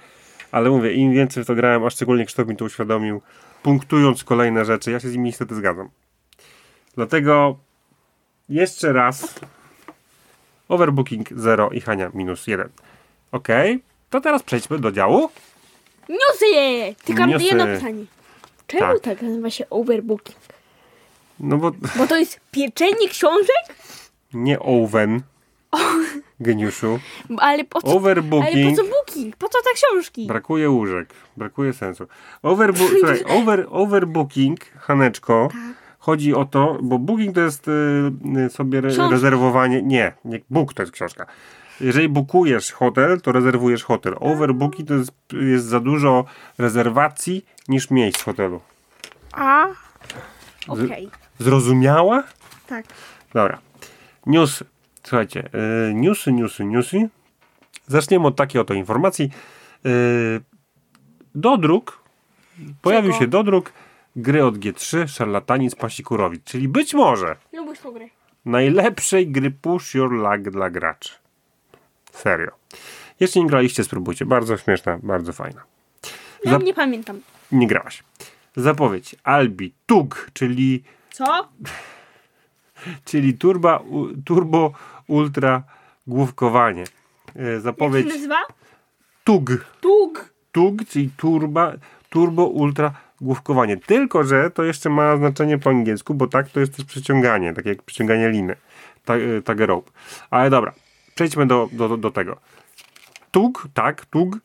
ale 0.53 0.71
mówię, 0.71 0.93
im 0.93 1.13
więcej 1.13 1.45
w 1.45 1.47
to 1.47 1.55
grałem, 1.55 1.85
a 1.85 1.91
szczególnie 1.91 2.25
Krzysztof 2.25 2.49
mi 2.49 2.57
to 2.57 2.65
uświadomił, 2.65 3.21
punktując 3.63 4.25
kolejne 4.25 4.65
rzeczy, 4.65 4.91
ja 4.91 5.01
się 5.01 5.09
z 5.09 5.13
nimi 5.13 5.25
niestety 5.25 5.55
zgadzam. 5.55 5.89
Dlatego 6.95 7.59
jeszcze 8.49 8.93
raz 8.93 9.35
overbooking 10.69 11.29
0 11.37 11.71
i 11.71 11.81
Hania 11.81 12.11
minus 12.15 12.47
1. 12.47 12.69
Ok, 13.33 13.49
to 14.11 14.21
teraz 14.21 14.43
przejdźmy 14.43 14.79
do 14.79 14.93
działu. 14.93 15.31
Newsy! 16.09 16.95
Tylko 17.05 17.21
mam 17.21 17.31
Newsy. 17.31 17.45
jedno 17.47 17.67
pytanie. 17.67 18.05
Czemu 18.67 18.93
Tak. 18.95 19.01
tak. 19.03 19.23
nazywa 19.23 19.51
się 19.51 19.71
overbooking? 19.71 20.39
No 21.41 21.57
bo 21.57 21.71
Bo 21.97 22.07
to 22.07 22.17
jest 22.17 22.41
pieczenie 22.51 23.09
książek? 23.09 23.65
nie 24.35 24.61
Owen, 24.61 25.23
geniuszu. 26.41 26.99
Ale 27.39 27.65
po 27.65 27.81
co, 27.83 27.87
ale 27.89 27.97
Overbooking. 27.97 28.77
po 28.77 28.83
co 28.83 28.89
booking? 28.89 29.37
Po 29.37 29.49
co 29.49 29.59
te 29.63 29.71
książki? 29.75 30.27
Brakuje 30.27 30.71
łóżek, 30.71 31.09
brakuje 31.37 31.73
sensu. 31.73 32.07
Overbu- 32.43 32.89
słuchaj, 32.99 33.25
over, 33.29 33.67
overbooking, 33.71 34.61
Haneczko, 34.79 35.49
Chodzi 36.09 36.35
o 36.35 36.45
to, 36.45 36.79
bo 36.83 36.99
booking 36.99 37.35
to 37.35 37.41
jest 37.41 37.69
y, 37.69 37.73
y, 38.47 38.51
sobie 38.51 38.83
Książka. 38.83 39.09
rezerwowanie. 39.11 39.83
Nie, 39.83 40.13
nie, 40.25 40.41
book 40.51 40.75
to 40.75 40.83
jest 40.83 40.93
książka. 40.93 41.27
Jeżeli 41.81 42.09
bukujesz 42.09 42.73
hotel, 42.73 43.21
to 43.21 43.33
rezerwujesz 43.33 43.85
hotel. 43.85 44.15
Overbooking 44.21 44.89
to 44.89 44.95
jest, 44.95 45.13
jest 45.33 45.65
za 45.67 45.81
dużo 45.81 46.25
rezerwacji 46.59 47.45
niż 47.69 47.91
miejsc 47.91 48.21
w 48.21 48.25
hotelu. 48.25 48.61
A? 49.33 49.67
Okej. 50.69 51.09
Zrozumiała? 51.39 52.25
Tak. 52.67 52.85
Dobra. 53.35 53.59
Newsy. 54.27 54.65
Słuchajcie, 55.03 55.49
y, 55.91 55.95
newsy, 55.95 56.33
newsy, 56.33 56.65
newsy. 56.65 57.09
Zaczniemy 57.87 58.27
od 58.27 58.37
takiej 58.37 58.61
oto 58.61 58.75
informacji. 58.75 59.31
Y, 59.87 60.41
dodruk. 61.35 62.03
Pojawił 62.83 63.13
Czego? 63.13 63.25
się 63.25 63.31
dodruk 63.31 63.73
gry 64.19 64.45
od 64.45 64.59
G3 64.59 65.07
Szarlatanic 65.09 65.75
Pasikurowic, 65.75 66.45
czyli 66.45 66.69
być 66.69 66.95
może 66.95 67.37
Lubisz 67.53 67.79
tą 67.81 67.93
grę. 67.93 68.07
najlepszej 68.45 69.29
gry 69.29 69.51
Push 69.51 69.95
Your 69.95 70.13
Luck 70.13 70.51
dla 70.51 70.71
graczy. 70.71 71.13
Serio. 72.13 72.51
Jeśli 73.21 73.41
nie 73.41 73.47
graliście, 73.47 73.85
spróbujcie. 73.85 74.27
Bardzo 74.27 74.57
śmieszna, 74.57 74.99
bardzo 75.03 75.33
fajna. 75.33 75.63
Ja 76.45 76.51
Za- 76.51 76.59
nie 76.59 76.75
pamiętam. 76.75 77.21
Nie 77.53 77.67
grałaś. 77.67 78.03
Zapowiedź 78.57 79.17
Albi 79.25 79.75
Tug, 79.87 80.31
czyli 80.33 80.85
Co? 81.13 81.49
czyli 83.05 83.35
turba, 83.35 83.77
u, 83.77 84.07
turbo 84.25 84.73
ultra 85.07 85.63
główkowanie. 86.07 86.83
E, 87.37 87.43
Jak 87.43 87.55
się 87.57 87.61
Zapowiedź 87.61 88.07
nazywa? 88.09 88.37
TUG. 89.25 89.51
Tug. 89.81 90.33
TUG, 90.53 90.85
czyli 90.89 91.11
turba, 91.17 91.73
turbo 92.11 92.47
ultra 92.47 92.93
główkowanie. 93.21 93.77
Tylko, 93.77 94.25
że 94.25 94.51
to 94.51 94.65
jeszcze 94.65 94.91
ma 94.91 95.17
znaczenie 95.17 95.59
po 95.59 95.71
angielsku, 95.71 96.15
bo 96.15 96.27
tak 96.27 96.51
to 96.51 96.61
jest 96.61 96.77
też 96.77 96.85
przyciąganie, 96.85 97.55
tak 97.55 97.67
jak 97.67 97.83
przyciąganie 97.83 98.29
liny. 98.29 98.57
E, 99.07 99.43
tag 99.43 99.61
rope. 99.61 99.91
Ale 100.31 100.51
dobra, 100.51 100.73
przejdźmy 101.15 101.47
do, 101.47 101.69
do, 101.73 101.97
do 101.97 102.11
tego. 102.11 102.37
TUG, 103.31 103.69
tak, 103.75 104.07
TUG. 104.07 104.39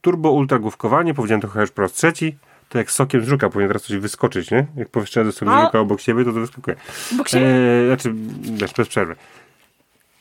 Turbo 0.00 0.30
ultra 0.30 0.58
główkowanie, 0.58 1.14
powiedziałem 1.14 1.40
to 1.40 1.48
chyba 1.48 1.60
już 1.60 1.70
po 1.70 1.82
raz 1.82 1.92
trzeci. 1.92 2.36
To 2.68 2.78
jak 2.78 2.90
sokiem 2.90 3.24
z 3.24 3.28
żuka 3.28 3.48
powinien 3.48 3.68
teraz 3.68 3.82
coś 3.82 3.96
wyskoczyć, 3.96 4.50
nie? 4.50 4.66
Jak 4.76 4.88
powyszczę 4.88 5.32
sok 5.32 5.48
z 5.48 5.52
A- 5.52 5.64
żuka 5.64 5.80
obok 5.80 6.00
siebie, 6.00 6.24
to 6.24 6.32
to 6.32 6.40
wyskakuje. 6.40 6.76
Bo 7.16 7.24
się... 7.24 7.38
E, 7.38 7.86
znaczy, 7.86 8.14
wiesz, 8.40 8.72
bez 8.72 8.88
przerwy. 8.88 9.16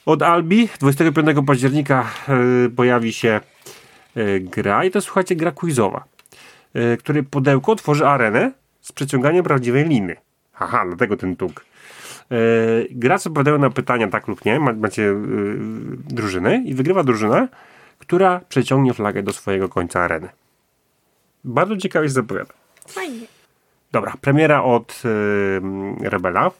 Od 0.05 0.21
Albi 0.21 0.69
25 0.79 1.27
października 1.47 2.09
e, 2.29 2.69
pojawi 2.69 3.13
się 3.13 3.41
e, 4.15 4.39
gra 4.39 4.83
i 4.83 4.91
to 4.91 5.01
słuchajcie, 5.01 5.35
gra 5.35 5.51
quizowa, 5.51 6.03
e, 6.73 6.97
której 6.97 7.23
podełko 7.23 7.75
tworzy 7.75 8.07
arenę 8.07 8.51
z 8.81 8.91
przeciąganiem 8.91 9.43
prawdziwej 9.43 9.85
liny. 9.85 10.15
Haha, 10.53 10.85
dlatego 10.87 11.17
ten 11.17 11.35
tuk. 11.35 11.65
E, 12.31 12.35
gracze 12.91 13.29
odpowiadają 13.29 13.57
na 13.57 13.69
pytania 13.69 14.07
tak 14.07 14.27
lub 14.27 14.45
nie, 14.45 14.59
ma, 14.59 14.73
macie 14.73 15.03
e, 15.03 15.15
drużyny 15.97 16.63
i 16.65 16.73
wygrywa 16.73 17.03
drużyna, 17.03 17.47
która 17.99 18.41
przeciągnie 18.49 18.93
flagę 18.93 19.23
do 19.23 19.33
swojego 19.33 19.69
końca 19.69 20.01
areny. 20.01 20.29
Bardzo 21.43 21.77
ciekawie 21.77 22.07
się 22.07 22.13
zapowiada. 22.13 22.53
Fajnie. 22.87 23.27
Dobra, 23.91 24.13
premiera 24.21 24.63
od 24.63 25.01
y, 25.05 26.09
Rebela. 26.09 26.51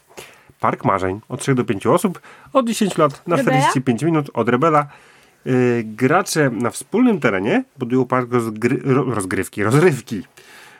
Park 0.59 0.85
Marzeń. 0.85 1.19
Od 1.29 1.39
3 1.39 1.55
do 1.55 1.63
5 1.63 1.87
osób. 1.87 2.21
Od 2.53 2.67
10 2.67 2.97
lat 2.97 3.27
na 3.27 3.35
Rebela? 3.35 3.57
45 3.57 4.03
minut 4.03 4.29
od 4.33 4.49
Rebela. 4.49 4.87
Y, 5.47 5.83
gracze 5.85 6.49
na 6.49 6.69
wspólnym 6.69 7.19
terenie 7.19 7.63
budują 7.77 8.05
park 8.05 8.31
rozgry, 8.33 8.79
ro, 8.83 9.03
rozgrywki, 9.03 9.63
rozrywki. 9.63 10.23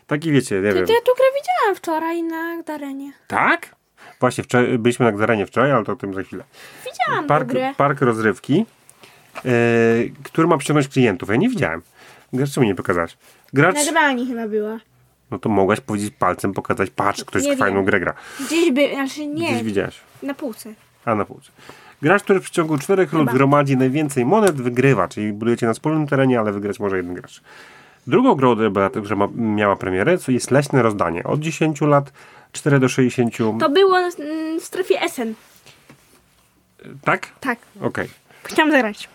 Taki 0.08 0.32
wiecie, 0.32 0.56
nie 0.56 0.62
wiem. 0.62 0.78
ja 0.78 0.86
tu 0.86 1.12
grę 1.18 1.26
widziałam 1.36 1.76
wczoraj 1.76 2.24
na 2.24 2.64
Darenie. 2.64 3.12
Tak? 3.28 3.76
Właśnie, 4.20 4.44
wczoraj, 4.44 4.78
byliśmy 4.78 5.06
na 5.06 5.12
Gdarenie 5.12 5.46
wczoraj, 5.46 5.72
ale 5.72 5.86
to 5.86 5.92
o 5.92 5.96
tym 5.96 6.14
za 6.14 6.24
chwilę. 6.24 6.44
Widziałam 6.86 7.28
Park, 7.28 7.48
grę. 7.48 7.74
park 7.78 8.02
rozrywki, 8.02 8.66
y, 9.46 10.12
który 10.24 10.48
ma 10.48 10.58
przyciągnąć 10.58 10.88
klientów. 10.88 11.30
Ja 11.30 11.36
nie 11.36 11.50
widziałem. 11.50 11.82
Gracz 12.34 12.58
mi 12.58 12.68
nie 12.68 12.76
pokazać. 12.76 13.18
Gracz, 13.54 13.76
Na 13.94 14.16
chyba 14.26 14.48
była. 14.48 14.80
no 15.32 15.40
to 15.40 15.50
mogłaś 15.50 15.80
powiedzieć 15.82 16.14
palcem, 16.20 16.54
pokazać, 16.54 16.90
patrz, 16.90 17.24
ktoś 17.24 17.44
Nie 17.44 17.58
fajną 17.58 17.76
wiem. 17.78 17.86
grę 17.86 18.00
gra. 18.00 18.14
Gdzieś 18.46 18.72
by... 18.72 18.90
Znaczy 18.94 19.28
nie. 19.28 19.52
Gdzieś 19.52 19.64
widziałaś. 19.64 20.00
Na 20.24 20.34
półce. 20.34 20.74
A 21.08 21.16
na 21.16 21.26
półce. 21.26 21.52
Gracz, 22.02 22.24
który 22.24 22.40
w 22.40 22.44
przeciągu 22.44 22.78
czterech 22.78 23.14
rund 23.14 23.32
gromadzi 23.32 23.78
najwięcej 23.78 24.26
monet, 24.26 24.62
wygrywa, 24.62 25.08
czyli 25.08 25.34
budujecie 25.34 25.66
na 25.66 25.74
wspólnym 25.74 26.08
terenie, 26.08 26.40
ale 26.40 26.52
wygrać 26.52 26.80
może 26.80 26.98
jeden 26.98 27.14
gracz. 27.14 27.42
Drugą 28.08 28.36
grą 28.36 28.56
która 28.90 29.16
ma, 29.16 29.28
miała 29.36 29.76
premierę, 29.76 30.18
to 30.18 30.32
jest 30.32 30.52
Leśne 30.52 30.82
Rozdanie. 30.82 31.24
Od 31.24 31.40
10 31.40 31.82
lat, 31.82 32.12
4 32.52 32.80
do 32.80 32.90
60. 32.90 33.38
To 33.60 33.70
było 33.70 33.98
mm, 33.98 34.60
w 34.60 34.64
strefie 34.64 35.02
Essen. 35.02 35.34
Tak? 37.04 37.28
Tak. 37.40 37.60
Okej. 37.82 38.10
Chciałam 38.44 38.72
zagrać. 38.72 39.10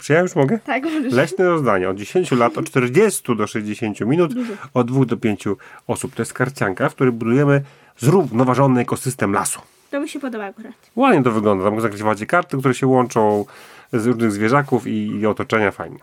Czy 0.00 0.12
ja 0.12 0.20
już 0.20 0.36
mogę? 0.36 0.58
Tak, 0.58 0.84
możesz. 0.84 1.12
Leśne 1.12 1.44
Rozdanie. 1.44 1.88
Od 1.88 1.96
10 1.96 2.32
lat, 2.32 2.58
od 2.58 2.66
40 2.66 3.36
do 3.36 3.46
60 3.46 4.00
minut, 4.00 4.32
od 4.74 4.86
2 4.86 5.04
do 5.04 5.16
5 5.16 5.44
osób. 5.86 6.14
To 6.14 6.22
jest 6.22 6.32
karcianka, 6.32 6.88
w 6.88 6.94
której 6.94 7.12
budujemy 7.12 7.62
zrównoważony 7.98 8.80
ekosystem 8.80 9.32
lasu. 9.32 9.60
To 9.90 10.00
mi 10.00 10.08
się 10.08 10.20
podoba 10.20 10.44
akurat. 10.44 10.72
Ładnie 10.96 11.22
to 11.22 11.30
wygląda. 11.30 11.64
Tam 11.64 11.80
zakrywacie 11.80 12.26
karty, 12.26 12.58
które 12.58 12.74
się 12.74 12.86
łączą 12.86 13.44
z 13.92 14.06
różnych 14.06 14.32
zwierzaków 14.32 14.86
i, 14.86 15.06
i 15.06 15.26
otoczenia 15.26 15.70
fajnie. 15.70 15.98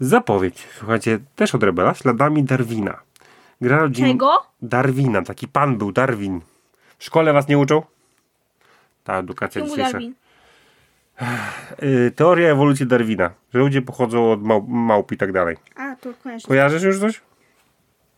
Zapowiedź. 0.00 0.68
Słuchajcie, 0.78 1.18
też 1.36 1.54
od 1.54 1.62
Rebela, 1.62 1.94
śladami 1.94 2.44
Darwina. 2.44 3.00
Gra 3.60 3.78
rodzin... 3.78 4.06
Czego? 4.06 4.46
Darwina. 4.62 5.22
Taki 5.22 5.48
pan 5.48 5.78
był, 5.78 5.92
Darwin. 5.92 6.40
W 6.98 7.04
szkole 7.04 7.32
was 7.32 7.48
nie 7.48 7.58
uczą? 7.58 7.82
Ta 9.04 9.18
edukacja 9.18 9.60
Czemu 9.60 9.70
dzisiejsza. 9.70 9.92
Darwin? 9.92 10.14
Y, 11.82 12.12
teoria 12.16 12.48
ewolucji 12.48 12.86
Darwina. 12.86 13.30
Że 13.54 13.58
ludzie 13.58 13.82
pochodzą 13.82 14.32
od 14.32 14.42
mał, 14.42 14.62
małp 14.62 15.12
i 15.12 15.16
tak 15.16 15.32
dalej. 15.32 15.56
A, 15.76 15.96
to 15.96 16.10
kojarzę. 16.22 16.48
Kojarzysz 16.48 16.82
już 16.82 17.00
coś? 17.00 17.20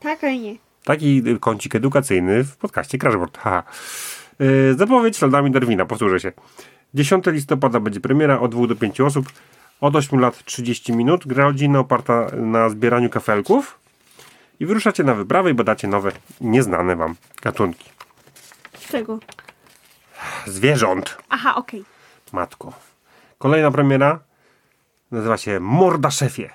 Tak, 0.01 0.25
ale 0.25 0.39
nie. 0.39 0.55
Taki 0.85 1.23
y, 1.27 1.39
kącik 1.39 1.75
edukacyjny 1.75 2.45
w 2.45 2.57
podcaście 2.57 2.99
Crashboard. 2.99 3.39
Haha. 3.39 3.63
Yy, 4.39 4.75
zapowiedź 4.75 5.17
śladami 5.17 5.51
Darwina, 5.51 5.87
powtórzę 5.87 6.21
się. 6.21 6.33
10 6.95 7.25
listopada 7.27 7.81
będzie 7.81 8.01
premiera 8.01 8.41
od 8.41 8.51
2 8.51 8.67
do 8.67 8.77
5 8.77 9.01
osób. 9.01 9.33
Od 9.81 9.97
8 9.97 10.21
lat 10.21 10.45
30 10.45 10.93
minut. 10.93 11.27
Gra 11.27 11.45
rodzinna 11.45 11.79
oparta 11.79 12.27
na 12.37 12.69
zbieraniu 12.69 13.11
kafelków. 13.11 13.79
I 14.61 14.67
wyruszacie 14.67 15.05
na 15.05 15.15
wyprawę 15.15 15.51
i 15.51 15.55
badacie 15.55 15.89
nowe, 15.89 16.13
nieznane 16.41 16.97
wam 16.97 17.15
gatunki. 17.43 17.91
Czego? 18.91 19.19
Zwierząt. 20.47 21.17
Aha, 21.29 21.55
okej. 21.55 21.85
Matko. 22.33 22.73
Kolejna 23.39 23.71
premiera 23.71 24.19
nazywa 25.11 25.37
się 25.37 25.61
Morda 25.61 26.11
Szefie. 26.11 26.51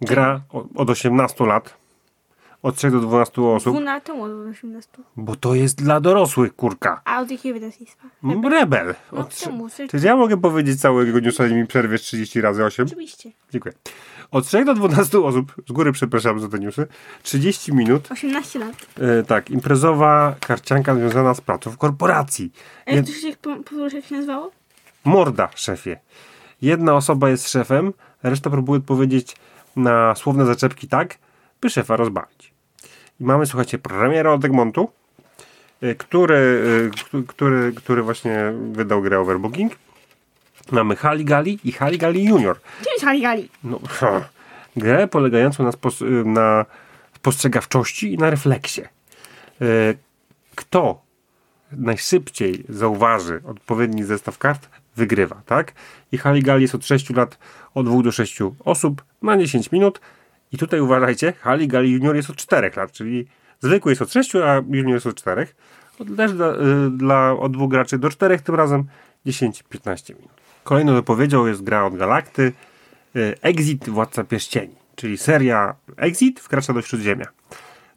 Gra 0.00 0.40
od 0.74 0.90
18 0.90 1.46
lat. 1.46 1.77
Od 2.62 2.76
3 2.76 2.90
do 2.90 3.00
12 3.00 3.42
osób. 3.42 3.72
12 3.72 4.12
od 4.12 4.30
18. 4.50 4.90
Bo 5.16 5.36
to 5.36 5.54
jest 5.54 5.82
dla 5.82 6.00
dorosłych, 6.00 6.56
kurka. 6.56 7.00
A 7.04 7.20
od 7.20 7.30
jakiego 7.30 7.54
wydawnictwa? 7.60 8.08
Rebel. 8.50 8.94
No, 9.12 9.18
Od, 9.18 9.34
czy 9.90 9.98
ja 10.06 10.16
mogę 10.16 10.36
powiedzieć 10.36 10.80
całego 10.80 11.18
i 11.18 11.54
mi 11.54 11.66
przerwiesz 11.66 12.02
30 12.02 12.40
razy 12.40 12.64
8? 12.64 12.86
Oczywiście. 12.86 13.30
Dziękuję. 13.52 13.74
Od 14.30 14.46
3 14.46 14.64
do 14.64 14.74
12 14.74 15.18
osób, 15.18 15.54
z 15.68 15.72
góry 15.72 15.92
przepraszam 15.92 16.40
za 16.40 16.48
te 16.48 16.58
newsy, 16.58 16.86
30 17.22 17.72
minut, 17.72 18.12
18 18.12 18.58
lat. 18.58 18.86
e, 19.00 19.22
tak, 19.22 19.50
imprezowa 19.50 20.34
karcianka 20.40 20.94
związana 20.94 21.34
z 21.34 21.40
pracą 21.40 21.70
w 21.70 21.76
korporacji. 21.78 22.52
A 22.86 22.90
jak 22.90 22.96
Jed, 23.08 23.16
to 23.16 23.20
się, 23.20 23.36
po- 23.70 23.88
jak 23.96 24.04
się 24.04 24.14
nazywało? 24.14 24.50
morda, 25.04 25.48
szefie. 25.54 26.00
Jedna 26.62 26.94
osoba 26.94 27.28
jest 27.30 27.50
szefem, 27.50 27.92
reszta 28.22 28.50
próbuje 28.50 28.78
odpowiedzieć 28.80 29.36
na 29.76 30.14
słowne 30.14 30.46
zaczepki 30.46 30.88
tak, 30.88 31.18
by 31.60 31.70
szefa 31.70 31.96
rozbawić. 31.96 32.52
I 33.20 33.24
mamy, 33.24 33.46
słuchajcie, 33.46 33.78
premierę 33.78 34.32
od 34.32 34.44
Egmontu, 34.44 34.90
e, 35.82 35.94
który, 35.94 36.60
któ- 36.96 37.22
który, 37.22 37.72
który 37.72 38.02
właśnie 38.02 38.52
wydał 38.72 39.02
grę 39.02 39.20
Overbooking. 39.20 39.72
Mamy 40.72 40.96
Haligali 40.96 41.58
i 41.64 41.72
Haligali 41.72 42.24
Junior. 42.24 42.60
Gdzie 42.80 42.90
jest 42.92 43.04
Haligali? 43.04 43.48
No, 43.64 43.80
grę 44.76 45.08
polegającą 45.08 45.64
na, 45.64 45.70
spos- 45.70 46.26
na 46.26 46.66
spostrzegawczości 47.16 48.12
i 48.12 48.18
na 48.18 48.30
refleksie. 48.30 48.82
Kto 50.54 51.00
najszybciej 51.72 52.64
zauważy 52.68 53.40
odpowiedni 53.46 54.04
zestaw 54.04 54.38
kart, 54.38 54.68
wygrywa, 54.96 55.42
tak? 55.46 55.72
I 56.12 56.18
Haligali 56.18 56.62
jest 56.62 56.74
od 56.74 56.86
6 56.86 57.10
lat, 57.10 57.38
od 57.74 57.86
2 57.86 58.02
do 58.02 58.12
6 58.12 58.38
osób 58.64 59.04
na 59.22 59.38
10 59.38 59.72
minut. 59.72 60.00
I 60.52 60.58
tutaj 60.58 60.80
uważajcie, 60.80 61.32
Haligali 61.32 61.90
Junior 61.90 62.16
jest 62.16 62.30
od 62.30 62.36
4 62.36 62.70
lat, 62.76 62.92
czyli 62.92 63.26
zwykły 63.60 63.92
jest 63.92 64.02
od 64.02 64.12
6, 64.12 64.36
a 64.36 64.54
Junior 64.70 64.94
jest 64.94 65.06
od 65.06 65.16
4. 65.16 65.46
Od, 65.98 66.16
też 66.16 66.32
dla, 66.32 66.46
y, 66.54 66.90
dla 66.90 67.32
od 67.32 67.52
dwóch 67.52 67.70
graczy 67.70 67.98
do 67.98 68.10
4, 68.10 68.38
tym 68.38 68.54
razem 68.54 68.84
10-15 69.26 70.14
minut. 70.14 70.30
Kolejną 70.64 70.94
zapowiedzią 70.94 71.46
jest 71.46 71.62
gra 71.62 71.84
od 71.84 71.96
Galakty, 71.96 72.52
y, 73.16 73.34
Exit 73.42 73.88
Władca 73.88 74.24
Pierścieni, 74.24 74.74
czyli 74.96 75.18
seria 75.18 75.74
Exit 75.96 76.40
wkracza 76.40 76.72
do 76.72 76.82
Śródziemia. 76.82 77.26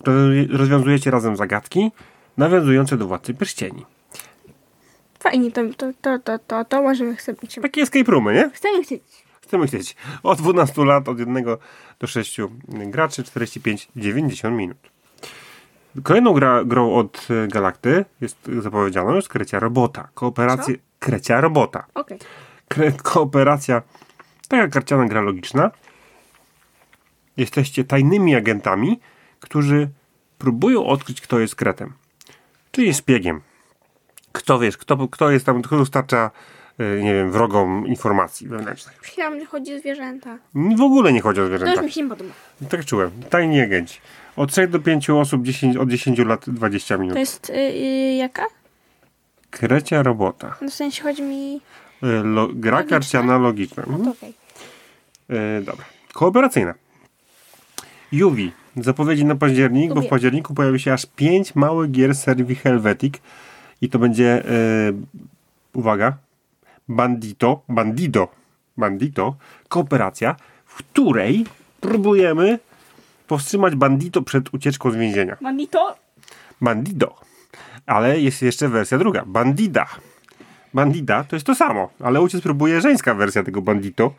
Rozwiązuje- 0.05 0.57
Rozwiązujecie 0.57 1.11
razem 1.11 1.35
zagadki 1.35 1.91
nawiązujące 2.37 2.97
do 2.97 3.07
Władcy 3.07 3.33
Pierścieni. 3.33 3.85
Fajnie, 5.19 5.51
to, 5.51 5.61
to, 5.77 5.91
to, 6.01 6.19
to, 6.19 6.39
to, 6.39 6.65
to 6.65 6.81
możemy. 6.81 7.15
Chcemy, 7.15 7.37
Takie 7.61 7.81
escape 7.81 8.11
roomy, 8.11 8.33
nie? 8.33 8.49
chcemy 8.53 8.83
chcieć. 8.83 9.01
Chcemy 9.51 9.67
chcieć. 9.67 9.95
Od 10.23 10.41
12 10.41 10.85
lat, 10.85 11.09
od 11.09 11.19
1 11.19 11.45
do 11.99 12.07
6 12.07 12.37
graczy, 12.67 13.23
45-90 13.23 14.51
minut. 14.51 14.77
Kolejną 16.03 16.33
gra, 16.33 16.63
grą 16.63 16.93
od 16.93 17.27
e, 17.29 17.47
Galakty 17.47 18.05
jest 18.21 18.37
zapowiedzianą 18.59 19.15
jest 19.15 19.29
Krecia 19.29 19.59
Robota. 19.59 20.07
Kooperacja 20.13 20.75
Krecia 20.99 21.41
Robota. 21.41 21.85
Okej. 21.93 22.19
Kre, 22.67 22.91
kooperacja, 22.91 23.81
taka 24.47 24.67
karciana 24.67 25.05
gra 25.05 25.21
logiczna. 25.21 25.71
Jesteście 27.37 27.83
tajnymi 27.83 28.35
agentami, 28.35 28.99
którzy 29.39 29.89
próbują 30.37 30.85
odkryć, 30.85 31.21
kto 31.21 31.39
jest 31.39 31.55
kretem. 31.55 31.93
Czyli 32.71 32.93
szpiegiem. 32.93 33.41
Kto 34.31 34.59
wiesz, 34.59 34.77
kto, 34.77 35.07
kto 35.07 35.31
jest 35.31 35.45
tam, 35.45 35.61
kto 35.61 35.77
dostarcza, 35.77 36.31
nie 37.03 37.13
wiem, 37.13 37.31
wrogom 37.31 37.87
informacji 37.87 38.47
wewnętrznych. 38.47 38.99
Myślałam, 39.01 39.39
że 39.39 39.45
chodzi 39.45 39.75
o 39.75 39.79
zwierzęta. 39.79 40.37
W 40.77 40.81
ogóle 40.81 41.13
nie 41.13 41.21
chodzi 41.21 41.41
o 41.41 41.43
To 41.43 41.49
już 41.49 41.59
zwierzęta. 41.59 41.81
mi 41.81 41.91
się 41.91 42.03
nie 42.03 42.09
podoba. 42.09 42.29
Tak 42.69 42.85
czułem. 42.85 43.11
Tajni 43.29 43.61
agenci. 43.61 43.99
Od 44.35 44.51
3 44.51 44.67
do 44.67 44.79
5 44.79 45.09
osób 45.09 45.43
10, 45.43 45.77
od 45.77 45.89
10 45.89 46.19
lat 46.19 46.49
20 46.49 46.97
minut. 46.97 47.13
To 47.13 47.19
jest 47.19 47.49
y, 47.49 47.53
y, 47.53 48.13
jaka? 48.15 48.45
Krecia 49.49 50.03
robota. 50.03 50.55
No 50.61 50.69
w 50.69 50.73
sensie 50.73 51.03
chodzi 51.03 51.21
mi... 51.21 51.61
E, 52.03 52.07
Lo, 52.23 52.47
gra 52.53 52.71
Logiczna? 52.77 52.89
karciana 52.97 53.37
logiczna. 53.37 53.83
No 53.87 53.93
Mhm. 53.95 54.15
okej. 54.17 54.33
E, 55.29 55.61
dobra. 55.61 55.85
Kooperacyjna. 56.13 56.73
Juwi. 58.11 58.51
Zapowiedzi 58.77 59.25
na 59.25 59.35
październik, 59.35 59.89
bo 59.89 59.93
w 59.93 59.97
Lubię. 59.97 60.09
październiku 60.09 60.53
pojawi 60.53 60.79
się 60.79 60.93
aż 60.93 61.05
5 61.05 61.55
małych 61.55 61.91
gier 61.91 62.15
serii 62.15 62.55
Helvetic 62.55 63.13
i 63.81 63.89
to 63.89 63.99
będzie 63.99 64.43
uwaga 65.73 66.13
Bandito, 66.91 67.63
Bandido, 67.69 68.27
Bandito, 68.77 69.35
kooperacja, 69.69 70.35
w 70.65 70.75
której 70.75 71.45
próbujemy 71.81 72.59
powstrzymać 73.27 73.75
Bandito 73.75 74.21
przed 74.21 74.53
ucieczką 74.53 74.91
z 74.91 74.95
więzienia. 74.95 75.37
Manito? 75.41 75.95
Bandido. 76.61 77.15
Ale 77.85 78.19
jest 78.19 78.41
jeszcze 78.41 78.69
wersja 78.69 78.97
druga. 78.97 79.23
Bandida. 79.25 79.85
Bandida 80.73 81.23
to 81.23 81.35
jest 81.35 81.45
to 81.45 81.55
samo, 81.55 81.89
ale 81.99 82.21
uciec 82.21 82.41
próbuje 82.41 82.81
żeńska 82.81 83.13
wersja 83.13 83.43
tego 83.43 83.61
bandito. 83.61 84.13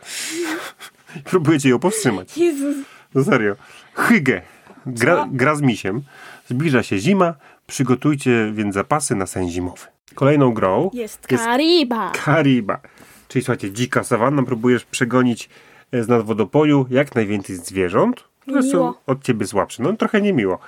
Próbujecie 1.31 1.69
ją 1.69 1.79
powstrzymać. 1.79 2.39
Jezus. 2.39 2.77
No 3.15 3.25
serio. 3.25 3.57
Hygge. 3.95 4.43
Gra, 4.87 5.29
gra 5.33 5.55
z 5.55 5.61
misiem. 5.61 6.03
Zbliża 6.49 6.83
się 6.83 6.99
zima. 6.99 7.35
Przygotujcie 7.67 8.53
więc 8.55 8.75
zapasy 8.75 9.15
na 9.17 9.27
sen 9.27 9.51
zimowy. 9.51 9.87
Kolejną 10.15 10.53
grą 10.55 10.91
Jest 10.93 11.31
Jest- 11.33 11.45
Kariba. 11.45 12.11
Kariba. 12.25 12.81
Czyli 13.29 13.43
słuchajcie, 13.45 13.73
dzika 13.73 14.05
sawanna. 14.05 14.43
Próbujesz 14.43 14.85
przegonić 14.85 15.49
e, 15.93 16.03
z 16.03 16.09
nad 16.09 16.23
wodopoju 16.23 16.87
jak 16.91 17.15
najwięcej 17.15 17.57
zwierząt, 17.57 18.25
które 18.41 18.63
są 18.63 18.95
od 19.07 19.23
ciebie 19.23 19.47
słabsze. 19.47 19.83
No 19.83 19.93
trochę 19.93 20.21
niemiło. 20.23 20.59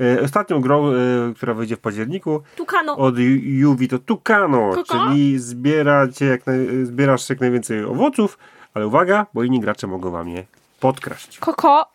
E, 0.00 0.22
Ostatnią 0.22 0.60
grą, 0.60 0.88
e, 0.88 0.94
która 1.36 1.54
wyjdzie 1.54 1.76
w 1.76 1.80
październiku, 1.80 2.42
Tukano. 2.56 2.96
od 2.96 3.14
Ju- 3.14 3.40
Juwi 3.44 3.88
to 3.88 3.98
Tukano, 3.98 4.70
Koko? 4.74 4.84
czyli 5.08 5.38
zbieracie 5.38 6.24
jak 6.26 6.46
naj, 6.46 6.56
zbierasz 6.82 7.30
jak 7.30 7.40
najwięcej 7.40 7.84
owoców, 7.84 8.38
ale 8.74 8.86
uwaga, 8.86 9.26
bo 9.34 9.42
inni 9.44 9.60
gracze 9.60 9.86
mogą 9.86 10.10
wam 10.10 10.28
je 10.28 10.44
podkraść. 10.80 11.38
Koko. 11.38 11.90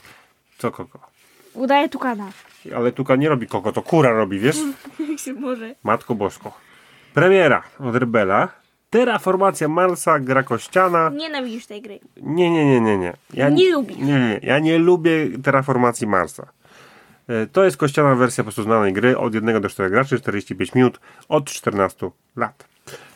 Co 0.57 0.71
koko? 0.71 0.99
Udaje 1.53 1.89
Tukana. 1.89 2.27
Ale 2.75 2.91
Tuka 2.91 3.15
nie 3.15 3.29
robi 3.29 3.47
koko, 3.47 3.71
to 3.71 3.81
kura 3.81 4.11
robi, 4.11 4.39
wiesz? 4.39 4.57
Jak 5.09 5.19
się 5.19 5.33
może. 5.33 5.75
Matko 5.83 6.15
Bosko. 6.15 6.51
Premiera 7.13 7.63
od 7.79 7.95
Rebela. 7.95 8.49
Terraformacja 8.89 9.67
Marsa, 9.67 10.19
gra 10.19 10.43
kościana. 10.43 11.09
Nienawidzisz 11.09 11.65
tej 11.65 11.81
gry. 11.81 11.99
Nie, 12.17 12.51
nie, 12.51 12.65
nie, 12.65 12.81
nie, 12.81 12.97
nie. 12.97 13.13
Ja 13.33 13.49
Nie 13.49 13.71
lubisz. 13.71 13.97
Nie, 13.97 14.05
nie, 14.19 14.39
ja 14.43 14.59
nie 14.59 14.79
lubię 14.79 15.11
terraformacji 15.43 16.07
Marsa. 16.07 16.47
E, 17.27 17.47
To 17.47 17.63
jest 17.63 17.77
kościana 17.77 18.15
wersja 18.15 18.43
po 18.43 18.45
prostu 18.45 18.63
znanej 18.63 18.93
gry 18.93 19.17
od 19.17 19.33
1 19.33 19.61
do 19.61 19.69
4 19.69 19.89
graczy, 19.89 20.19
45 20.19 20.75
minut, 20.75 20.99
od 21.29 21.45
14 21.45 22.09
lat. 22.35 22.65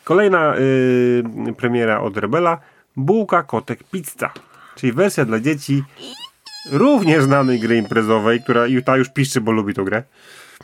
Kolejna 0.04 0.56
y, 0.56 1.22
premiera 1.56 2.00
od 2.00 2.16
Rebela, 2.16 2.58
Bułka, 2.96 3.42
Kotek, 3.42 3.84
Pizza. 3.84 4.30
Czyli 4.76 4.92
wersja 4.92 5.24
dla 5.24 5.40
dzieci 5.40 5.84
również 6.72 7.22
znanej 7.22 7.60
gry 7.60 7.76
imprezowej, 7.76 8.42
która 8.42 8.64
ta 8.84 8.96
już 8.96 9.08
piszczy, 9.08 9.40
bo 9.40 9.52
lubi 9.52 9.74
tą 9.74 9.84
grę. 9.84 10.02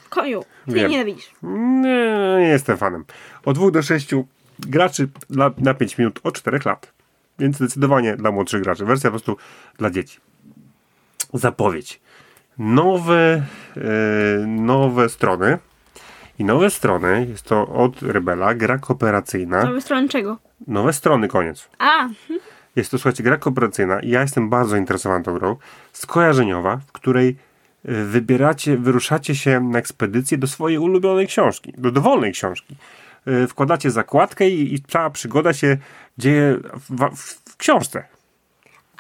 Koju. 0.09 0.45
Ty 0.67 0.73
Wiem. 0.75 0.91
nienawidzisz. 0.91 1.31
Nie, 1.43 2.37
nie 2.39 2.49
jestem 2.49 2.77
fanem. 2.77 3.05
Od 3.45 3.59
2 3.59 3.71
do 3.71 3.83
6 3.83 4.15
graczy 4.59 5.09
dla, 5.31 5.51
na 5.59 5.75
5 5.75 5.99
minut 5.99 6.21
od 6.23 6.35
4 6.39 6.59
lat. 6.65 6.93
Więc 7.39 7.57
zdecydowanie 7.57 8.17
dla 8.17 8.31
młodszych 8.31 8.63
graczy. 8.63 8.85
Wersja 8.85 9.11
po 9.11 9.19
prostu 9.19 9.37
dla 9.79 9.91
dzieci. 9.91 10.19
Zapowiedź. 11.35 12.01
Nowe, 12.59 13.43
e, 13.77 14.47
nowe 14.47 15.09
strony. 15.09 15.59
I 16.39 16.45
nowe 16.45 16.71
strony 16.71 17.27
jest 17.31 17.43
to 17.45 17.67
od 17.69 18.03
Rebela, 18.03 18.55
gra 18.55 18.79
kooperacyjna. 18.79 19.65
Nowe 19.65 19.81
strony 19.81 20.09
czego? 20.09 20.39
Nowe 20.67 20.93
strony, 20.93 21.29
koniec. 21.29 21.69
A, 21.79 22.09
Jest 22.77 22.91
to, 22.91 22.99
słuchajcie, 22.99 23.23
gra 23.23 23.37
kooperacyjna 23.37 24.01
i 24.01 24.09
ja 24.11 24.21
jestem 24.21 24.51
bardzo 24.51 24.77
interesowany 24.77 25.25
tą 25.25 25.39
grą. 25.39 25.57
Skojarzeniowa, 25.93 26.77
w 26.77 26.93
której 26.93 27.37
wybieracie, 27.85 28.77
wyruszacie 28.77 29.35
się 29.35 29.61
na 29.61 29.79
ekspedycję 29.79 30.39
do 30.39 30.47
swojej 30.47 30.79
ulubionej 30.79 31.27
książki, 31.27 31.73
do 31.79 31.91
dowolnej 31.91 32.33
książki. 32.33 32.77
Y, 33.29 33.47
Wkładacie 33.49 33.91
zakładkę 33.91 34.49
i, 34.49 34.75
i 34.75 34.83
cała 34.83 35.11
przygoda 35.11 35.53
się 35.53 35.77
dzieje 36.19 36.57
w, 36.91 37.17
w, 37.17 37.51
w 37.53 37.57
książce. 37.57 38.05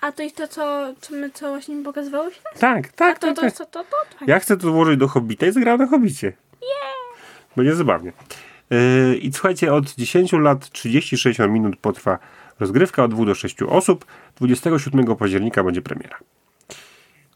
a 0.00 0.12
to 0.12 0.22
jest 0.22 0.36
to, 0.36 0.48
co, 0.48 0.94
co, 1.00 1.14
my, 1.14 1.30
co 1.30 1.48
właśnie 1.48 1.74
mi 1.74 1.84
pokazywałeś? 1.84 2.40
Tak, 2.58 2.86
A 2.86 2.92
tak, 2.96 3.18
to, 3.18 3.26
tak. 3.26 3.36
to, 3.36 3.42
tak. 3.42 3.52
to, 3.54 3.64
to, 3.66 3.84
to, 3.84 4.18
to. 4.18 4.24
Ja 4.26 4.38
chcę 4.38 4.56
to 4.56 4.72
włożyć 4.72 4.96
do 4.98 5.08
Hobbita 5.08 5.46
i 5.46 5.52
zagrałem 5.52 5.80
na 5.80 5.86
Hobbicie. 5.86 6.32
Będzie 7.56 7.74
zabawnie. 7.74 8.12
Yy, 8.70 9.16
I 9.16 9.32
słuchajcie, 9.32 9.74
od 9.74 9.94
10 9.94 10.32
lat 10.32 10.58
30-60 10.58 11.50
minut 11.50 11.76
potrwa 11.76 12.18
rozgrywka 12.60 13.04
od 13.04 13.14
2 13.14 13.24
do 13.24 13.34
6 13.34 13.62
osób. 13.62 14.04
27 14.36 15.16
października 15.16 15.64
będzie 15.64 15.82
premiera. 15.82 16.18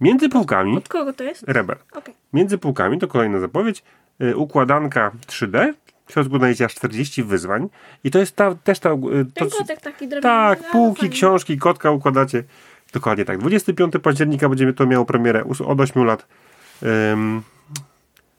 Między 0.01 0.29
półkami, 0.29 0.77
Od 0.77 0.89
kogo 0.89 1.13
to 1.13 1.25
jest? 1.25 1.43
Rebel. 1.49 1.77
Okej. 1.93 2.15
Między 2.33 2.59
półkami 2.59 2.99
to 2.99 3.09
kolejna 3.09 3.41
zapowiedź. 3.41 3.83
Yy, 4.19 4.37
układanka 4.37 5.11
3D. 5.27 5.73
W 6.07 6.13
środku 6.13 6.39
znajdziecie 6.39 6.65
aż 6.65 6.75
40 6.75 7.25
wyzwań. 7.25 7.69
I 8.05 8.11
to 8.11 8.19
jest 8.19 8.37
ta, 8.37 8.55
też 8.55 8.79
ta. 8.79 8.91
Yy, 8.91 9.25
Ten 9.35 9.51
to, 9.51 9.57
kotek 9.59 9.81
taki 9.81 10.09
drobny. 10.09 10.23
tak, 10.23 10.59
ale 10.63 10.73
półki, 10.73 11.01
fajny. 11.01 11.15
książki, 11.15 11.59
kotka 11.59 11.91
układacie. 11.91 12.45
Dokładnie 12.93 13.25
tak. 13.25 13.39
25 13.39 13.95
października 14.03 14.49
będziemy 14.49 14.73
to 14.73 14.87
miało 14.87 15.05
premierę 15.05 15.45
od 15.67 15.81
8 15.81 16.05
lat. 16.05 16.27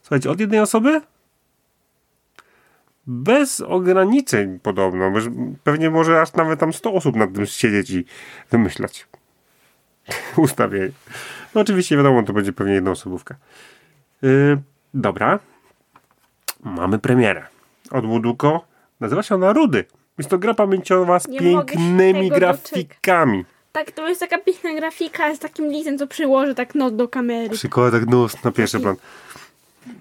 Słuchajcie, 0.01 0.31
od 0.31 0.39
jednej 0.39 0.59
osoby? 0.59 1.01
Bez 3.07 3.61
ograniczeń 3.61 4.59
podobno. 4.59 5.11
Pewnie 5.63 5.89
może 5.89 6.21
aż 6.21 6.33
nawet 6.33 6.59
tam 6.59 6.73
100 6.73 6.93
osób 6.93 7.15
nad 7.15 7.33
tym 7.33 7.45
siedzieć 7.45 7.89
i 7.89 8.05
wymyślać. 8.51 9.07
Ustawienie. 10.37 10.91
No 11.55 11.61
oczywiście 11.61 11.97
wiadomo, 11.97 12.23
to 12.23 12.33
będzie 12.33 12.53
pewnie 12.53 12.73
jednoosobówka. 12.73 13.35
Yy, 14.21 14.61
dobra. 14.93 15.39
Mamy 16.63 16.99
premierę. 16.99 17.45
Od 17.91 18.05
Buduko. 18.05 18.65
Nazywa 18.99 19.23
się 19.23 19.35
ona 19.35 19.53
Rudy. 19.53 19.85
Jest 20.17 20.29
to 20.29 20.37
gra 20.37 20.53
pamięciowa 20.53 21.19
z 21.19 21.27
Nie 21.27 21.39
pięknymi 21.39 22.29
grafikami. 22.29 23.45
Tak, 23.71 23.91
to 23.91 24.09
jest 24.09 24.19
taka 24.19 24.37
piękna 24.37 24.73
grafika 24.73 25.35
z 25.35 25.39
takim 25.39 25.71
listem, 25.71 25.97
co 25.97 26.07
przyłożę 26.07 26.55
tak 26.55 26.75
no 26.75 26.91
do 26.91 27.07
kamery. 27.07 27.49
Przykład 27.49 27.91
tak 27.91 28.07
nos 28.07 28.43
na 28.43 28.51
pierwszy 28.51 28.79
plan. 28.79 28.95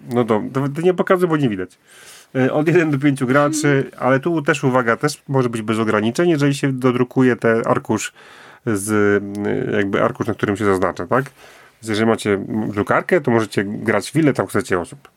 No 0.09 0.25
to, 0.25 0.43
to, 0.53 0.81
nie 0.83 0.95
pokazuję, 0.95 1.29
bo 1.29 1.37
nie 1.37 1.49
widać. 1.49 1.79
E, 2.35 2.53
Od 2.53 2.69
1 2.69 2.91
do 2.91 2.99
5 2.99 3.25
graczy, 3.25 3.91
ale 3.99 4.21
tu 4.21 4.43
też 4.43 4.65
uwaga, 4.65 4.97
też 4.97 5.23
może 5.29 5.49
być 5.49 5.63
bez 5.63 5.79
ograniczeń, 5.79 6.31
jeżeli 6.31 6.55
się 6.55 6.73
dodrukuje 6.73 7.37
ten 7.37 7.63
arkusz 7.67 8.13
z 8.75 8.91
y, 9.71 9.77
jakby 9.77 10.03
arkusz, 10.03 10.27
na 10.27 10.35
którym 10.35 10.57
się 10.57 10.65
zaznacza, 10.65 11.07
tak? 11.07 11.25
Więc 11.83 11.89
jeżeli 11.89 12.07
macie 12.07 12.39
drukarkę, 12.69 13.21
to 13.21 13.31
możecie 13.31 13.65
grać 13.65 14.11
w 14.11 14.17
ile 14.17 14.33
tam 14.33 14.47
chcecie 14.47 14.81
osób. 14.81 15.09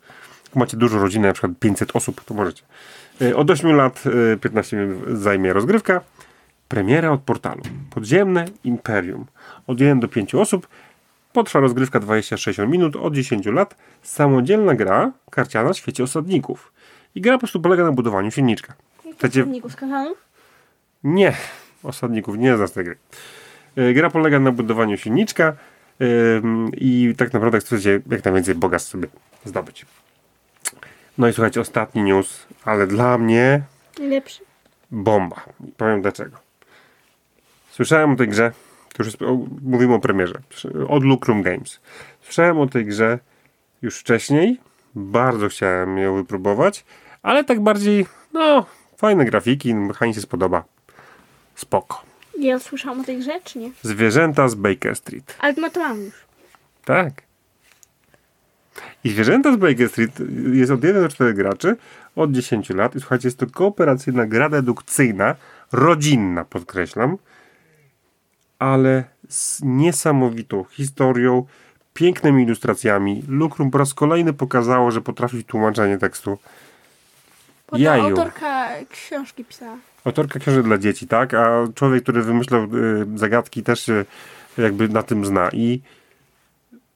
Jak 0.45 0.55
macie 0.55 0.77
dużą 0.77 0.99
rodzinę, 0.99 1.27
na 1.27 1.33
przykład 1.33 1.51
500 1.59 1.95
osób, 1.95 2.23
to 2.23 2.33
możecie. 2.33 2.63
E, 3.21 3.35
Od 3.35 3.49
8 3.51 3.75
lat 3.75 4.03
e, 4.33 4.37
15 4.37 4.77
minut 4.77 5.19
zajmie 5.19 5.53
rozgrywka. 5.53 6.01
Premiera 6.67 7.11
od 7.11 7.21
portalu. 7.21 7.61
Podziemne 7.89 8.45
Imperium. 8.63 9.25
Od 9.67 9.79
1 9.81 9.99
do 9.99 10.07
5 10.07 10.35
osób. 10.35 10.67
Potrwa 11.33 11.59
rozgrywka 11.59 11.99
26 11.99 12.59
minut, 12.59 12.95
od 12.95 13.13
10 13.13 13.45
lat. 13.45 13.75
Samodzielna 14.01 14.75
gra 14.75 15.11
karciana 15.31 15.73
w 15.73 15.77
świecie 15.77 16.03
osadników. 16.03 16.73
I 17.15 17.21
gra 17.21 17.33
po 17.33 17.39
prostu 17.39 17.61
polega 17.61 17.83
na 17.83 17.91
budowaniu 17.91 18.31
silniczka. 18.31 18.73
Chcecie... 19.17 19.45
z 19.69 19.75
kanału? 19.75 20.15
Nie, 21.03 21.33
osadników, 21.83 22.37
nie 22.37 22.57
znasz 22.57 22.71
tej 22.71 22.85
gry. 22.85 22.97
E, 23.75 23.93
Gra 23.93 24.09
polega 24.09 24.39
na 24.39 24.51
budowaniu 24.51 24.97
silniczka. 24.97 25.53
Ym, 26.01 26.71
I 26.77 27.13
tak 27.17 27.33
naprawdę 27.33 27.59
chcecie 27.59 28.01
jak 28.11 28.25
najwięcej 28.25 28.55
bogactw 28.55 28.89
sobie 28.89 29.07
zdobyć. 29.45 29.85
No 31.17 31.27
i 31.27 31.33
słuchajcie, 31.33 31.61
ostatni 31.61 32.03
news, 32.03 32.47
ale 32.65 32.87
dla 32.87 33.17
mnie 33.17 33.61
Najlepszy. 33.99 34.43
bomba. 34.91 35.41
Powiem 35.77 36.01
dlaczego. 36.01 36.37
Słyszałem 37.71 38.11
o 38.11 38.15
tej 38.15 38.27
grze, 38.27 38.51
to 38.93 39.03
już 39.03 39.15
o, 39.15 39.37
mówimy 39.61 39.93
o 39.93 39.99
premierze, 39.99 40.41
od 40.87 41.03
Lucrum 41.03 41.41
Games. 41.41 41.79
Słyszałem 42.21 42.59
o 42.59 42.67
tej 42.67 42.85
grze 42.85 43.19
już 43.81 43.97
wcześniej, 43.99 44.59
bardzo 44.95 45.49
chciałem 45.49 45.97
ją 45.97 46.15
wypróbować, 46.15 46.85
ale 47.23 47.43
tak 47.43 47.59
bardziej, 47.59 48.05
no, 48.33 48.65
fajne 48.97 49.25
grafiki, 49.25 49.75
mechanik 49.75 50.15
się 50.15 50.21
spodoba. 50.21 50.63
Spoko. 51.55 52.01
Ja 52.39 52.59
słyszałam 52.59 53.01
o 53.01 53.03
tej 53.03 53.19
grze, 53.19 53.39
czy 53.43 53.59
nie? 53.59 53.71
Zwierzęta 53.83 54.47
z 54.47 54.55
Baker 54.55 54.95
Street. 54.95 55.37
Ale 55.39 55.53
no 55.53 55.69
to 55.69 55.79
mam 55.79 56.01
już. 56.01 56.13
Tak. 56.85 57.13
I 59.03 59.09
zwierzęta 59.09 59.53
z 59.53 59.55
Baker 59.55 59.89
Street 59.89 60.19
jest 60.53 60.71
od 60.71 60.83
1 60.83 61.03
do 61.03 61.09
4 61.09 61.33
graczy, 61.33 61.77
od 62.15 62.31
10 62.31 62.69
lat. 62.69 62.95
I 62.95 62.99
słuchajcie, 62.99 63.27
jest 63.27 63.37
to 63.37 63.47
kooperacyjna 63.47 64.25
gra 64.25 64.49
dedukcyjna, 64.49 65.35
rodzinna, 65.71 66.45
podkreślam, 66.45 67.17
ale 68.59 69.03
z 69.29 69.61
niesamowitą 69.63 70.63
historią, 70.63 71.45
pięknymi 71.93 72.43
ilustracjami. 72.43 73.23
Lucrum 73.27 73.71
po 73.71 73.77
raz 73.77 73.93
kolejny 73.93 74.33
pokazało, 74.33 74.91
że 74.91 75.01
potrafi 75.01 75.43
tłumaczenie 75.43 75.97
tekstu. 75.97 76.37
Bo 77.71 77.77
ta 77.77 77.83
Jaju. 77.83 78.03
autorka 78.03 78.69
książki 78.89 79.45
pisała. 79.45 79.77
Autorka 80.05 80.39
książek 80.39 80.63
dla 80.63 80.77
dzieci, 80.77 81.07
tak? 81.07 81.33
A 81.33 81.67
człowiek, 81.75 82.03
który 82.03 82.21
wymyślał 82.21 82.63
y, 82.63 82.67
zagadki, 83.15 83.63
też 83.63 83.85
się 83.85 84.05
jakby 84.57 84.89
na 84.89 85.03
tym 85.03 85.25
zna. 85.25 85.49
I 85.53 85.81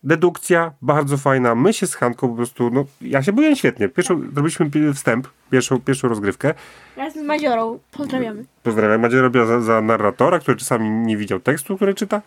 dedukcja 0.04 0.72
bardzo 0.82 1.18
fajna. 1.18 1.56
My 1.56 1.74
się 1.74 1.88
z 1.88 1.96
Hanką 1.96 2.30
po 2.30 2.36
prostu, 2.36 2.70
no, 2.70 2.86
ja 3.02 3.24
się 3.24 3.34
byłem 3.34 3.56
świetnie. 3.56 3.90
Pierwszą, 3.90 4.22
zrobiliśmy 4.34 4.72
pi- 4.72 4.94
wstęp, 4.94 5.28
pierwszą, 5.52 5.82
pierwszą 5.82 6.08
rozgrywkę. 6.08 6.54
Razem 6.98 7.24
z 7.24 7.28
Madziorą. 7.28 7.80
Pozdrawiamy. 7.92 8.46
Pozdrawiam. 8.64 9.02
Macie 9.02 9.22
robiła 9.22 9.46
za, 9.46 9.62
za 9.62 9.82
narratora, 9.82 10.40
który 10.40 10.58
czasami 10.58 10.90
nie 10.90 11.18
widział 11.18 11.40
tekstu, 11.40 11.76
który 11.76 11.94
czyta. 11.94 12.22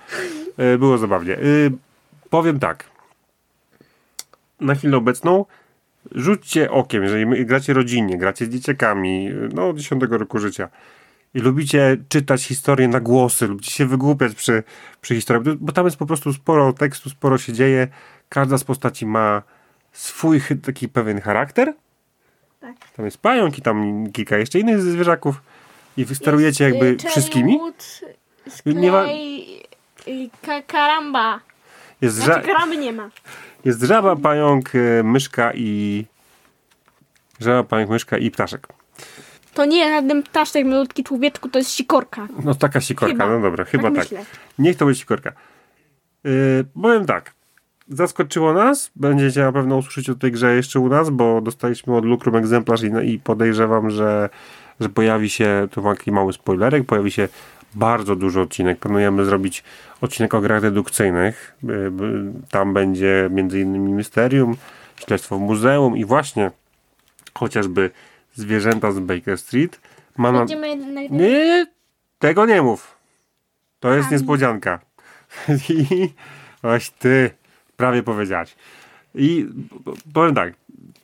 E, 0.56 0.78
Było 0.78 0.98
zabawnie. 0.98 1.34
E, 1.34 1.38
Powiem 2.30 2.58
tak. 2.58 2.84
Na 4.60 4.74
chwilę 4.74 4.96
obecną 4.96 5.44
rzućcie 6.14 6.70
okiem, 6.70 7.02
jeżeli 7.02 7.46
gracie 7.46 7.72
rodzinnie, 7.72 8.18
gracie 8.18 8.46
z 8.46 8.48
dzieciakami, 8.48 9.30
no 9.54 9.68
od 9.68 9.76
10 9.78 10.02
roku 10.10 10.38
życia 10.38 10.68
i 11.34 11.38
lubicie 11.40 11.96
czytać 12.08 12.44
historie 12.44 12.88
na 12.88 13.00
głosy, 13.00 13.46
lubicie 13.46 13.70
się 13.70 13.86
wygłupiać 13.86 14.34
przy, 14.34 14.62
przy 15.00 15.14
historiach, 15.14 15.42
bo- 15.56 15.72
tam 15.72 15.84
jest 15.84 15.96
po 15.96 16.06
prostu 16.06 16.32
sporo 16.32 16.72
tekstu, 16.72 17.10
sporo 17.10 17.38
się 17.38 17.52
dzieje. 17.52 17.88
Każda 18.28 18.58
z 18.58 18.64
postaci 18.64 19.06
ma 19.06 19.42
swój 19.92 20.40
taki 20.62 20.88
pewien 20.88 21.20
charakter. 21.20 21.74
Tak. 22.60 22.76
Tam 22.96 23.04
jest 23.04 23.18
pająk 23.18 23.58
i 23.58 23.62
tam 23.62 24.06
kilka 24.12 24.38
jeszcze 24.38 24.58
innych 24.58 24.80
zwierzaków 24.82 25.42
i 25.96 26.04
wy 26.04 26.14
sterujecie 26.14 26.64
Jest, 26.64 26.74
jakby 26.76 26.86
y, 27.06 27.08
wszystkimi. 27.10 27.58
Wood, 27.58 28.00
Nie 28.66 28.92
ma- 28.92 29.02
Sklej, 29.02 29.60
y, 30.08 30.30
ka 30.46 30.62
karamba. 30.62 31.40
Jest, 32.00 32.18
ża- 32.18 32.24
Znaczy 32.24 32.46
karamby 32.46 32.76
nie 32.76 32.92
ma. 32.92 33.10
Jest 33.68 33.82
żaba, 33.82 34.16
pająk, 34.16 34.74
e, 34.74 35.02
myszka 35.02 35.52
i 35.54 36.04
żaba, 37.40 37.64
pająk, 37.64 37.90
myszka 37.90 38.18
i 38.18 38.30
ptaszek. 38.30 38.68
To 39.54 39.64
nie 39.64 39.78
jest 39.78 39.90
żaden 39.90 40.22
ptaszek, 40.22 40.66
malutki 40.66 41.04
człowieczku, 41.04 41.48
to 41.48 41.58
jest 41.58 41.70
sikorka. 41.70 42.28
No 42.44 42.54
taka 42.54 42.80
sikorka, 42.80 43.12
Chyba. 43.12 43.28
no 43.28 43.40
dobra, 43.40 43.64
chyba 43.64 43.90
Tak 43.90 44.08
tak. 44.08 44.18
Niech 44.58 44.76
to 44.76 44.86
będzie 44.86 45.00
sikorka. 45.00 45.32
Yy, 46.24 46.64
powiem 46.82 47.06
tak. 47.06 47.34
Zaskoczyło 47.88 48.52
nas. 48.52 48.90
Będziecie 48.96 49.40
na 49.40 49.52
pewno 49.52 49.76
usłyszeć 49.76 50.10
o 50.10 50.14
tej 50.14 50.32
grze 50.32 50.54
jeszcze 50.54 50.80
u 50.80 50.88
nas, 50.88 51.10
bo 51.10 51.40
dostaliśmy 51.40 51.96
od 51.96 52.04
Lucrum 52.04 52.36
egzemplarz 52.36 52.82
i, 52.82 53.12
i 53.12 53.18
podejrzewam, 53.18 53.90
że, 53.90 54.28
że 54.80 54.88
pojawi 54.88 55.30
się, 55.30 55.68
to 55.70 55.82
taki 55.82 56.12
mały 56.12 56.32
spoilerek, 56.32 56.86
pojawi 56.86 57.10
się 57.10 57.28
bardzo 57.74 58.16
duży 58.16 58.40
odcinek. 58.40 58.78
Planujemy 58.78 59.24
zrobić 59.24 59.64
odcinek 60.00 60.34
o 60.34 60.40
grach 60.40 60.62
dedukcyjnych. 60.62 61.56
Tam 62.50 62.74
będzie 62.74 63.30
innymi 63.40 63.92
Mysterium, 63.92 64.56
Śledztwo 65.06 65.38
w 65.38 65.40
Muzeum 65.40 65.96
i 65.96 66.04
właśnie 66.04 66.50
chociażby 67.34 67.90
zwierzęta 68.34 68.92
z 68.92 68.98
Baker 68.98 69.38
Street. 69.38 69.80
Ma 70.16 70.32
na... 70.32 70.46
Nie, 71.10 71.66
tego 72.18 72.46
nie 72.46 72.62
mów. 72.62 72.98
To 73.80 73.94
jest 73.94 74.10
niespodzianka. 74.10 74.80
I 75.68 76.12
oś 76.62 76.90
ty, 76.90 77.30
prawie 77.76 78.02
powiedziałaś. 78.02 78.56
I 79.14 79.46
powiem 80.14 80.34
tak, 80.34 80.54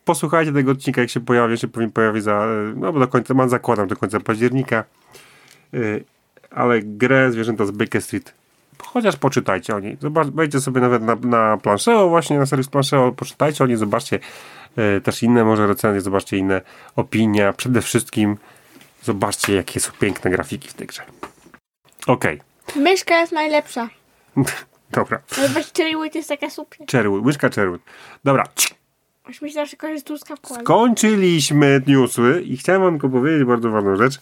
posłuchajcie 0.04 0.52
tego 0.52 0.70
odcinka, 0.70 1.00
jak 1.00 1.10
się 1.10 1.20
pojawi, 1.20 1.58
się 1.58 1.68
powinien 1.68 1.92
pojawić 1.92 2.24
za, 2.24 2.46
no 2.76 2.92
bo 2.92 3.00
do 3.00 3.08
końca, 3.08 3.34
mam 3.34 3.48
zakładam 3.48 3.88
do 3.88 3.96
końca 3.96 4.20
października. 4.20 4.84
Y, 5.74 6.04
Ale 6.50 6.80
grę 6.82 7.32
Zwierzęta 7.32 7.66
z 7.66 7.70
Baker 7.70 8.02
Street, 8.02 8.34
chociaż 8.78 9.16
poczytajcie 9.16 9.76
o 9.76 9.80
niej. 9.80 9.96
Zobacz, 10.00 10.28
wejdźcie 10.28 10.60
sobie 10.60 10.80
nawet 10.80 11.02
na, 11.02 11.14
na 11.14 11.56
planszeo, 11.56 12.08
właśnie 12.08 12.38
na 12.38 12.46
serwis 12.46 12.68
planszeo, 12.68 13.12
poczytajcie 13.12 13.64
o 13.64 13.66
niej, 13.66 13.76
zobaczcie 13.76 14.18
y, 14.96 15.00
też 15.00 15.22
inne 15.22 15.44
może 15.44 15.66
recenzje, 15.66 16.00
zobaczcie 16.00 16.36
inne 16.36 16.60
opinie, 16.96 17.52
przede 17.56 17.82
wszystkim 17.82 18.36
Zobaczcie, 19.04 19.54
jakie 19.54 19.80
są 19.80 19.92
piękne 20.00 20.30
grafiki 20.30 20.68
w 20.68 20.74
tej 20.74 20.86
grze. 20.86 21.02
Okej, 22.06 22.40
Myszka 22.76 23.20
jest 23.20 23.32
najlepsza. 23.32 23.88
dobra. 24.90 25.20
Ale 25.38 25.48
właśnie 25.48 25.84
Cherry 25.84 25.96
Wood 25.98 26.14
jest 26.14 26.28
taka 26.28 26.50
super. 26.50 26.78
Cherrywood, 26.92 27.24
łyżka 27.24 27.48
Cherrywood. 27.48 27.80
Dobra, 28.24 28.44
Aż 29.24 29.42
myślę, 29.42 29.66
że 29.66 29.76
kogoś 29.76 30.00
z 30.00 30.04
truskawką. 30.04 30.54
ale- 30.54 30.64
skończyliśmy 30.64 31.82
newsy 31.86 32.42
i 32.46 32.56
chciałem 32.56 32.82
wam 32.82 32.92
tylko 32.92 33.08
powiedzieć 33.08 33.44
bardzo 33.44 33.70
ważną 33.70 33.96
rzecz. 33.96 34.20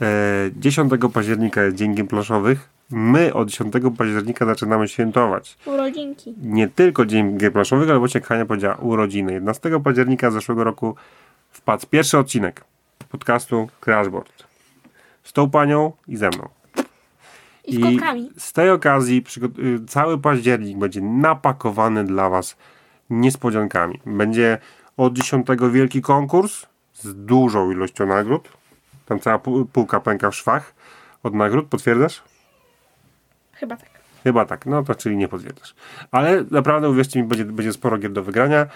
E, 0.00 0.50
10 0.56 0.92
października 1.12 1.62
jest 1.62 1.76
Dzień 1.76 1.94
Gier 1.94 2.08
Planszowych. 2.08 2.68
My 2.90 3.34
od 3.34 3.48
10 3.50 3.74
października 3.98 4.46
zaczynamy 4.46 4.88
świętować. 4.88 5.58
Urodzinki. 5.66 6.34
Nie 6.42 6.68
tylko 6.68 7.06
Dzień 7.06 7.38
Gier 7.38 7.52
Planszowych, 7.52 7.90
ale 7.90 7.98
właśnie 7.98 8.20
Hania 8.20 8.46
powiedziała, 8.46 8.76
urodziny. 8.76 9.32
11 9.32 9.80
października 9.80 10.30
zeszłego 10.30 10.64
roku 10.64 10.96
wpadł 11.50 11.86
pierwszy 11.90 12.18
odcinek 12.18 12.64
podcastu 13.08 13.68
Crashboard. 13.80 14.44
Z 15.22 15.32
tą 15.32 15.50
panią 15.50 15.92
i 16.08 16.16
ze 16.16 16.28
mną. 16.28 16.48
I 17.64 17.76
z 17.76 17.82
kotkami. 17.82 18.30
z 18.38 18.52
tej 18.52 18.70
okazji 18.70 19.24
y, 19.58 19.86
cały 19.86 20.18
październik 20.18 20.78
będzie 20.78 21.00
napakowany 21.00 22.04
dla 22.04 22.28
Was 22.30 22.56
niespodziankami. 23.10 24.00
Będzie 24.06 24.58
od 24.96 25.12
10 25.12 25.46
wielki 25.72 26.02
konkurs 26.02 26.66
z 26.94 27.24
dużą 27.24 27.70
ilością 27.70 28.06
nagród. 28.06 28.48
Tam 29.06 29.20
cała 29.20 29.38
pół- 29.38 29.64
półka 29.64 30.00
pęka 30.00 30.30
w 30.30 30.34
szwach 30.34 30.74
od 31.22 31.34
nagród. 31.34 31.66
Potwierdzasz? 31.66 32.22
Chyba 33.56 33.76
tak. 33.76 33.88
Chyba 34.24 34.44
tak, 34.44 34.66
no 34.66 34.82
to 34.82 34.94
czyli 34.94 35.16
nie 35.16 35.28
potwierdzasz. 35.28 35.74
Ale 36.10 36.44
naprawdę 36.50 36.90
uwierzcie 36.90 37.22
mi, 37.22 37.28
będzie, 37.28 37.44
będzie 37.44 37.72
sporo 37.72 37.98
gier 37.98 38.12
do 38.12 38.22
wygrania. 38.22 38.66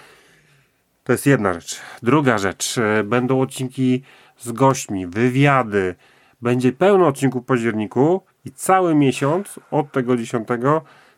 To 1.05 1.13
jest 1.13 1.27
jedna 1.27 1.55
rzecz. 1.55 1.81
Druga 2.03 2.39
rzecz, 2.39 2.79
e, 2.79 3.05
będą 3.05 3.41
odcinki 3.41 4.03
z 4.39 4.53
gośćmi, 4.53 5.07
wywiady. 5.07 5.95
Będzie 6.43 6.73
pełno 6.73 7.07
odcinków 7.07 7.43
w 7.43 7.47
październiku 7.47 8.23
i 8.45 8.53
cały 8.53 8.95
miesiąc 8.95 9.61
od 9.71 9.93
tego 9.93 10.17
10 10.17 10.49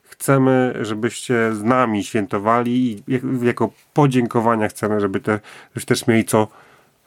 chcemy, 0.02 0.74
żebyście 0.80 1.54
z 1.54 1.62
nami 1.62 2.04
świętowali 2.04 2.92
i 2.92 3.02
jak- 3.08 3.42
jako 3.42 3.70
podziękowania 3.94 4.68
chcemy, 4.68 5.00
żeby 5.00 5.20
te, 5.20 5.40
żebyście 5.70 5.88
też 5.94 6.06
mieli 6.06 6.24
co, 6.24 6.48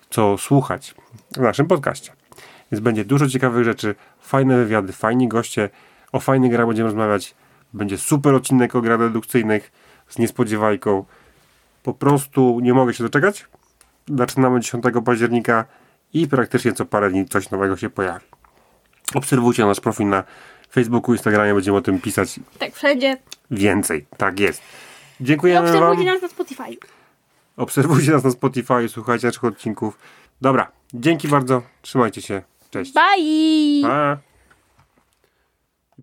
co 0.10 0.38
słuchać 0.38 0.96
w 1.32 1.38
naszym 1.38 1.68
podcaście. 1.68 2.12
Więc 2.72 2.84
będzie 2.84 3.06
dużo 3.06 3.28
ciekawych 3.28 3.64
rzeczy, 3.64 3.96
fajne 4.22 4.58
wywiady, 4.58 4.94
fajni 4.94 5.28
goście, 5.28 5.70
o 6.14 6.20
fajnych 6.20 6.52
grach 6.52 6.68
będziemy 6.68 6.88
rozmawiać. 6.88 7.36
Będzie 7.74 7.98
super 7.98 8.34
odcinek 8.34 8.76
o 8.76 8.82
grach 8.82 9.00
dedukcyjnych 9.00 9.72
z 10.10 10.18
niespodziewajką. 10.18 11.06
Po 11.84 11.94
prostu 11.94 12.60
nie 12.62 12.74
mogę 12.74 12.94
się 12.94 13.04
doczekać. 13.04 13.48
Zaczynamy 14.18 14.60
10 14.60 14.84
października 15.06 15.66
i 16.14 16.28
praktycznie 16.28 16.74
co 16.74 16.86
parę 16.86 17.10
dni 17.10 17.26
coś 17.26 17.50
nowego 17.50 17.78
się 17.78 17.90
pojawi. 17.90 18.26
Obserwujcie 19.16 19.66
nasz 19.66 19.80
profil 19.80 20.08
na 20.08 20.24
Facebooku, 20.72 21.14
Instagramie, 21.14 21.54
będziemy 21.54 21.78
o 21.78 21.82
tym 21.82 22.02
pisać 22.02 22.40
Tak, 22.60 22.74
wszędzie. 22.76 23.18
więcej. 23.52 24.06
Tak 24.18 24.40
jest. 24.40 24.62
I 25.20 25.24
Dziękujemy 25.24 25.68
Wam. 25.72 25.76
obserwujcie 25.84 26.12
nas 26.14 26.22
na 26.22 26.28
Spotify. 26.28 26.78
Obserwujcie 27.58 28.12
nas 28.12 28.24
na 28.24 28.32
Spotify, 28.32 28.90
słuchajcie 28.90 29.28
naszych 29.28 29.44
odcinków. 29.44 29.98
Dobra, 30.42 30.72
dzięki 30.94 31.28
bardzo. 31.28 31.62
Trzymajcie 31.82 32.22
się. 32.22 32.42
Cześć. 32.72 32.94
Bye! 32.94 33.82
Pa. 33.90 34.18